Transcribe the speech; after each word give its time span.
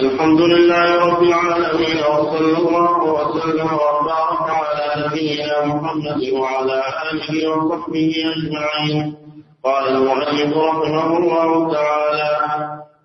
الحمد 0.00 0.40
لله 0.40 0.86
رب 1.06 1.22
العالمين 1.22 1.98
وصلى 2.12 2.58
الله 2.58 2.96
وسلم 3.16 3.68
وبارك 3.84 4.46
على 4.60 4.86
نبينا 5.06 5.64
محمد 5.66 6.20
وعلى 6.32 6.82
آله 7.10 7.28
وصحبه 7.50 8.12
أجمعين. 8.36 9.16
قال 9.64 9.88
المؤلف 9.88 10.56
رحمه 10.56 11.16
الله 11.18 11.72
تعالى 11.72 12.32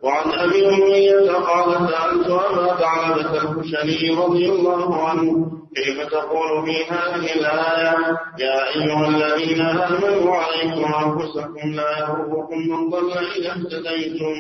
وعن 0.04 0.28
أبي 0.32 0.60
أمية 0.70 1.32
قال 1.32 1.70
سألت 1.90 2.30
أبا 2.30 2.76
ثعلبه 2.76 3.32
الخشني 3.42 4.10
رضي 4.24 4.50
الله 4.50 4.96
عنه 5.08 5.32
كيف 5.76 6.10
تقول 6.12 6.66
في 6.66 6.86
هذه 6.94 7.34
الآية؟ 7.40 7.96
يا 8.40 8.58
أيها 8.76 9.08
الذين 9.08 9.62
آمنوا 9.62 10.36
عليكم 10.36 10.94
أنفسكم 10.94 11.70
لا 11.76 11.92
يضركم 12.00 12.58
من 12.70 12.90
ضل 12.90 13.12
إذا 13.38 13.52
اهتديتم. 13.52 14.36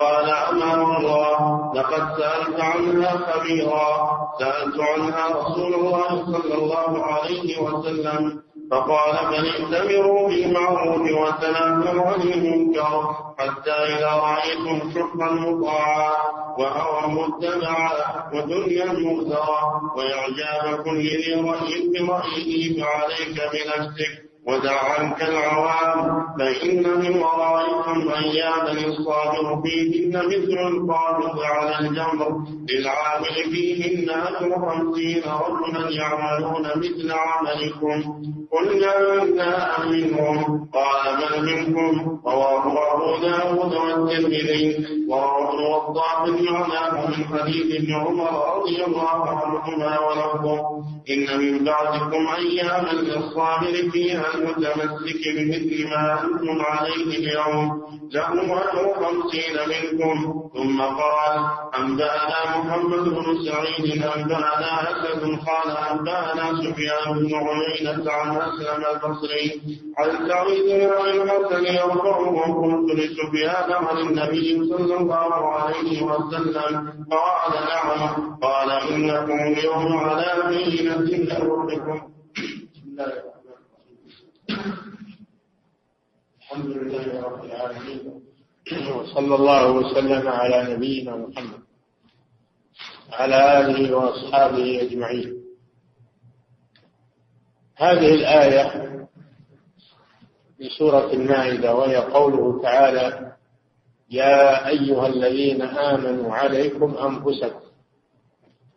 قال 0.00 0.30
اما 0.30 0.74
الله 0.74 1.36
لقد 1.74 2.02
سألت 2.18 2.60
عنها 2.60 3.10
خبيرا 3.10 4.10
سألت 4.38 4.80
عنها 4.80 5.28
رسول 5.28 5.74
الله 5.74 6.08
صلى 6.32 6.54
الله 6.54 7.04
عليه 7.04 7.58
وسلم. 7.62 8.42
فقال 8.72 9.16
بل 9.30 9.46
ائتمروا 9.48 10.28
بالمعروف 10.28 11.00
وتناهوا 11.00 12.06
عن 12.06 12.20
المنكر 12.20 13.14
حتى 13.38 13.70
إذا 13.70 14.10
رأيتم 14.10 14.90
شقا 14.94 15.30
مطاعا 15.32 16.12
وهوى 16.58 17.12
متبعا 17.14 17.90
ودنيا 18.34 18.84
مؤثرا 18.92 19.60
وإعجاب 19.96 20.82
كل 20.84 21.00
ذي 21.02 21.34
رأي 21.34 21.88
برأيه 21.92 22.80
فعليك 22.82 23.36
بنفسك 23.52 24.31
ودع 24.46 24.78
عنك 24.84 25.22
العوام 25.22 26.22
فإن 26.38 26.82
من 27.00 27.18
ورائكم 27.22 28.12
أياما 28.24 28.72
الصابر 28.72 29.62
فيهن 29.62 30.16
مثل 30.26 30.58
القابض 30.68 31.40
على 31.40 31.78
الجمر. 31.80 32.30
للعامل 32.70 33.34
فيهن 33.52 34.10
أجر 34.10 34.54
خمسين 34.68 35.22
رجلا 35.22 35.90
يعملون 35.90 36.62
مثل 36.76 37.12
عملكم. 37.12 38.12
قلنا 38.52 39.22
منا 39.22 39.78
منهم 39.90 40.68
قال 40.74 41.16
بل 41.16 41.46
منكم. 41.46 42.18
رواه 42.26 42.64
أبو 42.94 43.22
داود 43.22 43.74
والترمذي. 43.74 44.86
ورواه 45.08 45.54
الوضاح 45.54 46.26
معناه 46.26 47.06
من 47.06 47.24
حديث 47.24 47.76
ابن 47.80 47.94
عمر 47.94 48.56
رضي 48.56 48.84
الله 48.84 49.28
عنهما 49.28 49.98
ولفظه 50.00 50.82
إن 51.10 51.38
من 51.38 51.64
بعدكم 51.64 52.26
أياما 52.38 52.92
للصابر 52.92 53.90
فيها 53.92 54.31
المتمسك 54.34 55.22
بمثل 55.36 55.88
ما 55.90 56.20
أنتم 56.24 56.62
عليه 56.62 57.18
اليوم. 57.18 57.82
له 58.12 58.28
أجر 58.32 58.94
خمسين 58.94 59.56
منكم. 59.72 60.16
ثم 60.54 60.80
قال 60.80 61.34
أنبأنا 61.78 62.56
محمد 62.56 63.04
بن 63.08 63.26
سعيد؟ 63.46 64.02
أنبأنا 64.16 64.82
أسد 64.82 65.22
قال 65.22 65.76
أنبأنا 65.90 66.44
سفيان 66.62 67.18
بن 67.18 67.34
عيينة 67.34 68.12
عن 68.12 68.36
أسلم 68.36 68.82
البصري. 68.92 69.60
عن 69.98 70.28
سعيد 70.28 70.64
بن 70.64 71.22
الحسن 71.22 71.64
يرفعه 71.64 72.34
قلت 72.62 72.88
لسفيان 72.98 73.72
عن 73.72 73.98
النبي 73.98 74.68
صلى 74.68 74.96
الله 74.96 75.54
عليه 75.54 76.02
وسلم. 76.02 76.92
قال 77.10 77.52
نعم. 77.52 78.36
قال 78.42 78.70
إنكم 78.70 79.38
اليوم 79.52 79.96
على 79.96 80.28
بينة 80.48 81.38
ربكم. 81.38 82.00
بسم 82.36 83.31
الحمد 86.52 86.76
لله 86.76 87.20
رب 87.20 87.44
العالمين. 87.44 88.22
وصلى 88.96 89.34
الله 89.34 89.72
وسلم 89.72 90.28
على 90.28 90.74
نبينا 90.74 91.16
محمد 91.16 91.60
على 93.12 93.60
آله 93.60 93.96
وأصحابه 93.96 94.82
أجمعين. 94.82 95.32
هذه 97.76 98.14
الآية 98.14 98.64
في 100.58 100.68
سورة 100.78 101.12
المائدة 101.12 101.74
وهي 101.74 101.96
قوله 101.96 102.62
تعالى 102.62 103.36
يا 104.10 104.68
أيها 104.68 105.06
الذين 105.06 105.62
آمنوا 105.62 106.34
عليكم 106.34 106.96
أنفسكم 106.96 107.66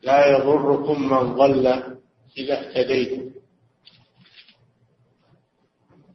لا 0.02 0.28
يضركم 0.38 1.10
من 1.10 1.36
ضل 1.36 1.68
إذا 2.38 2.56
اهتديتم. 2.60 3.35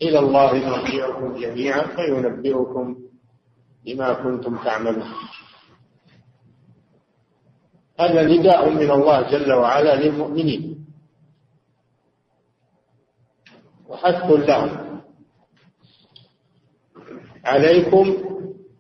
إلى 0.02 0.18
الله 0.18 0.52
مرجعكم 0.54 1.40
جميعا 1.40 1.82
فينبئكم 1.96 2.96
بما 3.84 4.12
كنتم 4.12 4.56
تعملون. 4.56 5.12
هذا 8.00 8.22
نداء 8.24 8.70
من 8.70 8.90
الله 8.90 9.30
جل 9.30 9.52
وعلا 9.52 9.94
للمؤمنين. 9.94 10.86
وحث 13.88 14.30
لهم. 14.30 15.00
عليكم 17.44 18.06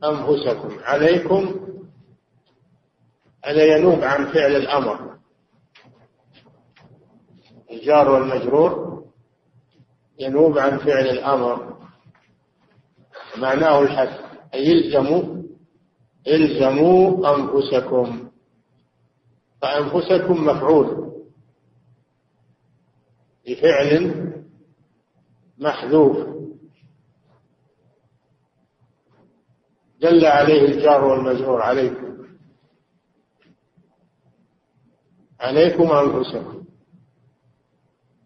أنفسكم. 0.04 0.78
عليكم 0.82 1.42
هذا 3.44 3.76
ينوب 3.76 4.04
عن 4.04 4.24
فعل 4.26 4.56
الأمر. 4.56 5.18
الجار 7.70 8.10
والمجرور. 8.10 8.99
ينوب 10.20 10.58
عن 10.58 10.78
فعل 10.78 11.06
الأمر. 11.08 11.76
معناه 13.38 13.82
الحث 13.82 14.20
أي 14.54 14.72
الزموا 14.72 15.42
الزموا 16.26 17.36
أنفسكم. 17.36 18.30
فأنفسكم 19.62 20.44
مفعول. 20.46 21.12
بفعل 23.46 24.32
محذوف. 25.58 26.16
دل 30.00 30.26
عليه 30.26 30.62
الجار 30.64 31.04
والمجرور 31.04 31.62
عليكم. 31.62 32.26
عليكم 35.40 35.90
أنفسكم. 35.92 36.59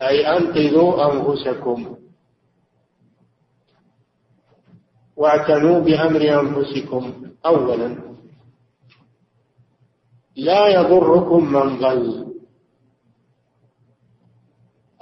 أي 0.08 0.36
أنقذوا 0.36 1.12
أنفسكم. 1.12 1.96
واعتنوا 5.16 5.80
بأمر 5.80 6.40
أنفسكم 6.40 7.32
أولا. 7.46 7.98
لا 10.36 10.66
يضركم 10.68 11.52
من 11.52 11.78
ضل. 11.78 12.34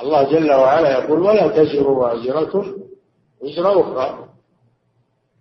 الله 0.01 0.23
جل 0.31 0.53
وعلا 0.53 0.99
يقول 0.99 1.21
ولا 1.21 1.49
تزر 1.49 1.91
وازرة 1.91 2.75
وزر 3.41 3.81
أخرى. 3.81 4.29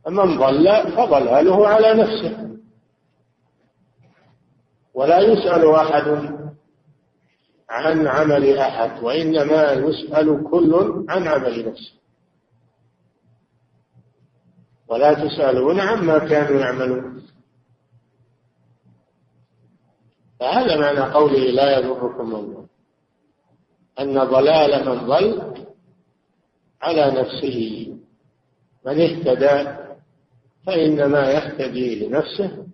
فمن 0.05 0.37
ضل 0.37 0.91
فضلاله 0.95 1.67
على 1.67 1.93
نفسه. 1.93 2.57
ولا 4.93 5.19
يسأل 5.19 5.69
أحد 5.75 6.30
عن 7.71 8.07
عمل 8.07 8.57
أحد 8.57 9.03
وإنما 9.03 9.71
يسأل 9.71 10.43
كل 10.51 11.05
عن 11.09 11.27
عمل 11.27 11.69
نفسه. 11.69 11.93
ولا 14.87 15.13
تسألون 15.13 15.79
عما 15.79 16.17
كانوا 16.19 16.59
يعملون. 16.59 17.23
فهذا 20.39 20.79
معنى 20.79 21.13
قوله 21.13 21.39
لا 21.39 21.79
يضركم 21.79 22.33
ضل 22.33 22.65
أن 23.99 24.23
ضلال 24.23 24.89
من 24.89 25.07
ضل 25.07 25.53
على 26.81 27.21
نفسه. 27.21 27.87
من 28.85 29.01
اهتدى 29.01 29.77
فإنما 30.65 31.31
يهتدي 31.31 32.05
لنفسه 32.05 32.65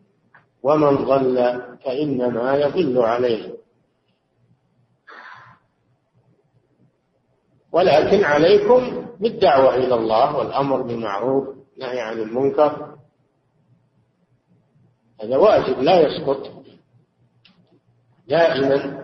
ومن 0.63 0.95
ضل 0.95 1.61
فإنما 1.85 2.55
يضل 2.55 3.01
عليه. 3.01 3.56
ولكن 7.77 8.23
عليكم 8.23 9.05
بالدعوة 9.19 9.75
إلى 9.75 9.95
الله 9.95 10.37
والأمر 10.37 10.81
بالمعروف 10.81 11.47
والنهي 11.47 11.99
عن 11.99 12.19
المنكر. 12.19 12.95
هذا 15.23 15.37
واجب 15.37 15.81
لا 15.81 15.99
يسقط. 15.99 16.49
دائما 18.27 19.03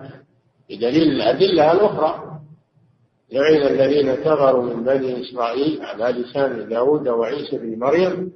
بدليل 0.70 1.04
الأدلة 1.04 1.72
الأخرى. 1.72 2.40
لعن 3.31 3.56
الذين 3.56 4.16
كفروا 4.16 4.64
من 4.64 4.84
بني 4.84 5.22
إسرائيل 5.22 5.81
على 5.81 6.06
لسان 6.06 6.70
داود 6.70 7.08
وعيسى 7.08 7.58
بن 7.58 7.80
مريم 7.80 8.31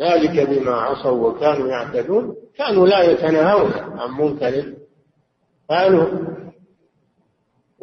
ذلك 0.00 0.48
بما 0.48 0.72
عصوا 0.72 1.28
وكانوا 1.28 1.68
يعتدون. 1.68 2.36
كانوا 2.56 2.86
لا 2.86 3.02
يتناهون 3.02 3.72
عن 3.72 4.10
منكر. 4.10 4.74
قالوا 5.70 6.33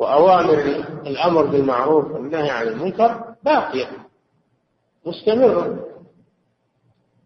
وأوامر 0.02 0.60
الأمر 1.06 1.46
بالمعروف 1.46 2.12
والنهي 2.12 2.50
عن 2.50 2.68
المنكر 2.68 3.36
باقية 3.44 3.88
مستمرة 5.06 5.80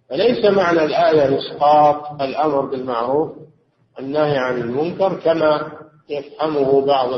فليس 0.09 0.45
معنى 0.45 0.83
الآية 0.85 1.37
إسقاط 1.37 2.21
الأمر 2.21 2.61
بالمعروف 2.61 3.31
النهي 3.99 4.37
عن 4.37 4.57
المنكر 4.61 5.13
كما 5.19 5.71
يفهمه 6.09 6.85
بعض 6.85 7.09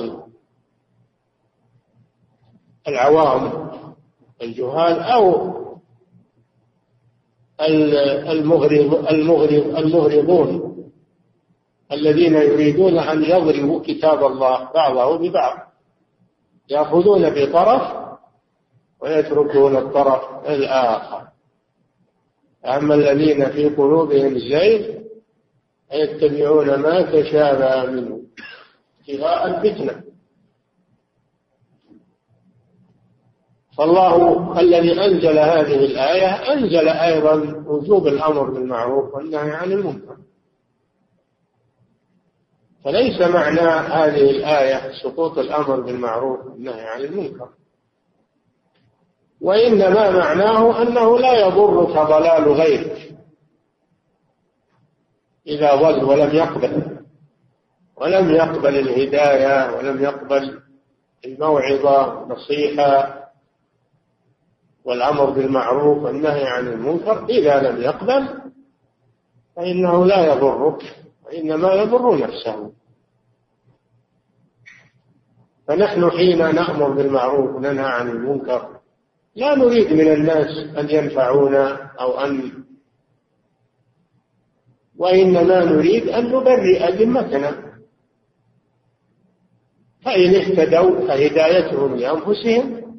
العوام 2.88 3.72
الجهال 4.42 5.00
أو 5.00 5.54
المغرض 8.30 9.08
المغرض 9.10 9.78
المغرضون. 9.78 10.78
الذين 11.92 12.36
يريدون 12.36 12.98
أن 12.98 13.24
يضربوا 13.24 13.82
كتاب 13.82 14.26
الله 14.26 14.72
بعضه 14.74 15.18
ببعض. 15.18 15.58
يأخذون 16.70 17.30
بطرف 17.30 17.82
ويتركون 19.02 19.78
الطرف 19.78 20.50
الآخر. 20.50 21.28
أما 22.66 22.96
الذين 22.96 23.50
في 23.50 23.70
قلوبهم 23.70 24.38
زيغ 24.40 24.98
يتبعون 25.94 26.76
ما 26.76 27.02
تشابه 27.02 27.92
منه. 27.92 28.20
ابتغاء 29.00 29.48
الفتنة. 29.48 30.04
فالله 33.78 34.60
الذي 34.60 35.06
أنزل 35.06 35.40
هذه 35.40 35.86
الآية 35.86 36.54
أنزل 36.54 36.88
أيضا 36.90 37.64
وجوب 37.68 38.08
الأمر 38.08 38.50
بالمعروف 38.50 39.16
والنهي 39.16 39.52
عن 39.52 39.72
المنكر. 39.72 40.18
فليس 42.88 43.22
معنى 43.22 43.70
هذه 43.70 44.30
الآية 44.32 44.92
سقوط 45.04 45.38
الأمر 45.38 45.80
بالمعروف 45.82 46.46
والنهي 46.46 46.82
عن 46.82 47.02
المنكر. 47.02 47.50
وإنما 49.42 50.10
معناه 50.12 50.82
أنه 50.82 51.20
لا 51.20 51.48
يضرك 51.48 52.08
ضلال 52.08 52.52
غيرك 52.52 53.12
إذا 55.48 55.76
ضل 55.76 56.04
ولم 56.04 56.36
يقبل. 56.36 56.98
ولم 57.98 58.32
يقبل 58.32 58.76
الهداية 58.80 59.78
ولم 59.78 60.04
يقبل 60.04 60.62
الموعظة 61.26 62.26
نصيحة 62.28 63.24
والأمر 64.86 65.30
بالمعروف 65.30 66.04
والنهي 66.04 66.48
عن 66.48 66.68
المنكر 66.68 67.26
إذا 67.26 67.72
لم 67.72 67.82
يقبل 67.82 68.28
فإنه 69.56 70.06
لا 70.06 70.34
يضرك 70.34 70.96
وإنما 71.26 71.74
يضر 71.74 72.18
نفسه. 72.18 72.77
فنحن 75.68 76.10
حين 76.10 76.38
نأمر 76.38 76.90
بالمعروف 76.90 77.56
وننهى 77.56 77.86
عن 77.86 78.10
المنكر 78.10 78.80
لا 79.36 79.56
نريد 79.56 79.94
من 79.94 80.14
الناس 80.14 80.78
أن 80.78 80.90
ينفعونا 80.90 81.92
أو 82.00 82.20
أن 82.20 82.52
وإنما 84.98 85.66
نريد 85.66 86.08
أن 86.08 86.26
نبرئ 86.26 86.92
ذمتنا 86.92 87.68
فإن 90.02 90.36
اهتدوا 90.36 91.08
فهدايتهم 91.08 91.96
لأنفسهم 91.96 92.98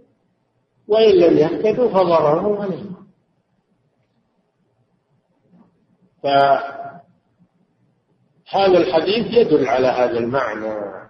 وإن 0.89 1.15
لم 1.15 1.39
يهتدوا 1.39 1.89
فضررهم 1.89 2.61
عليهم. 2.61 3.09
فهذا 6.23 6.89
الحديث 8.79 9.27
يدل 9.27 9.69
على 9.69 9.87
هذا 9.87 10.19
المعنى. 10.19 11.08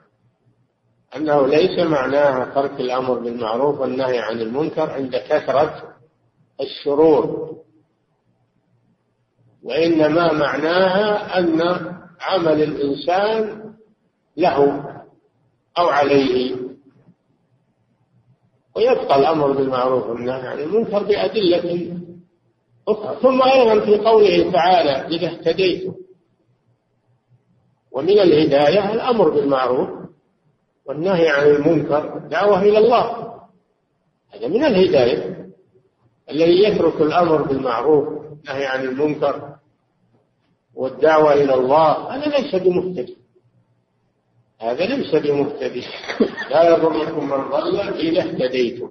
أنه 1.16 1.46
ليس 1.46 1.78
معناها 1.78 2.54
ترك 2.54 2.80
الأمر 2.80 3.18
بالمعروف 3.18 3.80
والنهي 3.80 4.18
عن 4.18 4.40
المنكر 4.40 4.90
عند 4.90 5.16
كثرة 5.16 5.96
الشرور 6.60 7.56
وإنما 9.62 10.32
معناها 10.32 11.38
أن 11.38 11.60
عمل 12.20 12.62
الإنسان 12.62 13.64
له 14.36 14.84
أو 15.78 15.86
عليه. 15.88 16.56
ويبقى 18.76 19.18
الأمر 19.18 19.52
بالمعروف 19.52 20.06
والنهي 20.06 20.46
عن 20.48 20.58
المنكر 20.58 21.02
بأدلة 21.02 21.96
أخرى. 22.88 23.16
ثم 23.22 23.42
أيضا 23.42 23.80
في 23.84 23.96
قوله 23.98 24.50
تعالى 24.52 25.16
إذا 25.16 25.26
اهتديتم. 25.26 25.94
ومن 27.92 28.18
الهداية 28.18 28.92
الأمر 28.92 29.28
بالمعروف. 29.30 30.07
والنهي 30.88 31.28
عن 31.28 31.46
المنكر 31.46 32.18
دعوة 32.18 32.62
إلى 32.62 32.78
الله. 32.78 33.34
هذا 34.34 34.48
من 34.48 34.64
الهداية. 34.64 35.48
الذي 36.30 36.62
يترك 36.62 37.00
الأمر 37.00 37.42
بالمعروف 37.42 38.08
والنهي 38.08 38.66
عن 38.66 38.84
المنكر 38.84 39.56
والدعوة 40.74 41.32
إلى 41.32 41.54
الله 41.54 42.14
هذا 42.14 42.38
ليس 42.38 42.54
بمهتدي 42.54 43.16
هذا 44.60 44.86
ليس 44.86 45.14
بمهتدي 45.14 45.84
لا 46.50 46.70
يضركم 46.70 47.24
من 47.30 47.50
ضل 47.50 47.80
إذا 47.80 48.20
اهتديتم. 48.20 48.90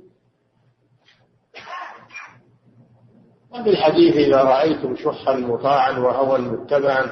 وفي 3.51 3.69
الحديث 3.69 4.15
إذا 4.15 4.43
رأيتم 4.43 4.95
شحا 4.95 5.33
مطاعا 5.33 5.99
وهوى 5.99 6.39
متبعا 6.39 7.09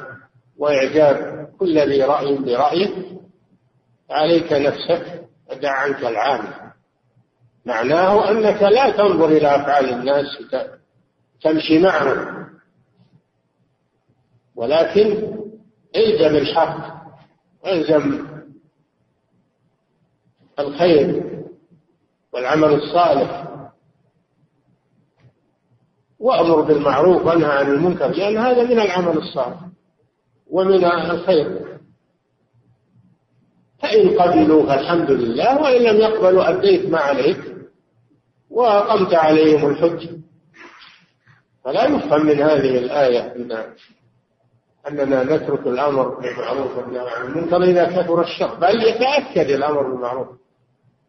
وإعجاب 0.57 1.47
كل 1.59 1.79
ذي 1.79 2.03
رأي 2.03 2.37
برأيه 2.37 3.14
عليك 4.09 4.53
نفسك 4.53 5.27
ودع 5.51 5.71
عنك 5.71 5.99
العامة 5.99 6.65
معناه 7.65 8.31
أنك 8.31 8.61
لا 8.63 8.89
تنظر 8.89 9.25
إلى 9.25 9.55
أفعال 9.55 9.89
الناس 9.89 10.25
تمشي 11.41 11.79
معهم. 11.79 12.45
ولكن 14.55 15.35
الزم 15.95 16.35
الحق 16.35 16.95
الزم 17.67 18.27
الخير 20.59 21.23
والعمل 22.33 22.73
الصالح. 22.73 23.45
وأمر 26.19 26.61
بالمعروف 26.61 27.25
وأنهى 27.25 27.51
عن 27.51 27.71
المنكر 27.71 28.07
لأن 28.07 28.37
هذا 28.37 28.63
من 28.63 28.79
العمل 28.79 29.17
الصالح 29.17 29.59
ومن 30.47 30.85
الخير. 30.85 31.64
فإن 33.79 34.19
قبلوا 34.19 34.65
فالحمد 34.65 35.11
لله 35.11 35.61
وإن 35.61 35.81
لم 35.81 35.97
يقبلوا 35.97 36.49
أديت 36.49 36.89
ما 36.89 36.99
عليك 36.99 37.55
وأقمت 38.49 39.13
عليهم 39.13 39.69
الحج. 39.69 40.09
فلا 41.63 41.85
يفهم 41.85 42.25
من 42.25 42.41
هذه 42.41 42.77
الآية 42.77 43.35
أن 43.35 43.65
أننا 44.87 45.23
نترك 45.23 45.67
الأمر 45.67 46.19
بالمعروف 46.19 46.77
والنهي 46.77 47.09
عن 47.09 47.27
المنكر 47.27 47.63
إذا 47.63 47.85
كثر 47.85 48.21
الشر 48.21 48.55
بل 48.55 48.83
يتأكد 48.83 49.49
الأمر 49.51 49.81
بالمعروف. 49.91 50.27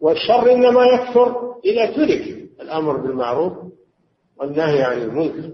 والشر 0.00 0.52
إنما 0.52 0.84
يكثر 0.84 1.54
إذا 1.64 1.86
ترك 1.86 2.48
الأمر 2.60 2.96
بالمعروف 2.96 3.52
والنهي 4.36 4.82
عن 4.82 5.02
المنكر. 5.02 5.50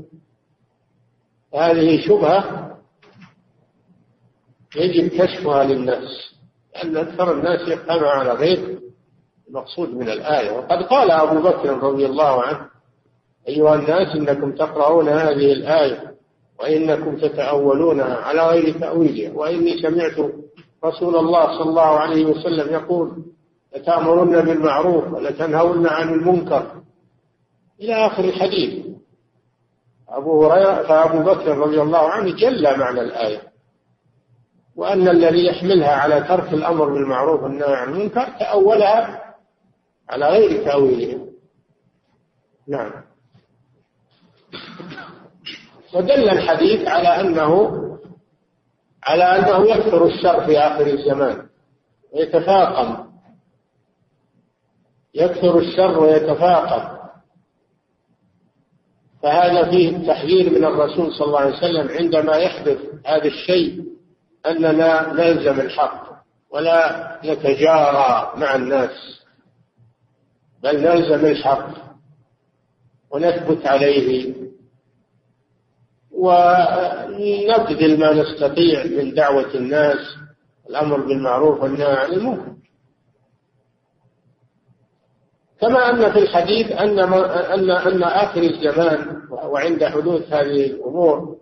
هذه 1.55 2.01
شبهة 2.01 2.69
يجب 4.77 5.09
كشفها 5.09 5.65
للناس 5.65 6.32
لأن 6.75 6.97
أكثر 6.97 7.33
الناس 7.33 7.69
يفهم 7.69 8.05
على 8.05 8.33
غير 8.33 8.79
المقصود 9.49 9.95
من 9.95 10.09
الآية. 10.09 10.51
وقد 10.51 10.83
قال 10.83 11.11
أبو 11.11 11.41
بكر 11.41 11.79
رضي 11.83 12.07
الله 12.07 12.43
عنه 12.43 12.69
أيها 13.49 13.75
الناس 13.75 14.17
إنكم 14.17 14.53
تقرؤون 14.53 15.09
هذه 15.09 15.53
الآية 15.53 16.13
وإنكم 16.61 17.17
تتأولونها 17.17 18.17
على 18.17 18.47
غير 18.47 18.79
تأويلها. 18.79 19.33
وإني 19.35 19.83
سمعت 19.83 20.31
رسول 20.85 21.17
الله 21.17 21.59
صلى 21.59 21.69
الله 21.71 21.99
عليه 21.99 22.27
وسلم 22.27 22.75
يقول 22.75 23.25
لتأمرن 23.77 24.41
بالمعروف 24.41 25.13
ولتنهون 25.13 25.87
عن 25.87 26.09
المنكر. 26.15 26.67
إلى 27.81 27.95
آخر 27.95 28.25
الحديث 28.25 28.87
أبو 30.09 30.47
هريرة 30.47 30.83
فأبو 30.83 31.19
بكر 31.19 31.59
رضي 31.59 31.81
الله 31.81 32.09
عنه 32.09 32.37
جل 32.37 32.79
معنى 32.79 33.01
الآية. 33.01 33.52
وأن 34.77 35.09
الذي 35.09 35.47
يحملها 35.47 35.93
على 35.93 36.21
ترك 36.21 36.53
الأمر 36.53 36.85
بالمعروف 36.85 37.43
والنهي 37.43 37.75
عن 37.75 37.93
المنكر 37.93 38.29
تأولها 38.41 39.35
على 40.11 40.29
غير 40.29 40.65
تأويلها. 40.65 41.27
نعم. 42.69 42.93
ودل 45.95 46.29
الحديث 46.31 46.89
على 46.89 47.09
أنه 47.09 47.79
على 49.05 49.25
أنه 49.25 49.67
يكثر 49.67 50.07
الشر 50.07 50.47
في 50.47 50.59
آخر 50.59 50.87
الزمان 50.87 51.47
ويتفاقم. 52.13 53.13
يكثر 55.15 55.59
الشر 55.59 55.99
ويتفاقم. 56.01 56.99
فهذا 59.23 59.71
فيه 59.71 60.07
تحذير 60.07 60.51
من 60.51 60.65
الرسول 60.65 61.13
صلى 61.15 61.27
الله 61.27 61.41
عليه 61.41 61.57
وسلم 61.57 61.89
عندما 61.89 62.37
يحدث 62.37 62.79
هذا 63.07 63.25
الشيء. 63.25 63.92
أننا 64.47 65.13
نلزم 65.13 65.61
الحق 65.61 66.13
ولا 66.51 67.19
نتجارى 67.25 68.33
مع 68.37 68.55
الناس 68.55 69.23
بل 70.63 70.81
نلزم 70.81 71.27
الحق 71.27 71.69
ونثبت 73.11 73.67
عليه. 73.67 74.35
ونبذل 76.11 78.01
ما 78.01 78.13
نستطيع 78.13 78.85
من 78.85 79.15
دعوة 79.15 79.55
الناس 79.55 79.99
الأمر 80.71 81.01
بالمعروف 81.01 81.63
والنهي 81.63 81.97
عن 81.97 82.13
المنكر. 82.13 82.53
كما 85.61 85.91
أن 85.91 86.13
في 86.13 86.19
الحديث 86.19 86.73
أن 86.73 86.99
أن 86.99 87.71
أن 87.71 88.03
آخر 88.03 88.43
الزمان 88.43 89.23
وعند 89.31 89.85
حدوث 89.85 90.33
هذه 90.33 90.67
الأمور 90.67 91.37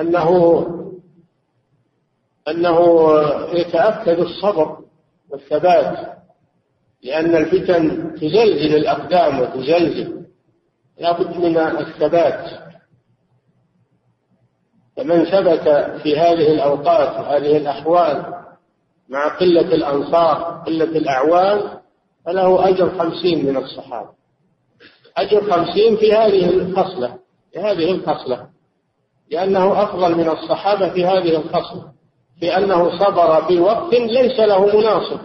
أنه 0.00 0.66
أنه 2.50 3.10
يتأكد 3.52 4.18
الصبر 4.18 4.78
والثبات 5.30 6.18
لأن 7.02 7.36
الفتن 7.36 8.14
تزلزل 8.14 8.76
الأقدام 8.76 9.40
وتزلزل. 9.40 10.24
لا 10.98 11.12
بد 11.12 11.36
من 11.36 11.58
الثبات. 11.58 12.68
فمن 14.96 15.24
ثبت 15.24 15.68
في 16.02 16.18
هذه 16.18 16.52
الأوقات 16.52 17.20
وهذه 17.20 17.56
الأحوال 17.56 18.34
مع 19.08 19.28
قلة 19.28 19.74
الأنصار 19.74 20.62
قلة 20.66 20.84
الأعوان 20.84 21.78
فله 22.26 22.68
أجر 22.68 22.98
خمسين 22.98 23.46
من 23.46 23.56
الصحابة. 23.56 24.10
أجر 25.16 25.50
خمسين 25.52 25.96
في 25.96 26.12
هذه 26.12 26.50
الخصلة 26.50 27.18
في 27.52 27.58
هذه 27.58 27.90
الخصلة 27.90 28.48
لأنه 29.30 29.82
أفضل 29.82 30.14
من 30.14 30.28
الصحابة 30.28 30.88
في 30.88 31.06
هذه 31.06 31.36
الخصلة. 31.36 31.97
في 32.40 32.56
أنه 32.56 32.98
صبر 32.98 33.44
في 33.46 33.60
وقت 33.60 33.94
ليس 33.94 34.40
له 34.40 34.66
مناصر 34.66 35.18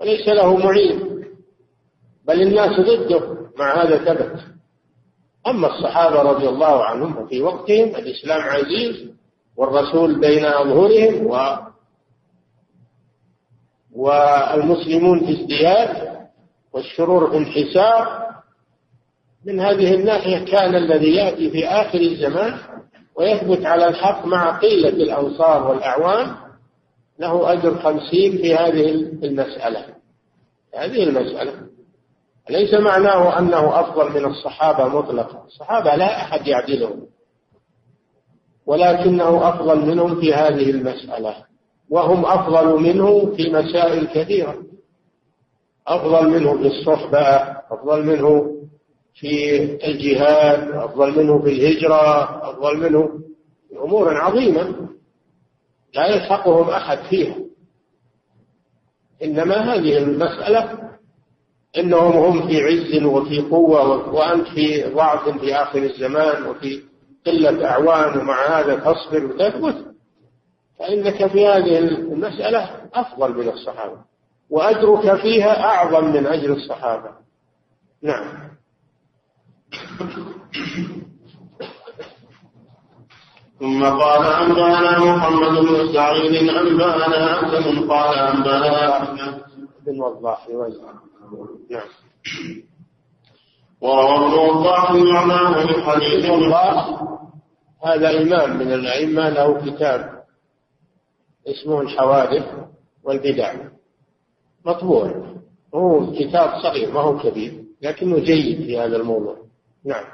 وليس 0.00 0.28
له 0.28 0.56
معين 0.56 1.24
بل 2.24 2.42
الناس 2.42 2.80
ضده 2.80 3.36
مع 3.58 3.82
هذا 3.82 3.96
ثبت 3.98 4.40
أما 5.46 5.66
الصحابة 5.66 6.22
رضي 6.22 6.48
الله 6.48 6.84
عنهم 6.84 7.14
ففي 7.14 7.42
وقتهم 7.42 7.88
الإسلام 7.88 8.40
عزيز 8.40 9.10
والرسول 9.56 10.20
بين 10.20 10.44
أظهرهم 10.44 11.26
و 11.26 11.56
والمسلمون 13.94 15.20
في 15.26 15.30
ازدياد 15.32 16.12
والشرور 16.72 17.30
في 17.30 17.36
انحسار. 17.36 18.22
من 19.44 19.60
هذه 19.60 19.94
الناحية 19.94 20.44
كان 20.44 20.74
الذي 20.74 21.14
يأتي 21.14 21.50
في 21.50 21.66
آخر 21.66 22.00
الزمان 22.00 22.58
ويثبت 23.16 23.66
على 23.66 23.88
الحق 23.88 24.26
مع 24.26 24.50
قلة 24.58 24.88
الأنصار 24.88 25.68
والأعوان 25.68 26.34
له 27.18 27.52
أجر 27.52 27.78
خمسين 27.78 28.32
في 28.38 28.54
هذه 28.54 28.90
المسألة. 29.24 29.84
هذه 30.74 31.02
المسألة. 31.02 31.52
ليس 32.50 32.74
معناه 32.74 33.38
أنه 33.38 33.80
أفضل 33.80 34.12
من 34.12 34.24
الصحابة 34.24 34.98
مطلقا. 34.98 35.44
الصحابة 35.46 35.94
لا 35.94 36.16
أحد 36.16 36.46
يعدلهم. 36.46 37.06
ولكنه 38.66 39.48
أفضل 39.48 39.86
منهم 39.86 40.20
في 40.20 40.34
هذه 40.34 40.70
المسألة. 40.70 41.36
وهم 41.90 42.26
أفضل 42.26 42.80
منه 42.80 43.34
في 43.36 43.50
مسائل 43.50 44.06
كثيرة. 44.06 44.56
أفضل 45.86 46.28
منه 46.28 46.58
في 46.58 46.66
الصحبة 46.66 47.26
أفضل 47.70 48.06
منه 48.06 48.56
في 49.14 49.60
الجهاد 49.86 50.70
أفضل 50.70 51.18
منه 51.18 51.42
في 51.42 51.48
الهجرة 51.48 52.22
أفضل 52.50 52.76
منه 52.78 53.08
في 53.68 53.78
أمور 53.78 54.16
عظيمة 54.16 54.88
لا 55.94 56.06
يلحقهم 56.06 56.70
أحد 56.70 56.98
فيها. 56.98 57.36
إنما 59.22 59.74
هذه 59.74 59.98
المسألة 59.98 60.90
إنهم 61.78 62.12
هم 62.12 62.48
في 62.48 62.60
عز 62.60 63.02
وفي 63.04 63.40
قوة 63.40 64.14
وأنت 64.14 64.48
في 64.48 64.82
ضعف 64.94 65.28
في 65.28 65.54
آخر 65.54 65.78
الزمان 65.82 66.42
وفي 66.46 66.82
قلة 67.26 67.68
أعوان 67.68 68.18
ومع 68.18 68.46
هذا 68.60 68.74
تصبر 68.74 69.24
وتثبت. 69.24 69.84
فإنك 70.78 71.26
في 71.26 71.46
هذه 71.46 71.78
المسألة 71.78 72.70
أفضل 72.94 73.32
من 73.38 73.48
الصحابة 73.48 73.98
وأجرك 74.50 75.20
فيها 75.20 75.64
أعظم 75.64 76.04
من 76.04 76.26
أجر 76.26 76.52
الصحابة. 76.52 77.10
نعم. 78.02 78.51
ثم 83.60 83.84
قال 83.84 84.26
أنبانا 84.26 84.98
محمد 84.98 85.58
بن 85.58 85.92
سعيد 85.92 86.48
أنبانا 86.48 87.36
حسن 87.36 87.88
قال 87.88 88.18
أنبانا 88.18 88.96
أحمد 88.96 89.42
بن 89.86 90.00
وضاح 90.00 90.48
نعم. 91.70 91.88
وروى 93.80 94.16
ابن 94.16 94.34
وضاح 94.34 94.92
معناه 94.92 95.64
من 95.66 95.82
حديث 95.82 96.30
وضاح 96.30 97.02
هذا 97.84 98.22
إمام 98.22 98.58
من 98.58 98.72
الأئمة 98.72 99.28
له 99.28 99.70
كتاب 99.70 100.22
اسمه 101.48 101.80
الحوادث 101.80 102.46
والبدع. 103.04 103.54
مطبوع. 104.66 105.32
هو 105.74 106.12
كتاب 106.12 106.62
صغير 106.62 106.92
ما 106.92 107.00
هو 107.00 107.18
كبير 107.18 107.64
لكنه 107.82 108.18
جيد 108.18 108.56
في 108.66 108.78
هذا 108.78 108.96
الموضوع. 108.96 109.41
نعم. 109.84 110.04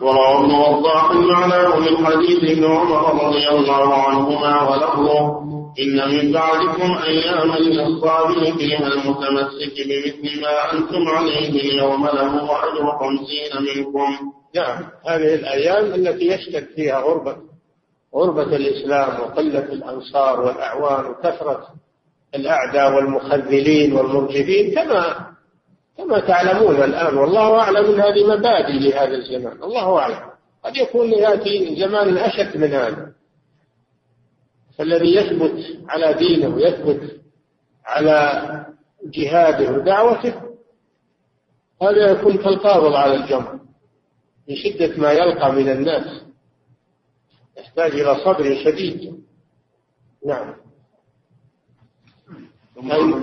وروى 0.00 0.38
ابن 0.38 0.54
وضاح 0.54 1.12
معناه 1.12 1.76
من 1.78 2.06
حديث 2.06 2.50
ابن 2.50 2.64
عمر 2.64 3.24
رضي 3.24 3.48
الله 3.48 3.94
عنهما 3.94 4.70
ولفظه 4.70 5.40
إن 5.78 6.08
من 6.08 6.32
بعدكم 6.32 6.98
أياما 7.04 7.54
للصابر 7.54 8.52
فيها 8.58 8.86
المتمسك 8.86 9.74
بمثل 9.86 10.42
ما 10.42 10.72
أنتم 10.72 11.08
عليه 11.08 11.48
اليوم 11.48 12.06
له 12.06 12.44
أجر 12.44 12.98
خمسين 12.98 13.76
منكم. 13.76 14.32
نعم. 14.54 14.78
هذه 15.08 15.34
الأيام 15.34 15.84
التي 15.84 16.26
يشتد 16.26 16.66
فيها 16.76 17.00
غربة 17.00 17.36
غربة 18.14 18.56
الإسلام 18.56 19.20
وقلة 19.20 19.58
الأنصار 19.72 20.40
والأعوان 20.40 21.06
وكثرة 21.10 21.66
الأعداء 22.34 22.94
والمخذلين 22.94 23.92
والمرجفين 23.92 24.74
كما 24.74 25.29
كما 26.00 26.20
تعلمون 26.20 26.82
الآن 26.82 27.16
والله 27.16 27.60
أعلم 27.60 27.84
أن 27.86 28.00
هذه 28.00 28.26
مبادئ 28.26 28.72
لهذا 28.72 29.16
الزمان 29.16 29.62
الله 29.62 29.98
أعلم. 29.98 30.30
قد 30.64 30.76
يكون 30.76 31.12
يأتي 31.12 31.76
زمان 31.80 32.16
أشد 32.16 32.56
من 32.56 32.72
هذا. 32.72 33.12
فالذي 34.78 35.14
يثبت 35.16 35.78
على 35.88 36.14
دينه 36.14 36.54
ويثبت 36.54 37.20
على 37.86 38.66
جهاده 39.04 39.72
ودعوته 39.72 40.34
هذا 41.82 42.10
يكون 42.10 42.36
كالقابض 42.36 42.92
على 42.94 43.14
الجمر. 43.14 43.60
من 44.48 44.56
شدة 44.56 44.96
ما 44.96 45.12
يلقى 45.12 45.52
من 45.52 45.68
الناس 45.68 46.22
يحتاج 47.58 47.92
إلى 47.92 48.16
صبر 48.24 48.64
شديد. 48.64 49.20
نعم. 50.26 50.54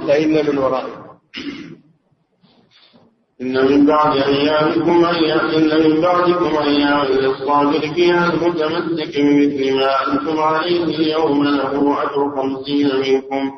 فإن 0.08 0.46
من 0.46 0.58
ورائه. 0.58 1.20
إن 3.42 3.66
من 3.66 3.86
بعد 3.86 4.18
أيامكم 4.18 5.06
أيام 5.06 5.40
إن 5.40 5.90
من 5.90 6.02
بعدكم 6.02 6.58
أيام 6.58 7.06
للصابر 7.06 7.80
فيها 7.80 8.34
المتمسك 8.34 9.18
بمثل 9.18 9.76
ما 9.76 10.14
أنتم 10.14 10.40
عليه 10.40 10.84
اليوم 10.84 11.44
له 11.44 12.04
أجر 12.04 12.36
خمسين 12.36 12.96
منكم. 13.00 13.52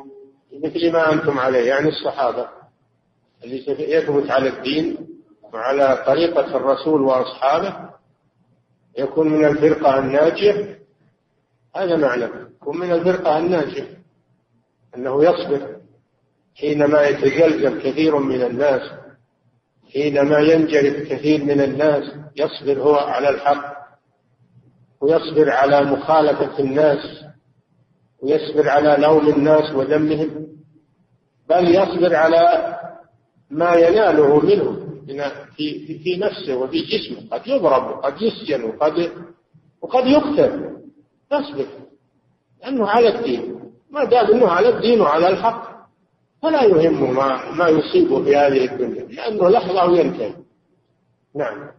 مثل 0.64 0.92
ما 0.92 1.12
أنتم 1.12 1.38
عليه 1.38 1.68
يعني 1.68 1.88
الصحابة. 1.88 2.48
اللي 3.44 3.64
يثبت 3.78 4.30
على 4.30 4.48
الدين 4.48 4.96
وعلى 5.52 6.04
طريقة 6.06 6.56
الرسول 6.56 7.02
وأصحابه 7.02 7.74
يكون 8.98 9.28
من 9.28 9.44
الفرقة 9.44 9.98
الناجية. 9.98 10.78
هذا 11.76 11.96
معنى 11.96 12.24
يكون 12.62 12.78
من 12.78 12.92
الفرقة 12.92 13.38
الناجية. 13.38 13.98
أنه 14.96 15.24
يصبر 15.24 15.76
حينما 16.56 17.02
يتزلزل 17.02 17.82
كثير 17.82 18.18
من 18.18 18.42
الناس. 18.42 18.99
حينما 19.92 20.38
ينجرف 20.38 21.08
كثير 21.08 21.44
من 21.44 21.60
الناس 21.60 22.04
يصبر 22.36 22.80
هو 22.82 22.94
على 22.94 23.28
الحق 23.28 23.80
ويصبر 25.00 25.50
على 25.50 25.80
مخالفة 25.84 26.58
الناس 26.58 27.24
ويصبر 28.22 28.68
على 28.68 28.96
لوم 28.98 29.28
الناس 29.28 29.74
وذمهم 29.74 30.46
بل 31.48 31.74
يصبر 31.74 32.16
على 32.16 32.76
ما 33.50 33.74
يناله 33.74 34.40
منهم 34.46 34.90
في, 35.56 35.98
في, 35.98 36.16
نفسه 36.16 36.56
وفي 36.56 36.80
جسمه. 36.80 37.28
قد 37.30 37.46
يضرب 37.46 37.90
وقد 37.90 38.22
يسجن 38.22 38.64
وقد 38.64 39.10
وقد 39.80 40.06
يقتل. 40.06 40.76
يصبر. 41.32 41.66
لأنه 42.62 42.86
على 42.88 43.08
الدين. 43.08 43.60
ما 43.90 44.04
دام 44.04 44.26
أنه 44.26 44.48
على 44.48 44.68
الدين 44.68 45.00
وعلى 45.00 45.28
الحق. 45.28 45.79
فلا 46.42 46.62
يهمه 46.62 47.10
ما, 47.10 47.50
ما 47.54 47.68
يصيبه 47.68 48.24
في 48.24 48.36
هذه 48.36 48.64
الدنيا 48.64 49.04
لأنه 49.04 49.48
لحظة 49.48 49.84
وينتهي. 49.84 50.34
نعم. 51.36 51.70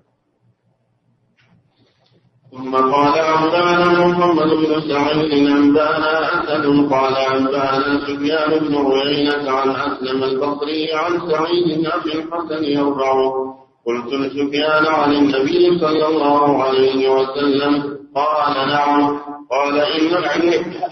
ثم 2.51 2.75
قال 2.75 3.19
أنبانا 3.19 4.07
محمد 4.07 4.47
بن 4.47 4.81
سعيد 4.81 5.47
أنبانا 5.47 6.43
أسد 6.43 6.91
قال 6.91 7.15
أنبانا 7.17 7.99
سفيان 8.07 8.59
بن 8.59 8.75
عيينة 8.75 9.51
عن 9.51 9.69
أسلم 9.69 10.23
البصري 10.23 10.93
عن 10.93 11.19
سعيد 11.31 11.87
أبي 11.87 12.13
الحسن 12.13 12.63
يرفعه. 12.63 13.55
قلت 13.85 14.13
لسفيان 14.13 14.85
عن 14.85 15.11
النبي 15.13 15.79
صلى 15.79 16.07
الله 16.07 16.63
عليه 16.63 17.09
وسلم 17.09 17.97
قال 18.15 18.67
نعم. 18.69 19.19
قال 19.51 19.79
إن 19.79 20.23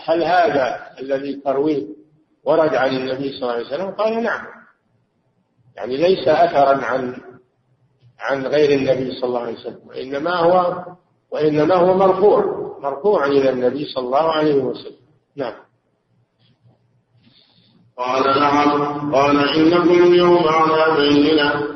هل 0.06 0.24
هذا 0.24 0.80
الذي 1.02 1.42
ترويه 1.46 1.99
ورد 2.50 2.76
عن 2.76 2.96
النبي 2.96 3.32
صلى 3.32 3.42
الله 3.42 3.52
عليه 3.52 3.66
وسلم 3.66 3.92
قال 3.92 4.24
نعم. 4.24 4.46
يعني 5.76 5.98
ليس 5.98 6.28
أثرا 6.28 6.86
عن 6.86 7.18
عن 8.20 8.48
غير 8.48 8.80
النبي 8.80 9.12
صلى 9.12 9.28
الله 9.28 9.40
عليه 9.40 9.54
وسلم 9.54 9.80
وإنما 9.88 10.36
هو 10.36 10.86
وإنما 11.32 11.76
هو 11.76 11.98
مرفوع 11.98 12.44
مرفوع 12.82 13.26
إلى 13.26 13.50
النبي 13.50 13.86
صلى 13.86 14.06
الله 14.06 14.32
عليه 14.32 14.56
وسلم. 14.56 14.96
نعم. 15.36 15.54
قال 17.98 18.40
نعم. 18.40 19.16
قال 19.16 19.50
إنكم 19.50 20.04
اليوم 20.04 20.48
على 20.48 20.98
بينة 20.98 21.68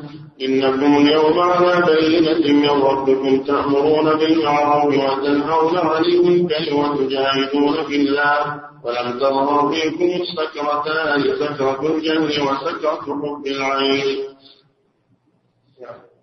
إنكم 0.42 0.96
اليوم 0.96 1.38
على 1.38 1.86
بينة 1.86 2.52
من 2.62 2.82
ربكم 2.82 3.44
تأمرون 3.44 4.18
بالمعروف 4.18 4.94
وتنهون 4.94 5.78
عن 5.78 6.04
المنكر 6.04 6.74
وتجاهدون 6.74 7.84
في 7.86 7.96
الله. 7.96 8.73
ولم 8.84 9.18
تظهر 9.18 9.72
فيكم 9.72 10.22
السكرتان 10.22 11.22
سكرة 11.22 11.96
الجهل 11.96 12.42
وسكرة 12.42 13.00
حب 13.00 13.46
العين. 13.46 14.34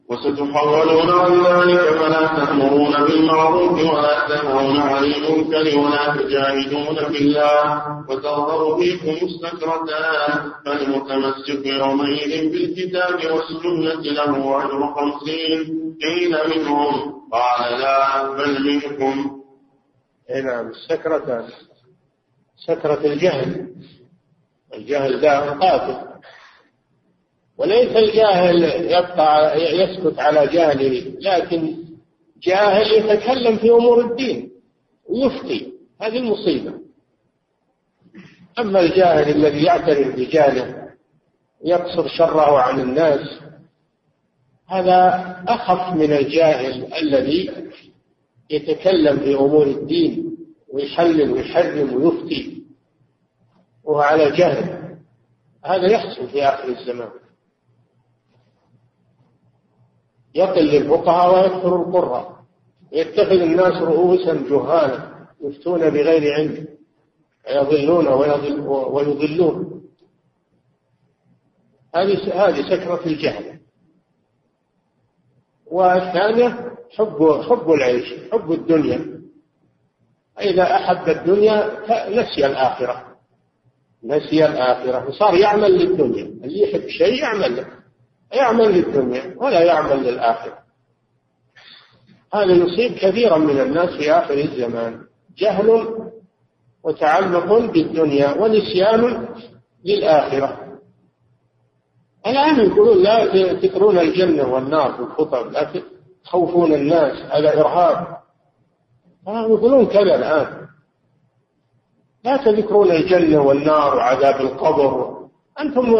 وستحولون 0.09 1.09
عن 1.09 1.31
ذلك 1.45 1.79
فلا 1.79 2.27
تأمرون 2.27 2.93
بالمعروف 3.05 3.71
ولا 3.71 4.27
تنهون 4.27 4.77
عن 4.77 5.03
المنكر 5.03 5.79
ولا 5.79 6.15
تجاهدون 6.17 6.95
في 6.95 7.17
الله. 7.17 8.05
وتظهر 8.09 8.77
فيكم 8.79 9.25
السكرتان 9.25 10.51
فالمتمسك 10.65 11.65
يومئذ 11.65 12.51
بالكتاب 12.51 13.19
والسنة 13.31 14.01
له 14.01 14.63
أجر 14.63 14.93
خمسين. 14.95 15.59
قيل 16.01 16.37
منهم 16.55 16.93
قال 17.31 17.79
لا 17.79 18.23
بل 18.37 18.53
منكم. 18.63 19.41
اي 20.29 20.41
نعم 20.41 20.67
السكرتان 20.67 21.45
سكرة 22.65 23.05
الجهل. 23.13 23.67
الجهل 24.73 25.21
داء 25.21 25.49
قاتل. 25.49 26.11
وليس 27.57 27.95
الجاهل 27.95 28.63
يبقى 28.91 29.61
يسكت 29.75 30.19
على 30.19 30.47
جهله 30.47 31.13
لكن 31.21 31.75
جاهل 32.43 32.91
يتكلم 32.91 33.57
في 33.57 33.69
أمور 33.71 34.05
الدين. 34.11 34.51
ويفتي 35.09 35.73
هذه 36.01 36.17
المصيبة. 36.17 36.73
أما 38.59 38.79
الجاهل 38.79 39.29
الذي 39.29 39.63
يعترف 39.63 40.15
بجهله 40.15 40.81
يقصر 41.65 42.07
شره 42.07 42.59
عن 42.59 42.79
الناس 42.79 43.39
هذا 44.67 45.25
أخف 45.47 45.93
من 45.95 46.13
الجاهل 46.13 46.93
الذي 46.93 47.51
يتكلم 48.49 49.17
في 49.19 49.35
أمور 49.35 49.67
الدين. 49.67 50.30
ويحلل 50.71 51.31
ويحرم 51.31 51.93
ويفتي 51.93 52.63
وهو 53.83 54.01
على 54.01 54.31
جهل 54.31 54.97
هذا 55.65 55.91
يحصل 55.91 56.27
في 56.27 56.43
آخر 56.43 56.67
الزمان. 56.67 57.09
يقل 60.35 60.75
الفقهاء 60.75 61.33
ويكثر 61.33 61.75
القراء. 61.75 62.41
يتخذ 62.91 63.41
الناس 63.41 63.81
رؤوسا 63.81 64.33
جهالا 64.33 65.27
يفتون 65.41 65.89
بغير 65.89 66.33
علم. 66.33 66.67
ويضلون 67.47 68.07
ويضلون. 68.67 69.81
هذه 71.95 72.47
هذه 72.47 72.61
سكرة 72.61 73.05
الجهل. 73.05 73.59
والثانية 75.65 76.77
حب 76.97 77.41
حب 77.49 77.71
العيش 77.71 78.13
حب 78.31 78.51
الدنيا. 78.51 79.10
إذا 80.41 80.63
أحب 80.75 81.09
الدنيا 81.09 81.71
نسي 82.09 82.45
الآخرة. 82.45 83.03
نسي 84.03 84.45
الآخرة. 84.45 85.07
وصار 85.07 85.35
يعمل 85.35 85.71
للدنيا. 85.71 86.23
اللي 86.23 86.61
يحب 86.61 86.87
شيء 86.87 87.23
يعمل 87.23 87.55
له. 87.55 87.65
يعمل 88.33 88.71
للدنيا 88.71 89.35
ولا 89.37 89.61
يعمل 89.61 90.03
للآخرة. 90.03 90.57
هذا 92.33 92.51
يصيب 92.51 92.91
كثيرا 92.91 93.37
من 93.37 93.59
الناس 93.59 93.89
في 93.89 94.11
آخر 94.11 94.33
الزمان. 94.33 95.01
جهل 95.37 95.87
وتعلق 96.83 97.71
بالدنيا 97.71 98.31
ونسيان 98.31 99.27
للآخرة. 99.85 100.77
الآن 102.27 102.65
يقولون 102.65 103.03
لا 103.03 103.25
تذكرون 103.53 103.99
الجنة 103.99 104.53
والنار 104.53 104.93
في 104.93 104.99
الخطب 104.99 105.51
لا 105.51 105.71
تخوفون 106.25 106.73
الناس 106.73 107.13
هذا 107.31 107.59
إرهاب. 107.59 108.20
يقولون 109.27 109.85
كذا 109.85 110.15
الآن. 110.15 110.67
لا 112.23 112.37
تذكرون 112.37 112.91
الجنة 112.91 113.41
والنار 113.41 113.95
وعذاب 113.95 114.41
القبر. 114.41 115.17
أنتم 115.59 115.95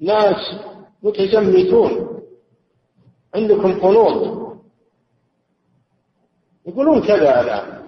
ناس 0.00 0.36
متزمتون 1.02 2.20
عندكم 3.34 3.80
قنوط. 3.80 4.44
يقولون 6.66 7.02
كذا 7.02 7.40
الآن. 7.40 7.82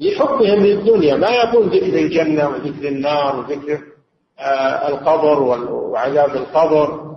لحبهم 0.00 0.58
للدنيا. 0.66 1.16
ما 1.16 1.30
يقول 1.30 1.66
ذكر 1.66 1.98
الجنة 1.98 2.48
وذكر 2.48 2.88
النار 2.88 3.38
وذكر 3.38 3.82
آه 4.38 4.88
القبر 4.88 5.42
وعذاب 5.72 6.36
القبر. 6.36 7.08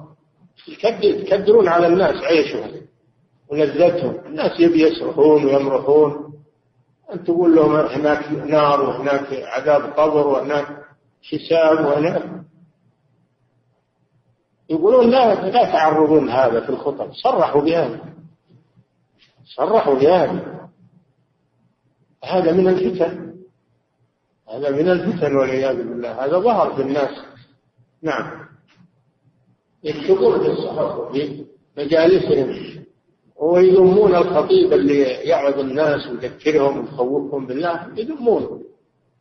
يكدرون 1.03 1.67
على 1.67 1.87
الناس 1.87 2.23
عيشهم. 2.23 2.81
ولذتهم. 3.51 4.25
الناس 4.25 4.59
يبي 4.59 4.81
يسرحون 4.81 5.45
ويمرحون. 5.45 6.33
أن 7.13 7.23
تقول 7.23 7.55
لهم 7.55 7.75
هناك 7.75 8.31
نار 8.31 8.81
وهناك 8.81 9.33
عذاب 9.33 9.81
قبر 9.81 10.27
وهناك 10.27 10.67
حساب 11.23 11.85
وهناك. 11.85 12.23
يقولون 14.69 15.09
لا 15.09 15.49
لا 15.49 15.63
تعرضون 15.71 16.29
هذا 16.29 16.59
في 16.59 16.69
الخطب. 16.69 17.13
صرحوا 17.13 17.61
بهذا. 17.61 17.99
صرحوا 19.45 19.95
بهذا. 19.95 20.69
هذا 22.23 22.51
من 22.51 22.67
الفتن. 22.67 23.35
هذا 24.53 24.69
من 24.69 24.89
الفتن 24.89 25.35
والعياذ 25.35 25.75
بالله. 25.75 26.25
هذا 26.25 26.39
ظهر 26.39 26.73
في 26.75 26.81
الناس. 26.81 27.25
نعم. 28.01 28.45
يكتبون 29.83 30.39
في 30.39 30.47
الصحف 30.47 31.11
في 31.11 31.45
مجالسهم. 31.77 32.80
ويذمون 33.41 34.15
الخطيب 34.15 34.73
اللي 34.73 35.01
يعظ 35.03 35.59
الناس 35.59 36.07
ويذكرهم 36.07 36.79
ويخوفهم 36.79 37.47
بالله 37.47 37.87
يذمونه 37.97 38.61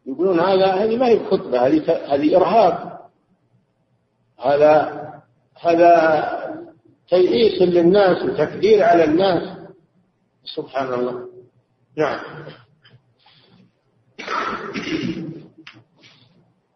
يقولون 0.06 0.40
هذا 0.40 0.66
هذه 0.66 0.96
ما 0.96 1.08
هي 1.08 1.18
خطبة 1.30 1.66
هذه 1.66 1.92
هذه 2.14 2.36
إرهاب. 2.36 3.00
هذا 4.40 5.04
هذا 5.60 5.92
تيئيس 7.08 7.62
للناس 7.62 8.22
وتكدير 8.22 8.82
على 8.82 9.04
الناس. 9.04 9.58
سبحان 10.56 10.94
الله. 10.94 11.26
نعم. 11.96 12.20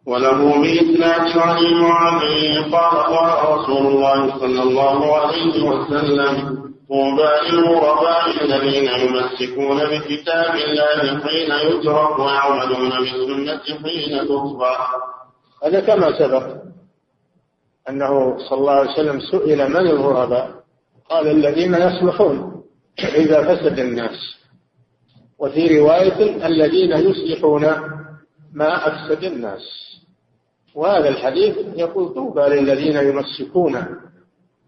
وله 0.05 0.61
بإسناد 0.61 1.37
عن 1.37 1.57
المعافي 1.57 2.57
قال 2.71 2.97
قال 3.15 3.59
رسول 3.59 3.87
الله 3.87 4.39
صلى 4.39 4.63
الله 4.63 5.17
عليه 5.17 5.63
وسلم 5.63 6.64
طوبى 6.89 7.51
للغرباء 7.51 8.43
الذين 8.45 8.89
يمسكون 8.89 9.77
بكتاب 9.77 10.55
الله 10.55 11.19
حين 11.19 11.51
يترك 11.69 12.19
ويعملون 12.19 12.89
بالسنة 12.89 13.61
حين 13.83 14.27
تطبع 14.27 14.87
هذا 15.65 15.79
كما 15.79 16.19
سبق 16.19 16.65
أنه 17.89 18.37
صلى 18.49 18.59
الله 18.59 18.71
عليه 18.71 18.91
وسلم 18.91 19.19
سئل 19.19 19.69
من 19.69 19.87
الغرباء؟ 19.87 20.51
قال 21.09 21.27
الذين 21.27 21.73
يصلحون. 21.73 22.63
إذا 22.99 23.55
فسد 23.55 23.79
الناس. 23.79 24.35
وفي 25.39 25.79
رواية 25.79 26.45
الذين 26.47 26.91
يصلحون 26.91 27.65
ما 28.53 28.87
أفسد 28.87 29.23
الناس. 29.23 29.61
وهذا 30.75 31.09
الحديث 31.09 31.57
يقول 31.75 32.13
طوبى 32.13 32.41
للذين 32.41 32.95
يمسكون 32.97 33.85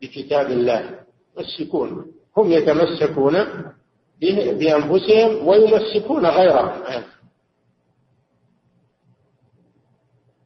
بكتاب 0.01 0.51
الله. 0.51 0.99
يمسكون. 1.37 2.05
هم 2.37 2.51
يتمسكون 2.51 3.33
بأنفسهم 4.59 5.47
ويمسكون 5.47 6.25
غيرهم. 6.25 7.03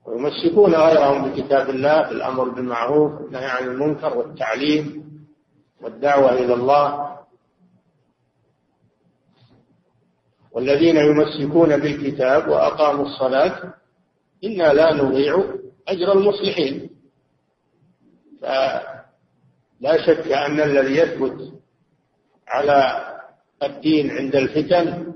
ويمسكون 0.05 0.75
غيرهم 0.75 1.29
بكتاب 1.31 1.69
الله 1.69 2.03
في 2.03 2.11
الأمر 2.11 2.49
بالمعروف 2.49 3.21
والنهي 3.21 3.45
عن 3.45 3.67
المنكر 3.67 4.17
والتعليم 4.17 5.03
والدعوة 5.81 6.33
إلى 6.33 6.53
الله. 6.53 7.11
والذين 10.51 10.97
يمسكون 10.97 11.77
بالكتاب 11.77 12.47
وأقاموا 12.47 13.05
الصلاة 13.05 13.73
إنا 14.43 14.73
لا 14.73 14.93
نضيع 14.93 15.43
أجر 15.87 16.11
المصلحين. 16.11 16.89
لا 19.81 20.05
شك 20.05 20.31
أن 20.31 20.59
الذي 20.59 20.97
يثبت 20.97 21.53
على 22.47 23.07
الدين 23.63 24.11
عند 24.11 24.35
الفتن 24.35 25.13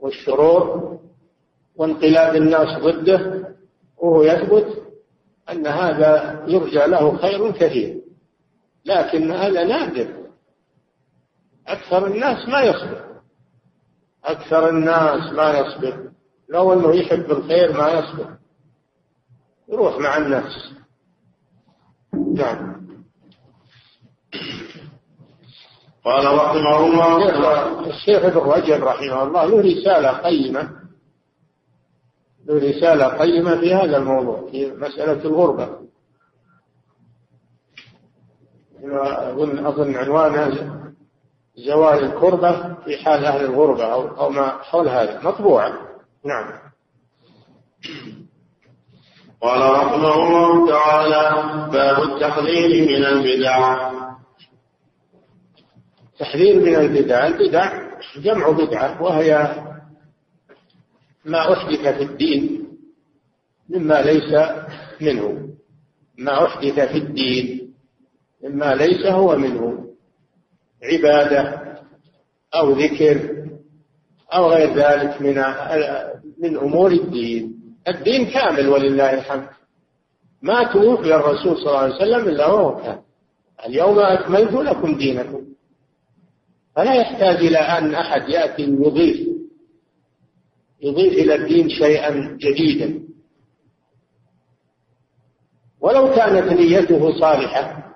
والشرور 0.00 0.98
وانقلاب 1.76 2.36
الناس 2.36 2.82
ضده 2.82 3.48
وهو 3.96 4.22
يثبت 4.22 4.82
أن 5.50 5.66
هذا 5.66 6.44
يرجى 6.48 6.86
له 6.86 7.16
خير 7.16 7.52
كثير. 7.52 8.00
لكن 8.84 9.30
هذا 9.30 9.64
نادر. 9.64 10.26
أكثر 11.66 12.06
الناس 12.06 12.48
ما 12.48 12.60
يصبر. 12.60 13.20
أكثر 14.24 14.68
الناس 14.68 15.32
ما 15.32 15.58
يصبر. 15.58 16.10
لو 16.48 16.72
أنه 16.72 16.94
يحب 16.94 17.30
الخير 17.30 17.72
ما 17.72 17.90
يصبر. 17.92 18.36
يروح 19.68 19.98
مع 19.98 20.16
الناس. 20.16 20.72
نعم. 22.34 22.69
قال 26.04 26.34
رحمه 26.34 26.86
الله. 26.86 27.86
الشيخ 27.86 28.24
ابن 28.24 28.38
رجب 28.38 28.84
رحمه 28.84 29.22
الله 29.22 29.44
له 29.44 29.60
رسالة 29.60 30.08
قيمة. 30.08 30.70
له 32.46 32.54
رسالة 32.54 33.06
قيمة 33.06 33.60
في 33.60 33.74
هذا 33.74 33.96
الموضوع 33.96 34.48
في 34.50 34.72
مسألة 34.72 35.24
الغربة. 35.24 35.68
أظن 38.84 39.66
أظن 39.66 39.96
عنوانها 39.96 40.50
زوال 41.56 42.04
الكربة 42.04 42.74
في 42.84 42.96
حال 42.96 43.24
أهل 43.24 43.44
الغربة 43.44 43.84
أو 43.84 44.08
أو 44.08 44.30
ما 44.30 44.48
حول 44.48 44.88
هذا. 44.88 45.20
مطبوعة 45.24 45.72
نعم. 46.24 46.52
قال 49.42 49.70
رحمه 49.72 50.14
الله 50.14 50.68
تعالى 50.68 51.46
باب 51.72 52.02
التحذير 52.02 52.88
من 52.88 53.04
البدع. 53.04 53.90
تحذير 56.20 56.60
من 56.60 56.74
البدع. 56.74 57.26
البدع 57.26 57.90
جمع 58.16 58.50
بدعة 58.50 59.02
وهي 59.02 59.54
ما 61.24 61.52
أحدث 61.52 61.88
في 61.88 62.02
الدين 62.02 62.66
مما 63.68 64.02
ليس 64.02 64.34
منه. 65.00 65.48
ما 66.18 66.46
أحدث 66.46 66.80
في 66.80 66.98
الدين 66.98 67.72
مما 68.44 68.74
ليس 68.74 69.06
هو 69.06 69.36
منه. 69.36 69.86
عبادة 70.82 71.62
أو 72.54 72.70
ذكر 72.70 73.46
أو 74.34 74.50
غير 74.50 74.74
ذلك 74.74 75.22
من 75.22 75.44
من 76.38 76.56
أمور 76.56 76.90
الدين. 76.90 77.54
الدين 77.88 78.30
كامل 78.30 78.68
ولله 78.68 79.14
الحمد. 79.14 79.48
ما 80.42 80.72
توفي 80.72 81.14
الرسول 81.14 81.56
صلى 81.56 81.66
الله 81.66 81.78
عليه 81.78 81.94
وسلم 81.94 82.28
إلا 82.28 82.46
وهو 82.46 82.82
كامل 82.82 83.02
اليوم 83.66 83.98
أكملت 83.98 84.52
لكم 84.52 84.98
دينكم. 84.98 85.50
فلا 86.76 86.94
يحتاج 86.94 87.36
إلى 87.36 87.58
أن 87.58 87.94
أحد 87.94 88.28
يأتي 88.28 88.62
يضيف 88.62 89.28
يضيف 90.82 91.12
إلى 91.12 91.34
الدين 91.34 91.68
شيئا 91.68 92.36
جديدا. 92.40 93.00
ولو 95.80 96.14
كانت 96.14 96.52
نيته 96.52 97.20
صالحة 97.20 97.94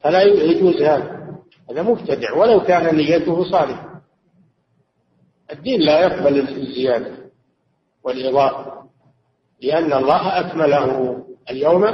فلا 0.00 0.22
يجوز 0.22 0.82
هذا 0.82 1.36
هذا 1.70 1.82
مبتدع. 1.82 2.32
ولو 2.32 2.60
كان 2.60 2.96
نيته 2.96 3.50
صالحة 3.50 4.02
الدين 5.52 5.80
لا 5.80 6.00
يقبل 6.00 6.38
الزيادة 6.38 7.16
والإضافة 8.02 8.88
لأن 9.62 9.92
الله 9.92 10.40
أكمله. 10.40 11.26
اليوم 11.50 11.84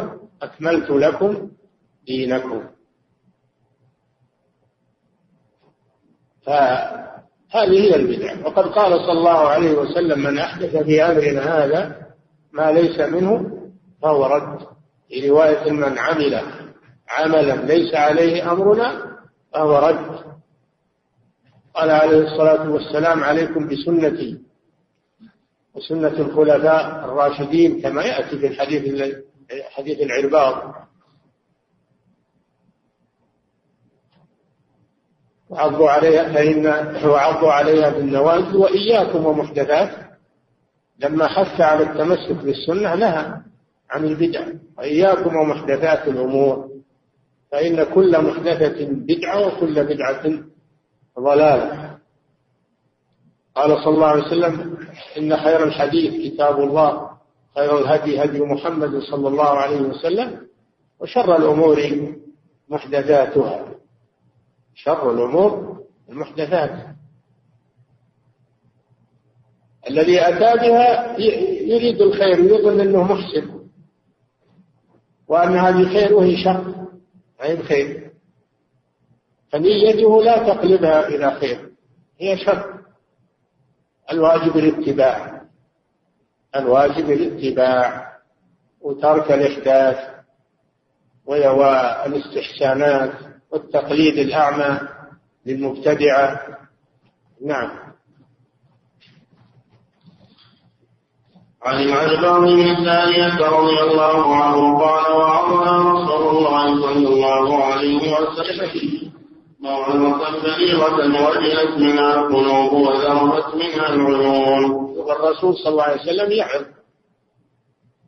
أكملت 0.42 0.90
لكم 0.90 1.51
دينكم. 2.07 2.62
فهذه 6.46 7.81
هي 7.81 7.96
البدع. 7.96 8.46
وقد 8.46 8.64
قال 8.64 9.00
صلى 9.00 9.12
الله 9.12 9.48
عليه 9.48 9.72
وسلم 9.72 10.18
من 10.18 10.38
أحدث 10.38 10.76
في 10.76 11.02
أمرنا 11.02 11.64
هذا 11.64 11.96
ما 12.52 12.72
ليس 12.72 13.00
منه 13.00 13.59
فهو 14.02 14.26
رد. 14.26 14.59
في 15.09 15.28
رواية 15.28 15.70
من 15.70 15.98
عمل 15.98 16.40
عملا 17.09 17.55
ليس 17.55 17.94
عليه 17.94 18.52
أمرنا 18.52 19.16
فهو 19.52 19.78
رد. 19.78 20.18
قال 21.74 21.90
عليه 21.90 22.18
الصلاة 22.18 22.70
والسلام 22.70 23.24
عليكم 23.24 23.68
بسنتي 23.68 24.38
وسنة 25.74 26.09
الخلفاء 26.09 27.05
الراشدين 27.05 27.81
كما 27.81 28.02
يأتي 28.05 28.38
في 28.38 28.46
الحديث 28.46 29.14
حديث 29.70 30.00
العرباض. 30.00 30.74
وعضوا 35.52 35.90
عليها 35.90 36.32
فإن 36.32 36.66
وعضوا 37.06 37.52
عليها 37.52 37.90
بالنواجذ 37.90 38.56
وإياكم 38.56 39.26
ومحدثات. 39.26 39.90
لما 40.98 41.26
حث 41.28 41.60
على 41.60 41.82
التمسك 41.82 42.32
بالسنة 42.44 42.94
نهى 42.94 43.26
عن 43.90 44.04
البدع 44.04 44.46
وإياكم 44.78 45.36
ومحدثات 45.36 46.08
الأمور. 46.08 46.68
فإن 47.52 47.84
كل 47.84 48.24
محدثة 48.24 48.86
بدعة 48.90 49.46
وكل 49.46 49.84
بدعة 49.84 50.22
ضلالة. 51.20 51.98
قال 53.54 53.84
صلى 53.84 53.94
الله 53.94 54.06
عليه 54.06 54.22
وسلم 54.22 54.78
إن 55.18 55.36
خير 55.36 55.64
الحديث 55.64 56.32
كتاب 56.32 56.60
الله 56.60 57.08
خير 57.54 57.78
الهدي 57.78 58.24
هدي 58.24 58.40
محمد 58.40 58.98
صلى 58.98 59.28
الله 59.28 59.48
عليه 59.48 59.80
وسلم 59.80 60.46
وشر 61.00 61.36
الأمور 61.36 61.78
محدثاتها. 62.68 63.82
شر 64.74 65.11
الأمور 65.11 65.82
المحدثات. 66.08 66.87
الذي 69.88 70.20
أتى 70.20 70.61
بها 70.61 71.18
يريد 71.61 72.00
الخير 72.00 72.38
يظن 72.38 72.80
أنه 72.80 73.02
محسن 73.02 73.68
وأن 75.28 75.56
هذه 75.56 75.88
خير 75.88 76.14
وهي 76.14 76.37
شر 76.44 76.74
عين 77.40 77.62
خير 77.62 78.11
فنيته 79.50 80.22
لا 80.22 80.38
تقلبها 80.38 81.08
إلى 81.08 81.30
خير 81.30 81.72
هي 82.18 82.38
شر. 82.38 82.82
الواجب 84.12 84.56
الاتباع 84.56 85.42
الواجب 86.56 87.11
الاتباع. 87.11 88.12
وترك 88.80 89.32
الإحداث 89.32 89.98
والاستحسانات 91.26 93.12
والتقليد 93.52 94.18
الأعمى 94.18 94.80
للمبتدعة. 95.46 96.40
نعم. 97.46 97.70
عن 101.62 101.82
العجبان 101.82 102.44
بن 102.44 102.84
ثانية 102.84 103.36
رضي 103.48 103.80
الله 103.80 104.36
عنه 104.36 104.78
قال 104.78 105.12
وعظنا 105.12 105.92
رسول 105.92 106.36
الله 106.36 106.82
صلى 106.82 107.08
الله 107.08 107.64
عليه 107.64 108.12
وسلم 108.12 109.12
موعظة 109.60 110.42
بليغة 110.42 111.28
وجلت 111.28 111.78
منها 111.78 112.14
القلوب 112.14 112.72
وذرفت 112.72 113.54
منها 113.54 113.88
العيون. 113.94 114.70
والرسول 114.96 115.56
صلى 115.56 115.68
الله 115.68 115.82
عليه 115.82 116.02
وسلم 116.02 116.32
يعظ. 116.32 116.64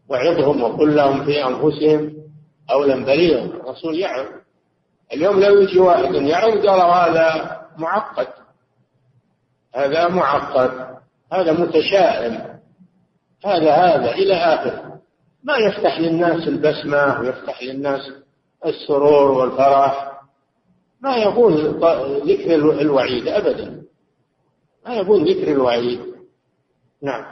وعظهم 0.08 0.62
وقل 0.62 0.96
لهم 0.96 1.24
في 1.24 1.46
أنفسهم 1.46 2.12
أولا 2.70 3.04
بليغا. 3.04 3.44
الرسول 3.44 3.98
يعظ. 3.98 4.26
اليوم 5.12 5.40
لو 5.40 5.60
يجي 5.60 5.78
واحد 5.78 6.14
يعظ 6.14 6.66
قال 6.66 6.80
هذا 6.80 7.60
معقد. 7.78 8.28
هذا 9.74 10.08
معقد. 10.08 10.96
هذا 11.32 11.52
متشائم. 11.52 12.60
هذا 13.44 13.72
هذا 13.72 14.10
إلى 14.12 14.34
آخره. 14.34 15.00
ما 15.42 15.56
يفتح 15.56 16.00
للناس 16.00 16.48
البسمة 16.48 17.20
ويفتح 17.20 17.62
للناس 17.62 18.00
السرور 18.66 19.30
والفرح. 19.30 20.20
ما 21.00 21.16
يقول 21.16 21.54
ذكر 22.26 22.54
الوعيد 22.54 23.28
أبدا. 23.28 23.82
ما 24.86 24.94
يقول 24.94 25.30
ذكر 25.30 25.52
الوعيد. 25.52 26.00
نعم. 27.02 27.24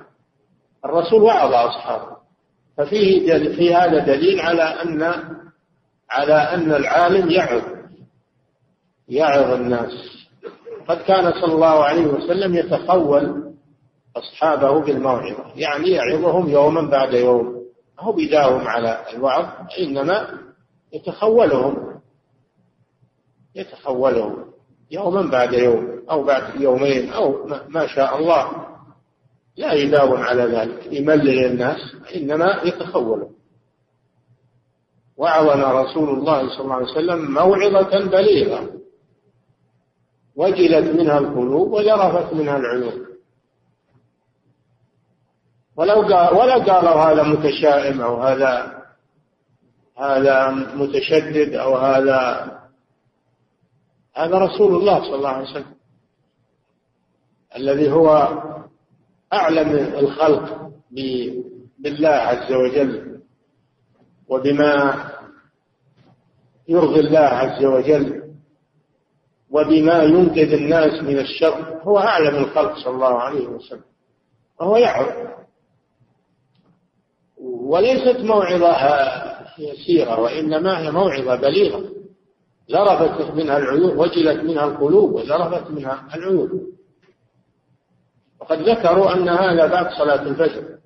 الرسول 0.84 1.22
وعظ 1.22 1.54
أصحابه. 1.54 2.16
ففيه 2.76 3.38
في 3.56 3.74
هذا 3.74 3.98
دليل 3.98 4.40
على 4.40 4.62
أن 4.62 5.22
على 6.12 6.34
أن 6.34 6.72
العالم 6.72 7.30
يعظ 7.30 7.62
يعظ 9.08 9.52
الناس. 9.52 9.92
قد 10.88 10.96
كان 10.96 11.32
صلى 11.32 11.54
الله 11.54 11.84
عليه 11.84 12.06
وسلم 12.06 12.54
يتخول 12.54 13.52
أصحابه 14.16 14.80
بالموعظة 14.80 15.44
يعني 15.56 15.90
يعظهم 15.90 16.48
يوما 16.48 16.90
بعد 16.90 17.14
يوم. 17.14 17.62
هو 18.00 18.12
بداهم 18.12 18.68
على 18.68 19.04
الوعظ 19.14 19.46
إنما 19.78 20.38
يتخولهم 20.92 22.00
يتحوله 23.54 24.44
يوما 24.90 25.22
بعد 25.22 25.52
يوم 25.52 26.02
أو 26.10 26.24
بعد 26.24 26.60
يومين 26.60 27.12
أو 27.12 27.46
ما 27.68 27.86
شاء 27.86 28.18
الله. 28.18 28.50
لا 29.56 29.72
يداوم 29.72 30.20
على 30.20 30.42
ذلك 30.42 30.92
يملل 30.92 31.44
الناس 31.46 31.78
إنما 32.16 32.60
يتخوله 32.64 33.30
وعظنا 35.22 35.72
رسول 35.72 36.08
الله 36.08 36.48
صلى 36.48 36.60
الله 36.60 36.74
عليه 36.74 36.92
وسلم 36.92 37.34
موعظة 37.34 38.10
بليغة. 38.10 38.70
وجلت 40.36 41.00
منها 41.00 41.18
القلوب 41.18 41.72
وجرفت 41.72 42.32
منها 42.34 42.56
العيون. 42.56 43.06
ولو 45.76 45.94
قال 45.94 46.34
ولا 46.34 46.54
قالوا 46.54 47.02
هذا 47.04 47.22
متشائم 47.22 48.00
أو 48.00 48.22
هذا 48.22 48.82
هذا 49.98 50.50
متشدد 50.74 51.54
أو 51.54 51.76
هذا 51.76 52.52
هذا 54.16 54.38
رسول 54.38 54.74
الله 54.74 55.00
صلى 55.00 55.14
الله 55.14 55.28
عليه 55.28 55.50
وسلم. 55.50 55.74
الذي 57.56 57.92
هو 57.92 58.28
أعلم 59.32 59.70
الخلق 59.98 60.70
بالله 61.78 62.08
عز 62.08 62.52
وجل 62.52 63.20
وبما 64.28 65.11
يرضي 66.68 67.00
الله 67.00 67.18
عز 67.18 67.64
وجل 67.64 68.22
وبما 69.50 70.02
ينقذ 70.02 70.52
الناس 70.52 71.02
من 71.02 71.18
الشر 71.18 71.80
هو 71.82 71.98
أعلم 71.98 72.36
الخلق 72.36 72.78
صلى 72.84 72.94
الله 72.94 73.18
عليه 73.18 73.46
وسلم 73.46 73.84
وهو 74.60 74.76
يعرف 74.76 75.32
وليست 77.42 78.20
موعظة 78.20 78.76
يسيرة 79.58 80.20
وإنما 80.20 80.78
هي 80.78 80.90
موعظة 80.90 81.36
بليغة. 81.36 81.84
ذرفت 82.70 83.34
منها 83.34 83.58
العيون 83.58 83.96
وجلت 83.98 84.44
منها 84.44 84.64
القلوب 84.64 85.12
وذرفت 85.12 85.70
منها 85.70 86.08
العيون 86.14 86.72
وقد 88.40 88.58
ذكروا 88.68 89.14
أن 89.14 89.28
هذا 89.28 89.66
بعد 89.66 89.90
صلاة 89.90 90.22
الفجر. 90.22 90.78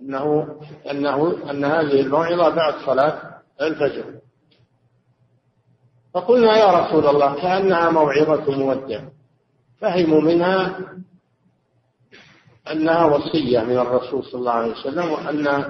أنه 0.00 0.56
أنه 0.90 1.50
أن 1.50 1.64
هذه 1.64 2.00
الموعظة 2.00 2.48
بعد 2.48 2.74
صلاة 2.86 3.40
الفجر. 3.60 4.04
فقلنا 6.14 6.56
يا 6.56 6.70
رسول 6.80 7.06
الله 7.06 7.34
كأنها 7.34 7.90
موعظة 7.90 8.56
مودع. 8.56 9.00
فهموا 9.80 10.20
منها 10.20 10.78
أنها 12.72 13.04
وصية 13.04 13.60
من 13.60 13.78
الرسول 13.78 14.24
صلى 14.24 14.38
الله 14.40 14.52
عليه 14.52 14.72
وسلم 14.72 15.10
وأن 15.10 15.64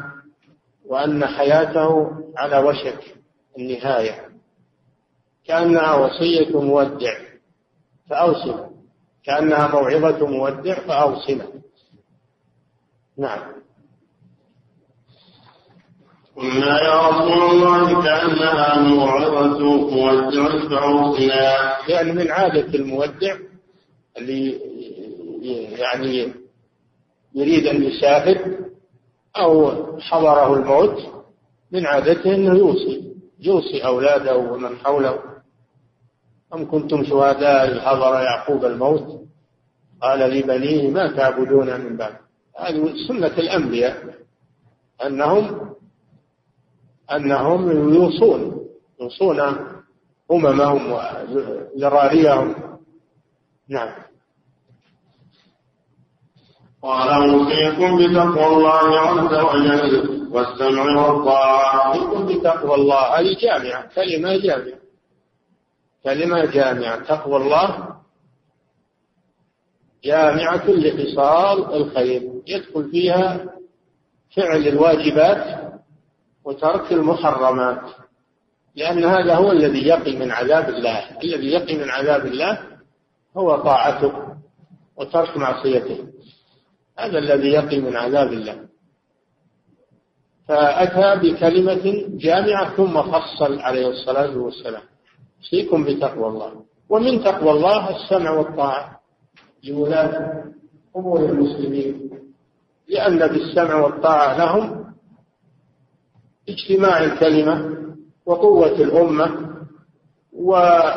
وأن 0.86 1.26
حياته 1.26 2.10
على 2.36 2.58
وشك 2.58 3.14
النهاية. 3.58 4.28
كأنها 5.44 5.94
وصية 5.94 6.60
مودع 6.60 7.14
فأوصنا 8.10 8.70
كأنها 9.24 9.68
موعظة 9.68 10.26
مودع 10.26 10.74
فأوصنا 10.74 11.46
نعم. 13.18 13.52
قلنا 16.40 16.80
يا 16.82 17.08
رسول 17.08 17.42
الله 17.50 18.02
كأنها 18.02 18.78
موعظة 18.80 19.58
مودع 19.90 20.68
فأوصنا 20.68 21.76
لأن 21.88 22.14
من 22.16 22.30
عادة 22.30 22.74
المودع 22.78 23.36
اللي 24.18 24.60
يعني 25.78 26.32
يريد 27.34 27.66
أن 27.66 27.82
يسافر 27.82 28.58
أو 29.36 29.72
حضره 30.00 30.54
الموت 30.54 30.98
من 31.72 31.86
عادته 31.86 32.34
أنه 32.34 32.58
يوصي 32.58 33.14
يوصي 33.40 33.84
أولاده 33.84 34.36
ومن 34.36 34.76
حوله. 34.76 35.18
أم 36.54 36.70
كنتم 36.70 37.04
شهداء 37.04 37.78
حضر 37.80 38.20
يعقوب 38.20 38.64
الموت؟ 38.64 39.20
قال 40.02 40.18
لبنيه 40.18 40.90
ما 40.90 41.16
تعبدون 41.16 41.80
من 41.80 41.96
بعد. 41.96 42.14
هذه 42.58 42.94
سنة 43.08 43.26
الأنبياء 43.38 44.14
أنهم 45.06 45.70
أنهم 47.16 47.94
يوصون 47.94 48.66
يوصون 49.00 49.40
أممهم 50.32 50.92
وذراريهم 50.92 52.54
نعم. 53.68 53.92
قال 56.82 57.08
أوصيكم 57.08 57.96
بتقوى 57.98 58.46
الله 58.46 59.00
عز 59.00 59.34
وجل 59.34 60.28
والسمع 60.30 61.06
والطاعة. 61.06 61.86
أوصيكم 61.86 62.26
بتقوى 62.26 62.74
الله 62.74 63.18
هذه 63.20 63.36
جامعة 63.40 63.94
كلمة 63.94 64.36
جامعة. 64.36 64.78
كلمة 66.04 66.44
جامعة 66.44 67.04
تقوى 67.04 67.36
الله. 67.36 67.96
جامعة 70.04 70.64
لخصال 70.70 71.74
الخير 71.74 72.22
يدخل 72.46 72.90
فيها 72.90 73.46
فعل 74.36 74.68
الواجبات 74.68 75.69
وترك 76.50 76.92
المحرمات 76.92 77.80
لأن 78.76 79.04
هذا 79.04 79.34
هو 79.34 79.52
الذي 79.52 79.86
يقي 79.86 80.16
من 80.16 80.30
عذاب 80.30 80.68
الله. 80.68 81.18
الذي 81.24 81.46
يقي 81.52 81.76
من 81.76 81.90
عذاب 81.90 82.26
الله 82.26 82.58
هو 83.36 83.56
طاعته 83.56 84.12
وترك 84.96 85.36
معصيته. 85.36 85.98
هذا 86.98 87.18
الذي 87.18 87.48
يقي 87.48 87.80
من 87.80 87.96
عذاب 87.96 88.32
الله. 88.32 88.56
فأتى 90.48 91.20
بكلمة 91.22 92.04
جامعة 92.08 92.76
ثم 92.76 93.02
فصل 93.02 93.60
عليه 93.60 93.88
الصلاة 93.88 94.38
والسلام. 94.38 94.82
فيكم 95.50 95.84
بتقوى 95.84 96.28
الله. 96.28 96.52
ومن 96.88 97.24
تقوى 97.24 97.50
الله 97.50 97.96
السمع 97.96 98.30
والطاعة 98.30 99.00
لولاة 99.64 100.44
أمور 100.96 101.20
المسلمين 101.20 102.10
لأن 102.88 103.18
بالسمع 103.18 103.74
والطاعة 103.74 104.38
لهم 104.38 104.89
اجتماع 106.50 107.04
الكلمة 107.04 107.76
وقوة 108.26 108.72
الأمة 108.72 109.50
وتمام 110.32 110.94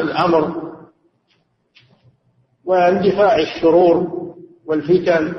الأمر 0.06 0.66
واندفاع 2.64 3.38
الشرور 3.38 4.26
والفتن 4.66 5.34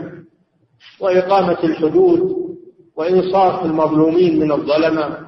وإقامة 1.00 1.58
الحدود 1.64 2.48
وإنصاف 2.96 3.66
المظلومين 3.66 4.40
من 4.40 4.52
الظلمة 4.52 5.28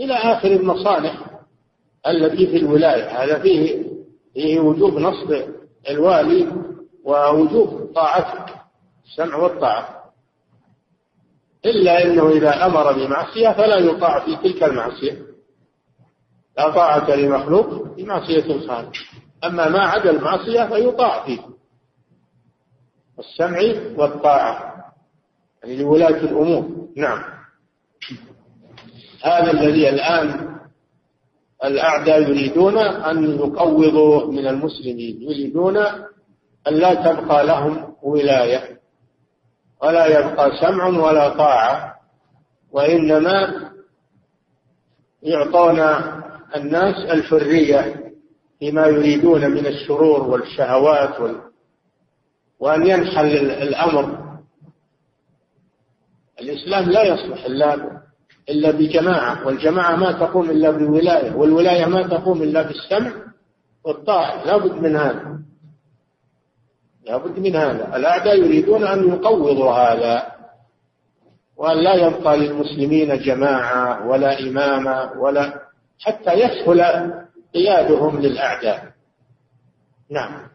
إلى 0.00 0.14
آخر 0.14 0.48
المصالح 0.48 1.40
التي 2.06 2.46
في 2.46 2.56
الولاية. 2.56 3.24
هذا 3.24 3.38
فيه 3.38 3.84
فيه 4.34 4.60
وجوب 4.60 4.98
نصب 4.98 5.40
الوالي 5.90 6.52
ووجوب 7.04 7.92
طاعته 7.94 8.54
السمع 9.06 9.36
والطاعة. 9.36 10.07
إلا 11.66 12.04
أنه 12.04 12.28
إذا 12.28 12.66
أمر 12.66 12.92
بمعصية 12.92 13.52
فلا 13.52 13.76
يطاع 13.76 14.24
في 14.24 14.36
تلك 14.36 14.62
المعصية. 14.62 15.18
لا 16.58 16.70
طاعة 16.70 17.16
لمخلوق 17.16 17.94
في 17.96 18.04
معصية 18.04 18.44
الخالق 18.44 18.92
أما 19.44 19.68
ما 19.68 19.80
عدا 19.80 20.10
المعصية 20.10 20.64
فيطاع 20.64 21.24
فيه. 21.26 21.40
السمع 23.18 23.58
والطاعة. 23.96 24.74
يعني 25.62 25.82
لولاة 25.82 26.08
الأمور. 26.08 26.88
نعم. 26.96 27.24
هذا 29.22 29.50
الذي 29.50 29.88
الآن 29.88 30.58
الأعداء 31.64 32.22
يريدون 32.22 32.78
أن 32.78 33.34
يقوضوا 33.34 34.32
من 34.32 34.46
المسلمين 34.46 35.22
يريدون 35.22 35.76
أن 36.68 36.74
لا 36.74 36.94
تبقى 36.94 37.46
لهم 37.46 37.94
ولاية. 38.02 38.77
ولا 39.82 40.06
يبقى 40.06 40.50
سمع 40.60 40.86
ولا 40.86 41.28
طاعة 41.28 41.94
وإنما 42.72 43.68
يعطون 45.22 45.80
الناس 46.56 46.96
الحرية 47.10 48.12
فيما 48.58 48.86
يريدون 48.86 49.50
من 49.50 49.66
الشرور 49.66 50.22
والشهوات 50.22 51.20
وال 51.20 51.40
وأن 52.60 52.86
ينحل 52.86 53.50
الأمر. 53.50 54.18
الإسلام 56.40 56.90
لا 56.90 57.02
يصلح 57.02 57.44
إلا 57.44 57.74
إلا 58.48 58.70
بجماعة 58.70 59.46
والجماعة 59.46 59.96
ما 59.96 60.12
تقوم 60.12 60.50
إلا 60.50 60.70
بالولاية 60.70 61.34
والولاية 61.34 61.86
ما 61.86 62.02
تقوم 62.02 62.42
إلا 62.42 62.62
بالسمع 62.62 63.12
والطاعة. 63.84 64.44
لا 64.44 64.56
بد 64.56 64.72
من 64.72 64.96
هذا. 64.96 65.38
لا 67.08 67.16
بد 67.16 67.38
من 67.38 67.56
هذا. 67.56 67.96
الأعداء 67.96 68.38
يريدون 68.38 68.84
أن 68.86 69.08
يقوضوا 69.08 69.70
هذا 69.72 70.32
وأن 71.56 71.76
لا 71.76 71.94
يبقى 71.94 72.36
للمسلمين 72.36 73.18
جماعة 73.18 74.06
ولا 74.08 74.40
إمامة 74.40 75.12
ولا 75.20 75.60
حتى 76.00 76.32
يسهل 76.32 77.12
قيادهم 77.54 78.20
للأعداء. 78.20 78.92
نعم. 80.10 80.48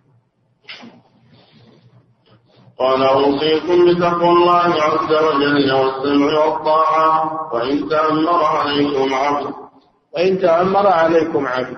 قال 2.79 3.03
أوصيكم 3.03 3.93
بتقوى 3.93 4.29
الله 4.29 4.73
عز 4.83 5.13
وجل 5.13 5.71
والسمع 5.71 6.45
والطاعة 6.45 7.53
وإن 7.53 7.89
تأمر 7.89 8.43
عليكم 8.43 9.13
عبد 9.13 9.53
وإن 10.15 10.39
تأمر 10.39 10.87
عليكم 10.87 11.47
عبد 11.47 11.77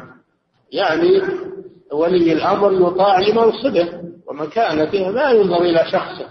يعني 0.72 1.22
ولي 1.92 2.34
الأمر 2.34 2.74
يطاع 2.74 3.20
لمنصبه 3.20 3.90
ومكانته 4.28 5.10
ما 5.10 5.32
ينظر 5.32 5.62
إلى 5.62 5.86
شخصه. 5.92 6.28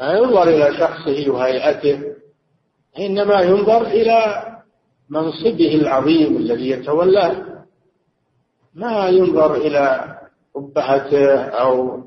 ما 0.00 0.12
ينظر 0.12 0.42
إلى 0.42 0.78
شخصه 0.78 1.30
وهيئته 1.30 2.02
إنما 2.98 3.40
ينظر 3.40 3.82
إلى 3.86 4.46
منصبه 5.10 5.74
العظيم 5.74 6.36
الذي 6.36 6.70
يتولاه. 6.70 7.64
ما 8.74 9.08
ينظر 9.08 9.54
إلى 9.54 10.14
أبهته 10.56 11.40
أو 11.40 12.02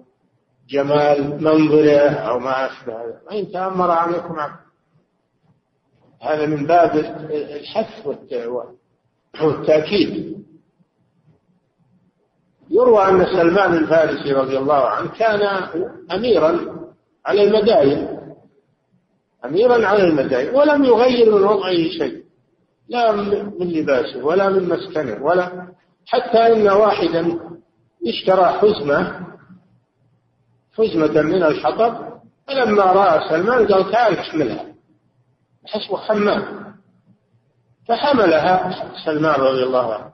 جمال 0.69 1.43
منظره 1.43 2.09
أو 2.09 2.39
ما 2.39 2.65
أشبه 2.65 2.93
هذا. 2.93 3.21
وإن 3.27 3.51
تأمر 3.51 3.91
عليكم 3.91 4.39
عبد. 4.39 4.61
هذا 6.21 6.45
من 6.45 6.65
باب 6.65 6.95
الحث 7.31 8.07
والتأكيد. 9.41 10.40
يروى 12.71 13.05
أن 13.09 13.25
سلمان 13.25 13.73
الفارسي 13.73 14.33
رضي 14.33 14.57
الله 14.57 14.87
عنه 14.87 15.09
كان 15.09 15.41
أميرا 16.11 16.75
على 17.25 17.43
المدائن 17.43 18.17
أميرا 19.45 19.87
على 19.87 20.03
المدائن 20.03 20.55
ولم 20.55 20.83
يغير 20.83 21.35
من 21.35 21.43
وضعه 21.43 21.73
شيء 21.73 22.23
لا 22.89 23.11
من 23.11 23.67
لباسه 23.67 24.25
ولا 24.25 24.49
من 24.49 24.69
مسكنه 24.69 25.23
ولا 25.25 25.67
حتى 26.07 26.37
إن 26.53 26.69
واحدا 26.69 27.39
اشترى 28.07 28.45
حزمة 28.45 29.27
حزمة 30.77 31.21
من 31.21 31.43
الحطب 31.43 32.11
فلما 32.47 32.83
رأى 32.83 33.29
سلمان 33.29 33.67
قال 33.67 33.91
تعال 33.91 34.17
احملها 34.17 34.65
حسب 35.65 35.95
حمام 35.95 36.73
فحملها 37.87 38.71
سلمان 39.05 39.39
رضي 39.39 39.63
الله 39.63 39.93
عنه. 39.93 40.11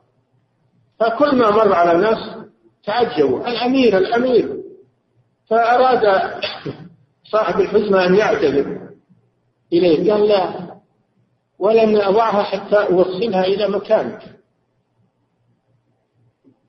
فكل 1.00 1.36
ما 1.36 1.52
مر 1.52 1.74
على 1.74 1.92
الناس 1.92 2.47
تعجبوا 2.88 3.48
الأمير 3.48 3.98
الأمير. 3.98 4.58
فأراد 5.50 6.32
صاحب 7.32 7.60
الحزمة 7.60 8.06
أن 8.06 8.16
يعتذر 8.16 8.90
إليه. 9.74 10.14
قال 10.14 10.28
لا 10.28 10.68
ولن 11.60 12.02
أضعها 12.02 12.44
حتى 12.44 12.76
أوصلها 12.76 13.46
إلى 13.46 13.68
مكانك. 13.68 14.22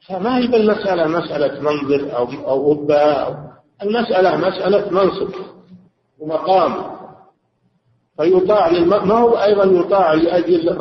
فما 0.09 0.38
هي 0.38 0.46
بالمسألة؟ 0.46 1.07
مسألة 1.07 1.61
منظر 1.61 2.16
أو 2.16 2.24
أو 2.24 2.72
أو 2.90 3.37
المسألة 3.83 4.37
مسألة 4.37 4.90
منصب 4.90 5.31
ومقام. 6.18 6.98
فيطاع 8.16 8.70
ما 8.70 9.18
هو 9.18 9.37
أيضا 9.37 9.64
يطاع 9.64 10.12
لأجل 10.12 10.78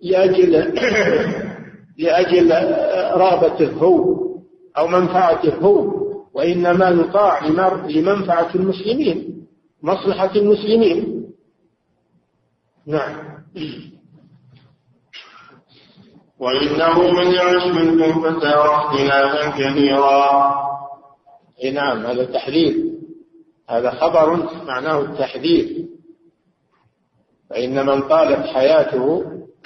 لأجل 0.00 0.52
لأجل 1.98 2.52
رغبته 3.16 3.72
هو 3.72 4.23
أو 4.78 4.86
منفعته 4.86 5.54
هو 5.54 6.04
وإنما 6.34 6.88
يطاع 6.88 7.46
لمنفعة 7.88 8.54
المسلمين 8.54 9.46
مصلحة 9.82 10.30
المسلمين. 10.36 11.26
نعم. 12.86 13.44
وإنه 16.38 17.12
من 17.12 17.34
يعش 17.34 17.66
منكم 17.66 18.22
فسيرى 18.22 18.74
اختلافا 18.74 19.50
كثيرا. 19.50 20.54
أي 21.64 21.70
نعم 21.70 22.06
هذا 22.06 22.24
تحذير. 22.24 22.76
هذا 23.68 23.90
خبر 23.90 24.48
معناه 24.66 25.00
التحذير. 25.00 25.86
فإن 27.50 27.86
من 27.86 28.02
طالت 28.08 28.46
حياته 28.46 29.24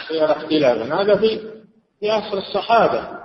سيرى 0.09 0.33
اختلافا 0.33 1.03
هذا 1.03 1.17
في 1.17 1.41
في 2.01 2.11
عصر 2.11 2.39
الصحابة. 2.39 3.18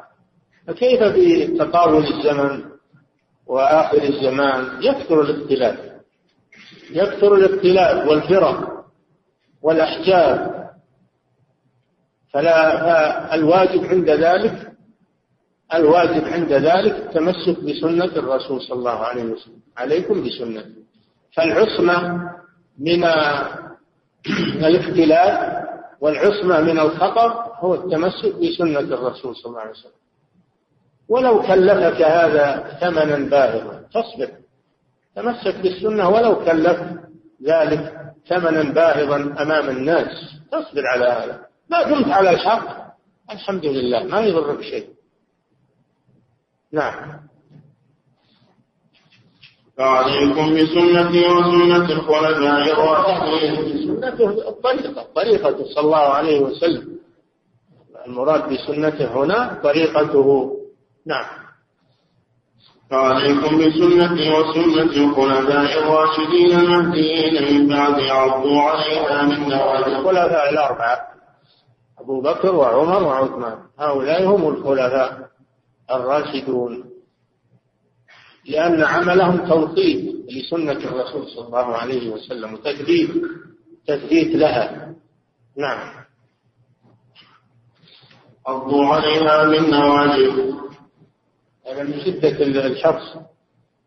فكيف 0.67 1.03
بتطاول 1.03 2.03
الزمن 2.07 2.63
وآخر 3.47 4.03
الزمان؟ 4.03 4.81
يكثر 4.81 5.21
الاختلاف. 5.21 5.79
يكثر 6.91 7.35
الاختلاف 7.35 8.07
والفرق 8.07 8.85
والأحزاب 9.61 10.63
فلا 12.33 13.35
الواجب 13.35 13.85
عند 13.85 14.09
ذلك 14.09 14.71
الواجب 15.73 16.23
عند 16.25 16.53
ذلك 16.53 16.95
التمسك 16.95 17.59
بسنة 17.63 18.05
الرسول 18.05 18.61
صلى 18.61 18.77
الله 18.79 18.91
عليه 18.99 19.23
وسلم. 19.23 19.59
عليكم 19.77 20.23
بسنته 20.23 20.69
فالعصمة 21.35 22.29
من 22.79 23.03
الاختلاف 24.65 25.63
والعصمة 26.01 26.61
من 26.61 26.79
الخطر 26.79 27.51
هو 27.59 27.73
التمسك 27.75 28.35
بسنة 28.35 28.79
الرسول 28.79 29.35
صلى 29.35 29.49
الله 29.49 29.59
عليه 29.61 29.71
وسلم. 29.71 30.02
ولو 31.13 31.41
كلفك 31.41 32.01
هذا 32.01 32.77
ثمنا 32.81 33.17
باهظا 33.29 33.75
فاصبر. 33.93 34.29
تمسك 35.15 35.55
بالسنة 35.63 36.09
ولو 36.09 36.45
كلف 36.45 36.79
ذلك 37.49 37.83
ثمنا 38.29 38.63
باهظا 38.73 39.19
أمام 39.43 39.69
الناس. 39.69 40.09
تصبر 40.51 40.87
على 40.87 41.05
هذا. 41.05 41.35
ما 41.69 41.83
دمت 41.83 42.09
على 42.17 42.29
الحق 42.29 42.67
الحمد 43.31 43.65
لله. 43.65 44.03
ما 44.03 44.19
يضرك 44.19 44.61
شيء. 44.61 44.87
نعم. 46.71 47.19
فعليكم 49.77 50.45
بسنتي 50.55 51.21
وسنة 51.35 51.85
الخلفاء 51.97 52.63
الراشدين. 52.73 53.87
سنته 53.87 54.49
الطريقة. 54.49 55.01
طريقة 55.15 55.57
صلى 55.73 55.85
الله 55.85 56.05
عليه 56.17 56.39
وسلم. 56.39 56.85
المراد 58.07 58.43
بسنته 58.53 59.23
هنا 59.23 59.59
طريقته 59.63 60.59
نعم. 61.05 61.25
فعليكم 62.89 63.57
بسنتي 63.57 64.29
وسنة 64.31 65.05
الخلفاء 65.05 65.79
الراشدين 65.79 66.59
المهديين 66.59 67.53
من 67.53 67.67
بعد 67.67 67.99
عضوا 67.99 68.61
عليها 68.61 69.21
من 69.21 69.49
نواجذ 69.49 69.87
الخلفاء 69.87 70.49
الأربعة 70.49 71.13
أبو 71.99 72.21
بكر 72.21 72.55
وعمر 72.55 73.03
وعثمان. 73.03 73.57
هؤلاء 73.79 74.25
هم 74.25 74.47
الخلفاء 74.47 75.29
الراشدون 75.91 76.83
لأن 78.45 78.83
عملهم 78.83 79.47
توطيد 79.49 80.25
لسنة 80.29 80.71
الرسول 80.91 81.27
صلى 81.27 81.45
الله 81.45 81.77
عليه 81.77 82.09
وسلم 82.09 82.53
وتثبيت 82.53 83.11
تثبيت 83.87 84.35
لها. 84.35 84.93
نعم. 85.57 86.03
عضوا 88.47 88.85
عليها 88.85 89.43
من 89.43 89.69
نواجذ. 89.69 90.53
هذا 91.67 91.83
من 91.83 91.99
شدة 92.05 92.45
الحرص 92.45 93.17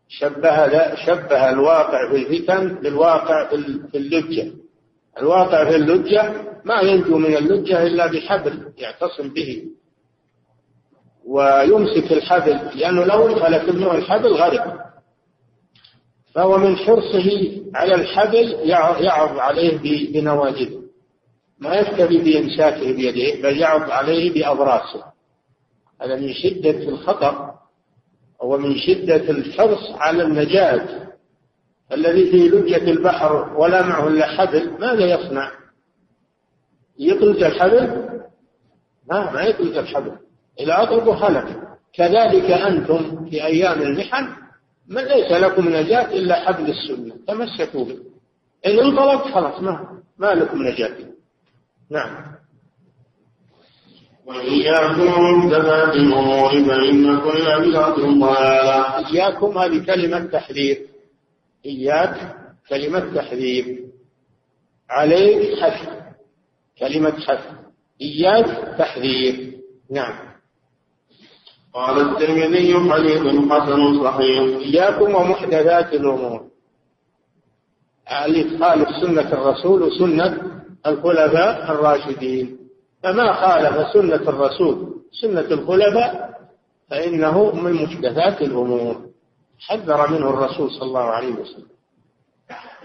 شبه 0.09 0.95
شبه 0.95 1.49
الواقع 1.49 2.11
في 2.11 2.15
الفتن 2.15 2.75
بالواقع 2.81 3.49
في 3.91 3.97
اللجة. 3.97 4.51
الواقع 5.17 5.69
في 5.69 5.75
اللجة 5.75 6.33
ما 6.65 6.81
ينجو 6.81 7.17
من 7.17 7.37
اللجة 7.37 7.83
إلا 7.87 8.07
بحبل 8.07 8.73
يعتصم 8.77 9.29
به. 9.29 9.63
ويمسك 11.25 12.11
الحبل 12.11 12.79
لأنه 12.79 13.03
لو 13.03 13.27
انفلت 13.27 13.69
منه 13.69 13.95
الحبل 13.95 14.33
غرق. 14.33 14.87
فهو 16.33 16.57
من 16.57 16.75
حرصه 16.75 17.61
على 17.75 17.95
الحبل 17.95 18.69
يعض 18.99 19.39
عليه 19.39 19.77
بنواجذه. 20.11 20.81
ما 21.59 21.75
يكتفي 21.75 22.17
بإمساكه 22.17 22.93
بيده 22.93 23.41
بل 23.41 23.57
يعض 23.57 23.91
عليه 23.91 24.33
بأضراسه. 24.33 25.03
هذا 26.01 26.15
من 26.15 26.33
شدة 26.33 26.89
الخطر 26.89 27.56
ومن 28.43 28.75
شدة 28.77 29.29
الحرص 29.29 29.91
على 29.91 30.23
النجاة 30.23 31.07
الذي 31.91 32.31
في 32.31 32.37
لجة 32.49 32.91
البحر 32.91 33.57
ولا 33.57 33.81
معه 33.87 34.07
إلا 34.07 34.25
حبل. 34.25 34.71
ماذا 34.79 35.05
يصنع؟ 35.05 35.51
يطلق 36.99 37.45
الحبل؟ 37.45 38.09
ما 39.11 39.31
ما 39.31 39.41
يطلق 39.41 39.77
الحبل. 39.77 40.11
إذا 40.59 40.83
أطلقوا 40.83 41.15
هلك 41.15 41.61
كذلك 41.93 42.51
أنتم 42.51 43.29
في 43.29 43.45
أيام 43.45 43.81
المحن 43.81 44.27
من 44.87 45.01
ليس 45.01 45.31
لكم 45.31 45.69
نجاة 45.69 46.11
إلا 46.11 46.35
حبل 46.35 46.69
السنة. 46.69 47.15
تمسكوا 47.27 47.85
به 47.85 47.97
إن 48.65 48.79
انطلق 48.79 49.27
خلاص 49.27 49.61
ما 49.61 50.01
ما 50.17 50.27
لكم 50.27 50.63
نجاة. 50.63 50.95
نعم. 51.91 52.37
وإياكم 54.27 55.37
محدثات 55.37 55.93
الأمور 55.95 56.49
فإن 56.49 57.19
كل 57.19 57.69
بدعة 57.69 57.95
ضلالة. 57.95 59.07
إياكم 59.07 59.57
هذه 59.57 59.85
كلمة 59.85 60.25
تحذير. 60.25 60.87
إياك 61.65 62.35
كلمة 62.69 63.15
تحذير. 63.15 63.79
عليك 64.89 65.59
حث 65.59 65.89
كلمة 66.79 67.11
حث 67.11 67.43
إياك 68.01 68.77
تحذير. 68.77 69.53
نعم. 69.91 70.27
قال 71.73 71.99
الترمذي 71.99 72.73
حديث 72.91 73.51
حسن 73.51 74.03
صحيح. 74.03 74.41
إياكم 74.59 75.15
ومحدثات 75.15 75.93
الأمور. 75.93 76.47
اللي 78.25 78.43
تخالف 78.43 78.89
سنة 79.01 79.33
الرسول 79.33 79.83
وسنة 79.83 80.41
الخلفاء 80.87 81.71
الراشدين. 81.71 82.66
فما 83.03 83.33
خالف 83.33 83.87
سنة 83.93 84.29
الرسول 84.29 84.95
سنة 85.21 85.39
الخلفاء 85.39 86.37
فإنه 86.89 87.55
من 87.55 87.73
محدثات 87.73 88.41
الأمور. 88.41 89.07
حذر 89.59 90.11
منه 90.11 90.29
الرسول 90.29 90.71
صلى 90.71 90.87
الله 90.87 91.03
عليه 91.03 91.33
وسلم. 91.33 91.67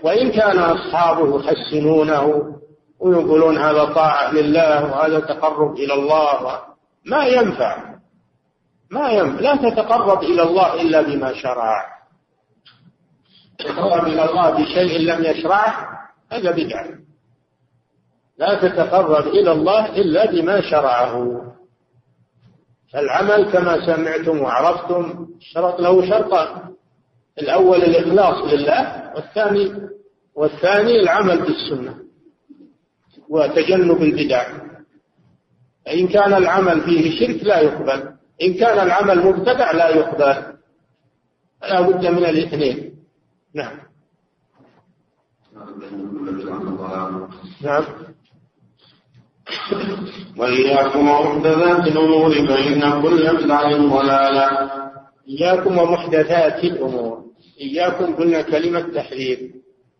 وإن 0.02 0.30
كان 0.30 0.58
أصحابه 0.58 1.40
يحسنونه 1.40 2.56
ويقولون 3.00 3.58
هذا 3.58 3.84
طاعة 3.84 4.32
لله 4.32 4.84
وهذا 4.84 5.20
تقرب 5.20 5.74
إلى 5.74 5.94
الله 5.94 6.60
ما 7.06 7.26
ينفع. 7.26 7.94
ما 8.90 9.10
ينفع. 9.10 9.40
لا 9.40 9.70
تتقرب 9.70 10.22
إلى 10.22 10.42
الله 10.42 10.82
إلا 10.82 11.02
بما 11.02 11.32
شرع. 11.32 11.86
تتقرب 13.58 14.06
إلى 14.06 14.30
الله 14.30 14.50
بشيء 14.50 14.98
لم 14.98 15.24
يشرعه 15.24 15.88
هذا 16.32 16.50
بدعة. 16.50 16.86
لا 18.38 18.54
تتقرب 18.54 19.26
إلى 19.26 19.52
الله 19.52 19.96
إلا 19.96 20.30
بما 20.30 20.60
شرعه. 20.60 21.42
العمل 22.94 23.52
كما 23.52 23.86
سمعتم 23.86 24.40
وعرفتم 24.40 25.26
شرط 25.40 25.80
له 25.80 26.08
شرطان. 26.08 26.74
الأول 27.38 27.82
الإخلاص 27.82 28.52
لله 28.52 29.12
والثاني 29.14 29.72
والثاني 30.34 31.00
العمل 31.00 31.42
بالسنة 31.42 31.96
وتجنب 33.28 34.02
البدع. 34.02 34.44
فإن 35.86 36.08
كان 36.08 36.34
العمل 36.34 36.80
فيه 36.80 37.20
شرك 37.20 37.44
لا 37.44 37.60
يقبل 37.60 38.12
إن 38.42 38.54
كان 38.54 38.86
العمل 38.86 39.26
مبتدع 39.26 39.72
لا 39.72 39.88
يقبل. 39.88 40.52
لا 41.62 41.80
بد 41.80 42.06
من 42.06 42.24
الاثنين. 42.24 42.96
نعم. 43.54 43.78
نعم. 47.62 47.84
وإياكم 50.38 51.08
ومحدثات 51.08 51.86
الأمور 51.86 52.30
فإن 52.30 53.02
كل 53.02 53.36
بدعة 53.36 53.76
ضلالة. 53.76 54.70
إياكم 55.28 55.78
ومحدثات 55.78 56.64
الأمور. 56.64 57.24
إياكم 57.60 58.14
قلنا 58.14 58.42
كلمة 58.42 58.80
تحذير 58.80 59.50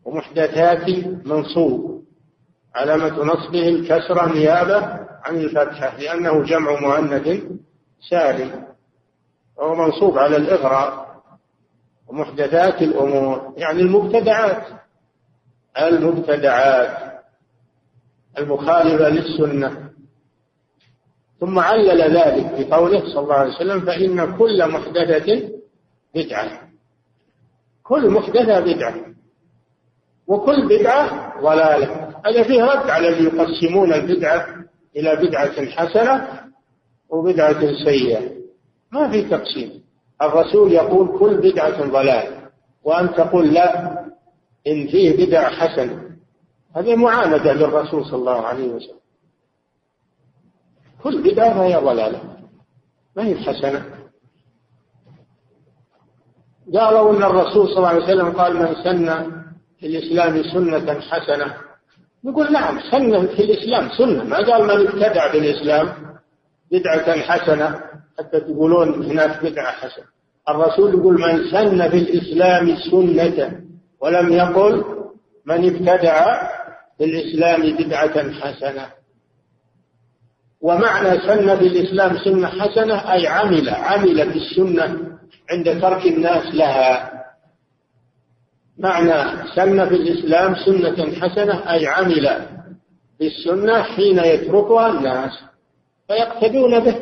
ومحدثات 0.05 0.89
منصوب. 1.27 2.03
علامة 2.75 3.25
نصبه 3.25 3.69
الكسرة 3.69 4.33
نيابة 4.33 4.77
عن 5.25 5.37
الفتحة 5.37 5.97
لأنه 5.99 6.43
جمع 6.45 6.81
مؤنث 6.81 7.43
سالم. 8.11 8.65
وهو 9.57 9.75
منصوب 9.75 10.19
على 10.19 10.37
الإغراء. 10.37 11.13
ومحدثات 12.09 12.83
الأمور 12.83 13.55
يعني 13.57 13.81
المبتدعات. 13.81 14.63
المبتدعات. 15.79 17.12
المخالفة 18.39 19.09
للسنة. 19.09 19.91
ثم 21.41 21.59
علل 21.59 22.17
ذلك 22.17 22.69
بقوله 22.69 23.01
صلى 23.01 23.21
الله 23.21 23.35
عليه 23.35 23.53
وسلم 23.55 23.81
فإن 23.81 24.37
كل 24.37 24.69
محدثة 24.71 25.49
بدعة. 26.15 26.61
كل 27.83 28.11
محدثة 28.11 28.61
بدعة. 28.61 28.95
وكل 30.27 30.69
بدعة 30.69 31.33
ضلالة. 31.43 32.13
هذا 32.27 32.43
فيه 32.43 32.65
رد 32.65 32.91
على 32.91 33.09
اللي 33.09 33.25
يقسمون 33.25 33.93
البدعة 33.93 34.47
إلى 34.97 35.17
بدعة 35.17 35.67
حسنة 35.67 36.29
وبدعة 37.11 37.85
سيئة. 37.85 38.31
ما 38.93 39.11
في 39.11 39.23
تقسيم. 39.23 39.83
الرسول 40.23 40.73
يقول 40.73 41.19
كل 41.19 41.51
بدعة 41.51 41.91
ضلال 41.91 42.43
وأن 42.85 43.15
تقول 43.15 43.55
لا 43.55 43.91
إن 44.67 44.87
فيه 44.87 45.27
بدع 45.27 45.49
حسنة. 45.49 46.12
هذه 46.77 46.97
معاندة 46.97 47.53
للرسول 47.53 48.05
صلى 48.05 48.17
الله 48.17 48.47
عليه 48.47 48.69
وسلم. 48.69 48.99
كل 51.03 51.23
بدعة 51.23 51.55
فهي 51.55 51.77
ضلالة. 51.77 52.21
ما 53.17 53.27
هي 53.27 53.37
حسنة؟ 53.37 53.85
قالوا 56.75 57.17
أن 57.17 57.23
الرسول 57.23 57.69
صلى 57.69 57.77
الله 57.77 57.89
عليه 57.89 58.05
وسلم 58.05 58.33
قال 58.33 58.57
من 58.57 58.75
سن 58.85 59.33
في 59.81 59.87
الإسلام 59.87 60.43
سنة 60.43 61.01
حسنة. 61.01 61.57
نقول 62.25 62.53
نعم 62.53 62.81
سنة 62.91 63.27
في 63.27 63.43
الإسلام 63.43 63.89
سنة. 63.99 64.25
ما 64.25 64.37
قال 64.37 64.63
من 64.63 64.87
ابتدع 64.87 65.33
بالإسلام 65.33 65.89
بدعة 66.73 67.21
حسنة. 67.21 67.81
حتى 68.19 68.41
تقولون 68.41 69.11
هناك 69.11 69.45
بدعة 69.45 69.73
حسنة. 69.73 70.05
الرسول 70.49 70.95
يقول 70.95 71.21
من 71.21 71.51
سن 71.51 71.91
في 71.91 71.99
الإسلام 71.99 72.77
سنة 72.77 73.61
ولم 74.01 74.33
يقل 74.33 74.85
من 75.47 75.65
ابتدع 75.65 76.49
في 77.03 77.09
الإسلام 77.09 77.77
بدعة 77.77 78.33
حسنة. 78.33 78.87
ومعنى 80.61 81.21
سن 81.21 81.57
في 81.57 81.67
الإسلام 81.67 82.19
سنة 82.19 82.47
حسنة 82.47 83.13
أي 83.13 83.27
عمل 83.27 83.69
عمل 83.69 84.33
بالسنة 84.33 85.19
عند 85.51 85.81
ترك 85.81 86.07
الناس 86.07 86.55
لها. 86.55 87.13
معنى 88.79 89.49
سن 89.55 89.89
في 89.89 89.95
الإسلام 89.95 90.55
سنة 90.55 91.15
حسنة 91.21 91.73
أي 91.73 91.87
عمل 91.87 92.47
بالسنة 93.21 93.83
حين 93.83 94.19
يتركها 94.19 94.91
الناس 94.91 95.33
فيقتدون 96.09 96.81
به. 96.81 96.97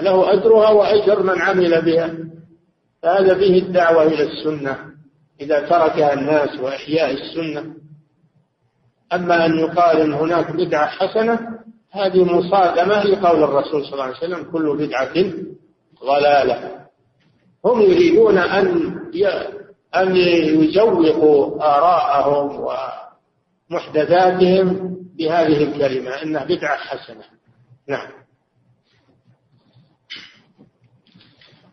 له 0.00 0.32
أجرها 0.32 0.70
وأجر 0.70 1.22
من 1.22 1.40
عمل 1.42 1.82
بها. 1.82 2.14
فهذا 3.02 3.34
فيه 3.34 3.62
الدعوة 3.62 4.02
إلى 4.02 4.22
السنة 4.22 4.78
إذا 5.40 5.60
تركها 5.60 6.12
الناس 6.12 6.60
وإحياء 6.60 7.10
السنة. 7.10 7.82
أما 9.14 9.46
أن 9.46 9.58
يقال 9.58 10.00
إن 10.00 10.12
هناك 10.12 10.50
بدعة 10.50 10.86
حسنة 10.86 11.58
هذه 11.90 12.24
مصادمة 12.24 13.04
لقول 13.04 13.44
الرسول 13.44 13.84
صلى 13.84 13.92
الله 13.92 14.04
عليه 14.04 14.16
وسلم 14.16 14.50
كل 14.52 14.76
بدعة 14.76 15.14
ضلالة. 16.04 16.86
هم 17.64 17.80
يريدون 17.80 18.38
أن 18.38 18.92
أن 19.96 20.16
يزوقوا 20.16 21.62
آراءهم 21.64 22.66
ومحدثاتهم 23.70 24.96
بهذه 25.18 25.64
الكلمة 25.64 26.22
إنها 26.22 26.44
بدعة 26.44 26.76
حسنة. 26.76 27.24
نعم. 27.88 28.21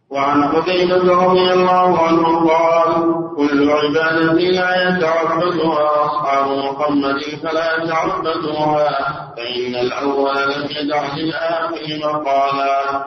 وعن 0.10 0.44
قتيبة 0.44 1.26
رضي 1.26 1.54
الله 1.54 2.00
عنه 2.00 2.50
قال 2.50 3.14
كل 3.36 3.70
عبادة 3.70 4.34
لا 4.34 4.90
يتعبدها 4.90 6.06
أصحاب 6.06 6.48
محمد 6.58 7.20
فلا 7.44 7.84
يتعبدوها 7.84 8.90
فإن 9.38 9.76
الأول 9.76 10.36
لم 10.36 10.68
يدع 10.72 11.16
للآخر 11.16 12.00
مقالا. 12.04 13.06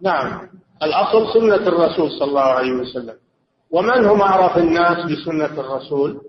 نعم. 0.00 0.48
الأصل 0.82 1.32
سنة 1.32 1.68
الرسول 1.68 2.10
صلى 2.10 2.28
الله 2.28 2.40
عليه 2.40 2.72
وسلم. 2.72 3.14
ومن 3.70 4.04
هم 4.04 4.22
أعرف 4.22 4.58
الناس 4.58 4.98
بسنة 5.06 5.60
الرسول؟ 5.60 6.20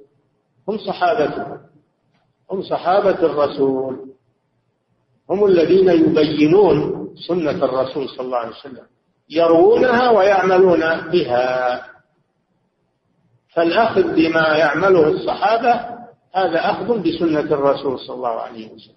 هم 0.70 0.78
صحابته 0.78 1.46
هم 2.52 2.62
صحابة 2.62 3.20
الرسول. 3.26 4.00
هم 5.30 5.46
الذين 5.46 5.90
يبينون 5.90 7.08
سنة 7.28 7.66
الرسول 7.66 8.10
صلى 8.10 8.26
الله 8.26 8.38
عليه 8.38 8.56
وسلم. 8.56 8.86
يروونها 9.30 10.10
ويعملون 10.10 11.02
بها. 11.12 11.82
فالأخذ 13.54 14.16
بما 14.16 14.58
يعمله 14.58 15.08
الصحابة 15.08 15.74
هذا 16.36 16.72
أخذ 16.72 17.00
بسنة 17.00 17.40
الرسول 17.40 18.00
صلى 18.00 18.16
الله 18.16 18.40
عليه 18.42 18.72
وسلم. 18.72 18.96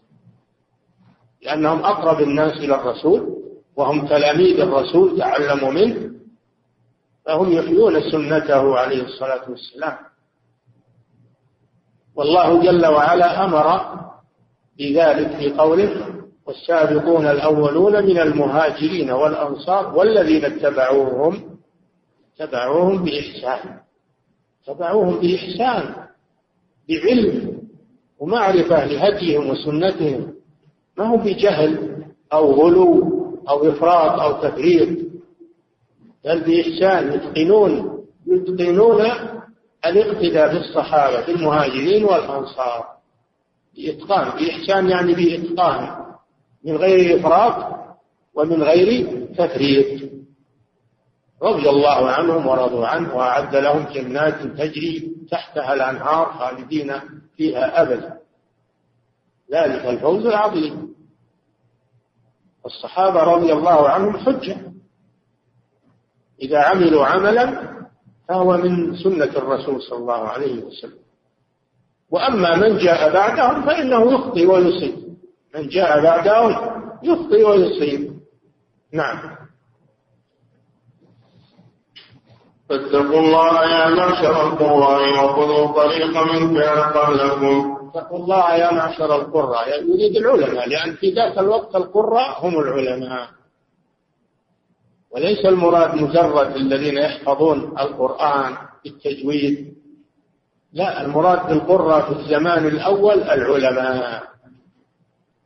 لأنهم 1.43 1.85
أقرب 1.85 2.21
الناس 2.21 2.53
إلى 2.53 2.75
الرسول 2.75 3.37
وهم 3.77 4.07
تلاميذ 4.07 4.61
الرسول 4.61 5.19
تعلموا 5.19 5.71
منه 5.71 6.11
فهم 7.27 7.53
يحيون 7.53 8.11
سنته 8.11 8.79
عليه 8.79 9.03
الصلاة 9.03 9.51
والسلام. 9.51 9.97
والله 12.15 12.63
جل 12.63 12.87
وعلا 12.87 13.45
أمر 13.45 13.99
بذلك 14.79 15.37
في 15.37 15.53
قوله 15.53 16.18
والسابقون 16.49 17.27
الأولون 17.27 18.05
من 18.05 18.19
المهاجرين 18.19 19.11
والأنصار 19.11 19.99
والذين 19.99 20.45
اتبعوهم 20.45 21.59
اتبعوهم 22.41 23.05
بإحسان 23.05 23.79
اتبعوهم 24.63 25.21
بإحسان 25.21 25.95
بعلم 26.89 27.59
ومعرفة 28.19 28.87
لهديهم 28.87 29.51
وسنتهم. 29.51 30.35
ما 30.99 31.07
هو 31.07 31.17
بجهل 31.17 32.03
أو 32.33 32.53
غلو 32.53 33.03
أو 33.49 33.69
إفراط 33.69 34.21
أو 34.21 34.49
تفريط. 34.49 34.99
بل 36.25 36.41
بإحسان 36.41 37.13
يتقنون 37.13 38.05
يتقنون 38.27 39.01
الاقتداء 39.87 40.55
بالصحابة 40.55 41.27
بالمهاجرين 41.27 42.05
والأنصار. 42.05 42.87
بإتقان 43.77 44.31
بإحسان 44.39 44.91
يعني 44.91 45.15
بإتقان. 45.15 46.08
من 46.65 46.77
غير 46.77 47.21
إفراط 47.21 47.79
ومن 48.35 48.63
غير 48.63 49.19
تفريط. 49.39 50.11
رضي 51.43 51.71
الله 51.71 52.11
عنهم 52.11 52.47
ورضوا 52.47 52.87
عنه 52.87 53.17
وأعد 53.17 53.57
لهم 53.57 53.85
جنات 53.93 54.43
تجري 54.43 55.17
تحتها 55.31 55.75
الأنهار 55.75 56.33
خالدين 56.33 56.93
فيها 57.37 57.83
أبدا. 57.83 58.19
ذلك 59.53 59.87
الفوز 59.87 60.27
العظيم. 60.27 60.95
الصحابة 62.67 63.23
رضي 63.23 63.53
الله 63.53 63.89
عنهم 63.89 64.17
حجة. 64.17 64.57
إذا 66.43 66.59
عملوا 66.59 67.07
عملا 67.07 67.69
فهو 68.29 68.57
من 68.57 68.97
سنة 68.97 69.25
الرسول 69.25 69.83
صلى 69.83 69.99
الله 69.99 70.29
عليه 70.29 70.63
وسلم. 70.65 70.99
وأما 72.11 72.57
من 72.57 72.79
جاء 72.79 73.13
بعدهم 73.13 73.63
فإنه 73.63 74.13
يخطي 74.13 74.47
ويصيب. 74.47 75.08
من 75.59 75.69
جاء 75.69 76.03
بعدهم 76.03 76.51
يخطي 77.03 77.45
ويصيب. 77.45 78.19
نعم. 78.93 79.39
فاتقوا 82.69 83.21
الله 83.21 83.65
يا 83.65 83.89
معشر 83.89 84.47
القراء 84.47 85.25
وخذوا 85.25 85.67
طريق 85.67 86.33
من 86.33 86.61
كان 86.61 86.79
قبلكم. 86.79 87.79
اتقوا 87.89 88.19
الله 88.19 88.55
يا 88.55 88.73
معشر 88.73 89.17
القراء. 89.17 89.69
يريد 89.69 90.17
العلماء 90.17 90.69
لأن 90.69 90.95
في 90.95 91.11
ذاك 91.11 91.39
الوقت 91.39 91.77
القراء 91.77 92.47
هم 92.47 92.59
العلماء. 92.59 93.29
وليس 95.11 95.47
المراد 95.47 95.95
مجرد 95.95 96.57
الذين 96.57 96.99
يحفظون 96.99 97.59
القرآن 97.81 98.57
بالتجويد 98.85 99.75
لا 100.73 101.05
المراد 101.05 101.49
بالقراء 101.49 102.13
في 102.13 102.21
الزمان 102.21 102.67
الأول 102.67 103.23
العلماء. 103.23 104.28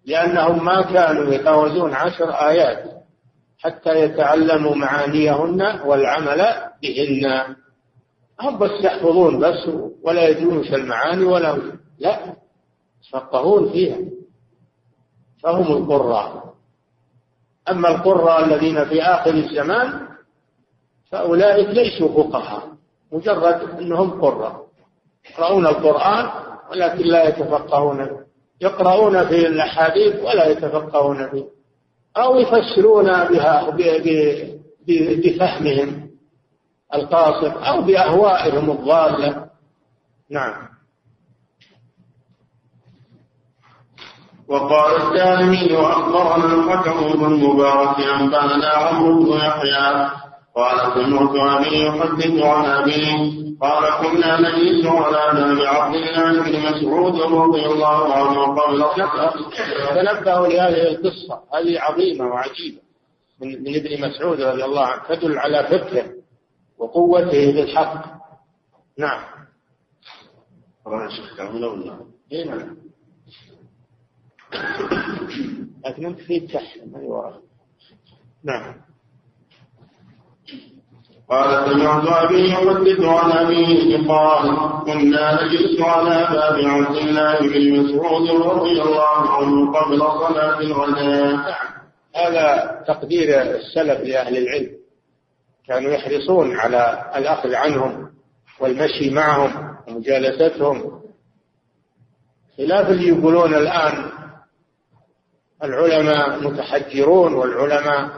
لأنهم 0.06 0.64
ما 0.64 0.82
كانوا 0.82 1.34
يتجاوزون 1.34 1.94
عشر 1.94 2.30
آيات 2.30 2.84
حتى 3.58 4.00
يتعلموا 4.00 4.74
معانيهن 4.74 5.80
والعمل 5.84 6.46
بهن. 6.82 7.56
هم 8.40 8.58
بس 8.58 8.70
يحفظون 8.80 9.38
بس 9.38 9.68
ولا 10.02 10.28
يدرون 10.28 10.64
المعاني 10.74 11.24
ولا 11.24 11.58
لا 11.98 12.34
يتفقهون 13.00 13.72
فيها. 13.72 13.98
فهم 15.42 15.72
القراء. 15.72 16.54
أما 17.70 17.88
القراء 17.88 18.44
الذين 18.44 18.84
في 18.84 19.02
آخر 19.02 19.34
الزمان 19.34 20.08
فأولئك 21.10 21.68
ليسوا 21.68 22.22
فقهاء 22.22 22.68
مجرد 23.12 23.78
أنهم 23.80 24.20
قراء. 24.20 24.66
يقرؤون 25.30 25.66
القرآن 25.66 26.30
ولكن 26.70 27.04
لا 27.04 27.28
يتفقهون. 27.28 28.24
يقرؤون 28.62 29.26
في 29.26 29.46
الأحاديث 29.46 30.14
ولا 30.22 30.46
يتفقهون 30.46 31.30
فيه 31.30 31.44
أو 32.16 32.36
يفسرون 32.36 33.04
بها 33.04 33.70
بفهمهم 34.88 36.10
القاصر 36.94 37.68
أو 37.68 37.82
بأهوائهم 37.82 38.70
الضالة. 38.70 39.46
نعم. 40.30 40.72
وقال 44.48 45.02
الدارمي 45.02 45.72
وأخبرنا 45.72 46.54
الحكم 46.54 47.12
بن 47.12 47.24
المبارك 47.24 48.00
أنبأنا 48.00 48.68
عمرو 48.68 49.22
بن 49.22 49.32
يحيى 49.32 50.10
قال 50.56 50.92
سمعت 50.94 51.36
أبي 51.36 51.86
يحدث 51.86 52.44
عن 52.44 52.64
أبيه 52.64 53.41
قال 53.60 53.84
كنا 54.00 54.40
نجلس 54.40 54.86
على 54.86 55.40
باب 55.40 55.66
عبد 55.66 55.94
الله 55.94 56.42
بن 56.42 56.58
مسعود 56.58 57.20
رضي 57.20 57.66
الله 57.66 58.14
عنه 58.14 58.60
قبل 58.60 58.84
تنبهوا 59.94 60.46
لهذه 60.46 60.88
القصة 60.88 61.42
هذه 61.54 61.80
عظيمة 61.80 62.24
وعجيبة. 62.26 62.82
من, 63.40 63.62
من 63.62 63.74
ابن 63.76 64.08
مسعود 64.08 64.40
رضي 64.40 64.64
الله 64.64 64.86
عنه 64.86 65.02
تدل 65.08 65.38
على 65.38 65.64
فقهه 65.64 66.14
وقوته 66.78 67.52
بالحق. 67.52 68.22
نعم. 68.98 69.24
قرأنا 70.84 71.10
شيخ 71.10 71.36
كامل 71.36 71.64
ولا؟ 71.64 72.06
اي 72.32 72.44
نعم. 72.44 72.76
لكن 75.86 76.06
أنت 76.06 76.20
في 76.20 76.40
تحت 76.40 76.78
ما 76.86 77.40
نعم. 78.44 78.91
قال 81.32 81.72
سمعت 81.72 82.24
أبي 82.24 82.48
يحدث 82.50 83.00
عن 83.00 83.32
أبيه 83.32 84.08
قال 84.08 84.56
كنا 84.84 85.44
نجلس 85.44 85.80
على 85.80 86.26
باب 86.32 86.58
عبد 86.64 86.96
الله 86.96 87.38
بن 87.38 87.80
مسعود 87.80 88.30
رضي 88.30 88.82
الله 88.82 89.28
عنه 89.30 89.72
قبل 89.72 89.98
صلاة 89.98 90.60
الغداء. 90.60 91.56
هذا 92.16 92.80
تقدير 92.88 93.40
السلف 93.42 94.00
لأهل 94.00 94.36
العلم. 94.36 94.70
كانوا 95.68 95.90
يحرصون 95.90 96.56
على 96.56 97.12
الأخذ 97.16 97.54
عنهم 97.54 98.10
والمشي 98.60 99.10
معهم 99.10 99.76
ومجالستهم. 99.88 101.02
خلاف 102.58 102.90
اللي 102.90 103.08
يقولون 103.08 103.54
الآن 103.54 104.10
العلماء 105.64 106.40
متحجرون 106.42 107.34
والعلماء 107.34 108.10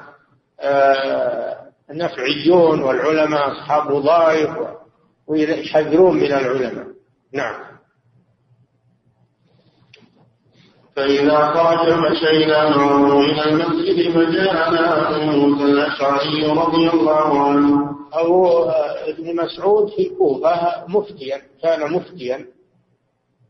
آه 0.60 1.63
النفعيون 1.90 2.82
والعلماء 2.82 3.52
أصحاب 3.52 3.90
وظائف 3.90 4.50
ويحذرون 5.26 6.16
من 6.16 6.32
العلماء. 6.32 6.86
نعم. 7.32 7.74
فإذا 10.96 11.46
خرج 11.46 11.92
مشينا 11.92 12.76
معه 12.76 13.20
إلى 13.20 13.44
المسجد 13.44 14.12
فجاءنا 14.14 15.16
أبو 15.16 15.30
موسى 15.30 15.64
الأشعري 15.64 16.46
رضي 16.46 16.90
الله 16.90 17.48
عنه 17.48 17.96
أبو 18.12 18.64
ابن 19.06 19.36
مسعود 19.36 19.90
في 19.90 20.06
الكوفة 20.06 20.84
مفتيا 20.88 21.42
كان 21.62 21.92
مفتيا 21.92 22.46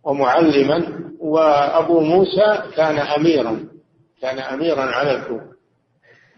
ومعلما 0.05 1.01
وأبو 1.21 2.01
موسى 2.01 2.63
كان 2.77 2.99
أميرا 2.99 3.69
كان 4.23 4.39
أميرا 4.39 4.83
على 4.83 5.17
الكوفة. 5.17 5.55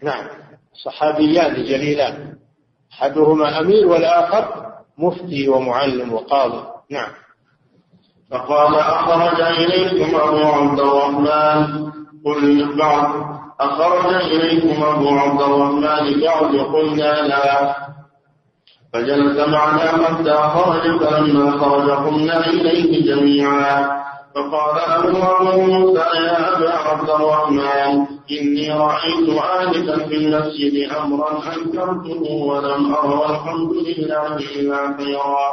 نعم. 0.03 0.27
صحابيان 0.83 1.53
جليلان. 1.53 2.33
أحدهما 2.93 3.59
أمير 3.59 3.87
والآخر 3.87 4.65
مفتي 4.97 5.49
ومعلم 5.49 6.13
وقاضي. 6.13 6.63
نعم. 6.91 7.09
فقال 8.31 8.75
أخرج 8.75 9.41
إليكم 9.41 10.15
أبو 10.15 10.37
عبد 10.37 10.79
الرحمن. 10.79 11.91
قل 12.25 12.77
بعد 12.77 13.09
أخرج 13.59 14.13
إليكم 14.13 14.83
أبو 14.83 15.09
عبد 15.09 15.41
الرحمن 15.41 16.21
بعد 16.21 16.55
قلنا 16.55 17.21
لا. 17.27 17.75
فجلس 18.93 19.47
معنا 19.47 20.05
حتى 20.05 20.33
خرج 20.33 20.99
فلما 20.99 21.51
خرج 21.51 21.89
قمنا 21.89 22.47
إليه 22.47 23.15
جميعا. 23.15 24.06
فقال 24.37 24.79
أبو 24.79 25.09
موسى 25.61 25.99
يا 25.99 26.57
أبا 26.57 26.71
عبد 26.73 27.09
الرحمن 27.09 28.05
إني 28.31 28.71
رأيت 28.71 29.29
آنفا 29.29 30.07
في 30.07 30.15
المسجد 30.15 30.91
أمرا 30.91 31.31
أنكرته 31.55 32.31
ولم 32.31 32.95
أر 32.95 33.15
والحمد 33.15 33.71
لله 33.71 34.35
إلا 34.35 34.97
خيرا. 34.97 35.49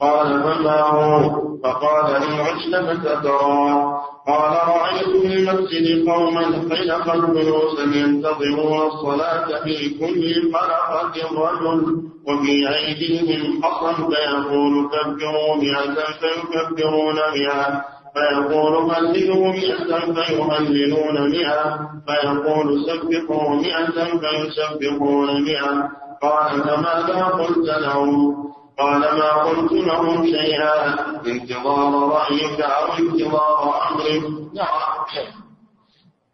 قال 0.00 0.42
فما 0.42 0.80
هو؟ 0.80 1.30
فقال 1.64 2.14
إن 2.14 2.32
عشت 2.40 2.74
فتدرى. 2.74 3.96
قال 4.28 4.52
رأيت 4.68 5.08
في 5.22 5.26
المسجد 5.26 6.08
قوما 6.08 6.42
خلق 6.44 7.14
الجلوس 7.14 7.78
ينتظرون 7.94 8.86
الصلاة 8.86 9.64
في 9.64 9.88
كل 9.88 10.52
حلقة 10.54 11.12
رجل 11.32 12.02
وفي 12.28 12.68
أيديهم 12.76 13.62
حصى 13.62 13.94
فيقول 13.94 14.88
كبروا 14.92 15.56
مئة 15.56 15.94
فيكبرون 16.20 17.14
مئة. 17.34 17.95
فيقول 18.16 18.90
هللوا 18.90 19.52
مئة 19.52 20.12
فيهللون 20.14 21.30
مئة 21.30 21.90
فيقول 22.06 22.84
سبحوا 22.86 23.54
مئة 23.54 24.18
فيسبحون 24.18 25.42
مئة. 25.44 25.88
قال 26.22 26.62
فماذا 26.62 27.24
قلت 27.24 27.68
لهم؟ 27.68 28.36
قال 28.78 29.00
ما 29.00 29.32
قلت 29.42 29.72
لهم 29.72 30.26
شيئا. 30.26 30.94
انتظار 31.26 32.08
رأيك 32.08 32.60
أو 32.60 32.92
انتظار 32.98 33.74
أمرك؟ 33.90 34.54
نعم. 34.54 34.96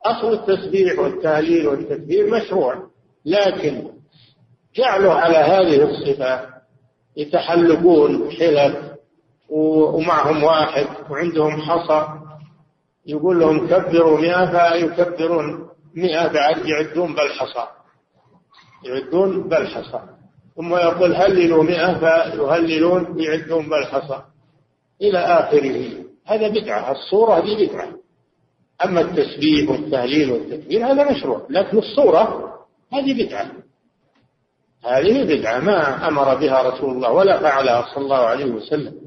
أصل 0.07 0.33
التسبيح 0.33 0.99
والتهليل 0.99 1.69
والتكبير 1.69 2.31
مشروع 2.31 2.75
لكن 3.27 3.83
جعلوا 4.77 5.13
على 5.13 5.37
هذه 5.37 5.83
الصفة 5.83 6.41
يتحلقون 7.17 8.31
حلف 8.31 8.77
ومعهم 9.49 10.45
واحد 10.45 10.87
وعندهم 11.11 11.63
حصى 11.63 12.09
يقول 13.07 13.41
لهم 13.41 13.67
كبروا 13.69 14.21
مئة 14.21 14.47
فيكبرون 14.47 15.69
مئة 15.95 16.33
بعد 16.33 16.67
يعدون 16.67 17.15
بالحصى. 17.15 17.67
يعدون 18.85 19.49
بالحصى. 19.49 20.01
ثم 20.57 20.75
يقول 20.75 21.17
هللوا 21.17 21.63
مئة 21.63 21.99
فيهللون 21.99 23.21
يعدون 23.21 23.69
بالحصى. 23.69 24.23
إلى 25.03 25.19
آخره. 25.19 26.05
هذا 26.27 26.49
بدعة. 26.49 26.93
الصورة 26.93 27.39
هذه 27.39 27.67
بدعة. 27.67 27.89
أما 28.85 29.01
التسبيح 29.01 29.71
والتهليل 29.71 30.33
والتكبير 30.33 30.87
هذا 30.87 31.11
مشروع. 31.11 31.47
لكن 31.51 31.79
الصورة 31.79 32.53
هذه 32.93 33.27
بدعة. 33.27 33.51
هذه 34.85 35.25
بدعة. 35.25 35.59
ما 35.59 36.09
أمر 36.09 36.35
بها 36.35 36.63
رسول 36.63 36.91
الله 36.91 37.13
ولا 37.13 37.41
فعلها 37.41 37.95
صلى 37.95 38.05
الله 38.05 38.17
عليه 38.17 38.51
وسلم. 38.51 39.02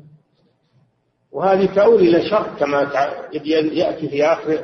وهذه 1.36 1.66
تؤول 1.66 2.02
إلى 2.02 2.30
شر 2.30 2.48
كما 2.60 2.82
يأتي 3.74 4.10
في 4.10 4.26
آخر 4.26 4.64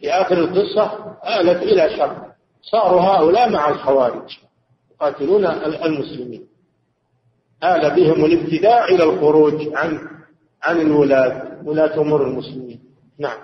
في 0.00 0.10
آخر 0.10 0.38
القصة 0.38 1.14
آلت 1.40 1.62
إلى 1.62 1.96
شر 1.96 2.16
صاروا 2.62 3.00
هؤلاء 3.00 3.50
مع 3.50 3.68
الخوارج 3.68 4.30
يقاتلون 4.94 5.44
المسلمين. 5.84 6.46
آل 7.64 7.90
بهم 7.90 8.24
الابتداع 8.24 8.84
إلى 8.84 9.04
الخروج 9.04 9.68
عن 9.74 10.00
عن 10.62 10.80
الولاة 10.80 11.42
ولاة 11.64 12.00
أمور 12.00 12.22
المسلمين. 12.26 12.80
نعم. 13.18 13.38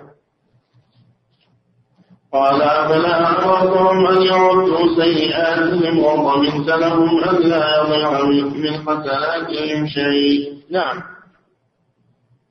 قال 2.33 2.61
أفلا 2.61 3.29
أمرتهم 3.29 4.07
أن 4.07 4.21
يردوا 4.21 5.03
سيئاتهم 5.03 5.99
وضمنت 5.99 6.67
لهم 6.69 7.23
أن 7.23 7.35
لا 7.35 7.81
يضيع 7.81 8.23
من 8.25 8.73
حسناتهم 8.73 9.87
شيء. 9.87 10.57
نعم. 10.69 11.12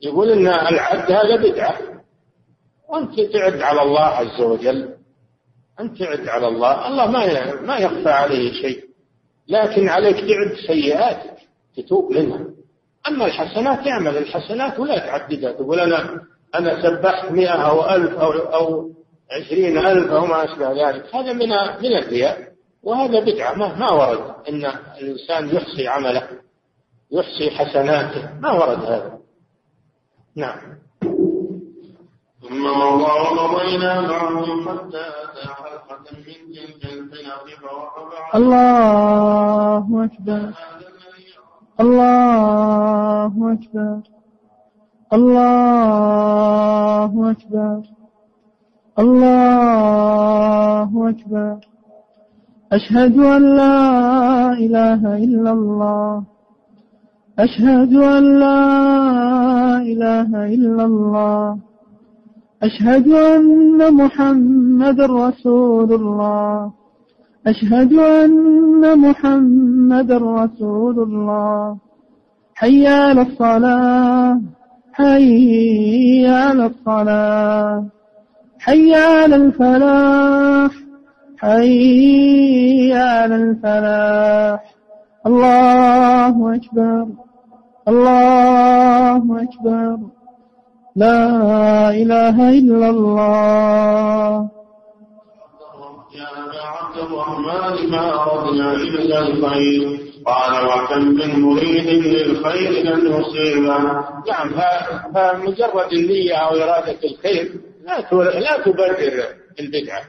يقول 0.03 0.31
إن 0.31 0.47
العد 0.47 1.13
هذا 1.13 1.37
بدعة. 1.37 1.79
وأنت 2.89 3.21
تعد 3.21 3.61
على 3.61 3.83
الله 3.83 4.05
عز 4.05 4.41
وجل. 4.41 4.95
أنت 5.81 5.99
تعد 5.99 6.29
على 6.29 6.49
الله. 6.49 6.89
الله 6.89 7.07
ما 7.07 7.55
ما 7.61 7.77
يخفى 7.77 8.11
عليه 8.11 8.53
شيء. 8.53 8.85
لكن 9.49 9.89
عليك 9.89 10.17
تعد 10.17 10.57
سيئاتك. 10.67 11.37
تتوب 11.77 12.13
منها. 12.13 12.47
أما 13.09 13.27
الحسنات 13.27 13.87
اعمل 13.87 14.17
الحسنات 14.17 14.81
ولا 14.81 14.99
تعددها. 14.99 15.53
تقول 15.53 15.81
أنا 15.81 16.21
أنا 16.55 16.83
سبحت 16.83 17.31
مئة 17.31 17.69
أو 17.71 17.91
ألف 17.91 18.15
أو 18.15 18.31
أو 18.31 18.91
عشرين 19.31 19.79
ألف 19.79 20.11
أو 20.11 20.27
ما 20.27 20.45
أشبه 20.45 20.89
ذلك. 20.89 21.15
هذا 21.15 21.33
من 21.33 21.49
من 21.83 21.97
الرياء. 21.97 22.53
وهذا 22.83 23.21
بدعة. 23.21 23.55
ما, 23.55 23.75
ما 23.75 23.91
ورد 23.91 24.35
أن 24.49 24.73
الإنسان 25.01 25.57
يحصي 25.57 25.89
عمله. 25.89 26.29
يحصي 27.13 27.51
حسناته. 27.51 28.41
ما 28.41 28.53
ورد 28.53 28.85
هذا. 28.85 29.22
نعم. 30.37 30.59
ثم 32.43 32.65
مضى 32.65 33.03
وقضينا 33.03 34.01
معهم 34.01 34.69
حتى 34.69 35.05
أتى 35.25 35.49
حلقة 35.49 36.05
من 36.17 36.53
تلك 36.53 36.83
الحلق 37.13 37.47
فوقف 37.61 38.35
الله 38.35 40.05
أكبر. 40.05 40.53
الله 41.81 43.53
أكبر. 43.53 44.01
الله 45.13 47.31
أكبر. 47.31 47.83
الله 48.99 51.09
أكبر. 51.09 51.57
أشهد 52.73 53.19
أن 53.19 53.57
لا 53.57 54.53
إله 54.53 55.17
إلا 55.17 55.51
الله. 55.53 56.25
أشهد 57.39 57.95
أن 57.95 58.39
لا 58.39 59.77
إله 59.77 60.55
إلا 60.55 60.85
الله. 60.85 61.59
أشهد 62.63 63.09
أن 63.09 63.95
محمد 63.95 65.01
رسول 65.01 65.93
الله. 65.93 66.73
أشهد 67.47 67.93
أن 67.93 68.99
محمد 68.99 70.13
رسول 70.13 70.99
الله. 71.03 71.77
حي 72.55 72.87
على 72.87 73.23
الصلاة. 73.23 74.41
حي 74.93 76.27
على 76.27 76.67
الصلاة. 76.67 77.85
حي 78.59 78.95
على 78.95 79.37
الفلاح. 79.37 80.73
حي 81.39 82.93
على 82.93 83.35
الفلاح. 83.35 84.72
الله 85.27 86.55
أكبر 86.55 87.07
الله 87.89 89.43
أكبر. 89.43 89.99
لا 90.97 91.91
إله 91.91 92.49
إلا 92.59 92.89
الله. 92.91 94.51
يا 96.15 96.63
عبد 96.63 96.99
الرحمن 96.99 97.91
ما 97.91 98.33
أردنا 98.33 98.73
إلا 98.73 99.19
الخير؟ 99.19 100.01
قال 100.27 100.67
وكم 100.67 101.05
من 101.05 101.41
مريد 101.41 101.87
للخير 101.87 102.71
لن 102.71 103.01
يصيبه 103.13 103.79
نعم 104.29 104.51
فمجرد 105.15 105.93
النية 105.93 106.35
أو 106.35 106.51
إرادة 106.57 106.99
الخير 107.05 107.61
لا 107.85 108.01
لا 108.41 108.63
تبرر 108.65 109.25
البدعة. 109.61 110.03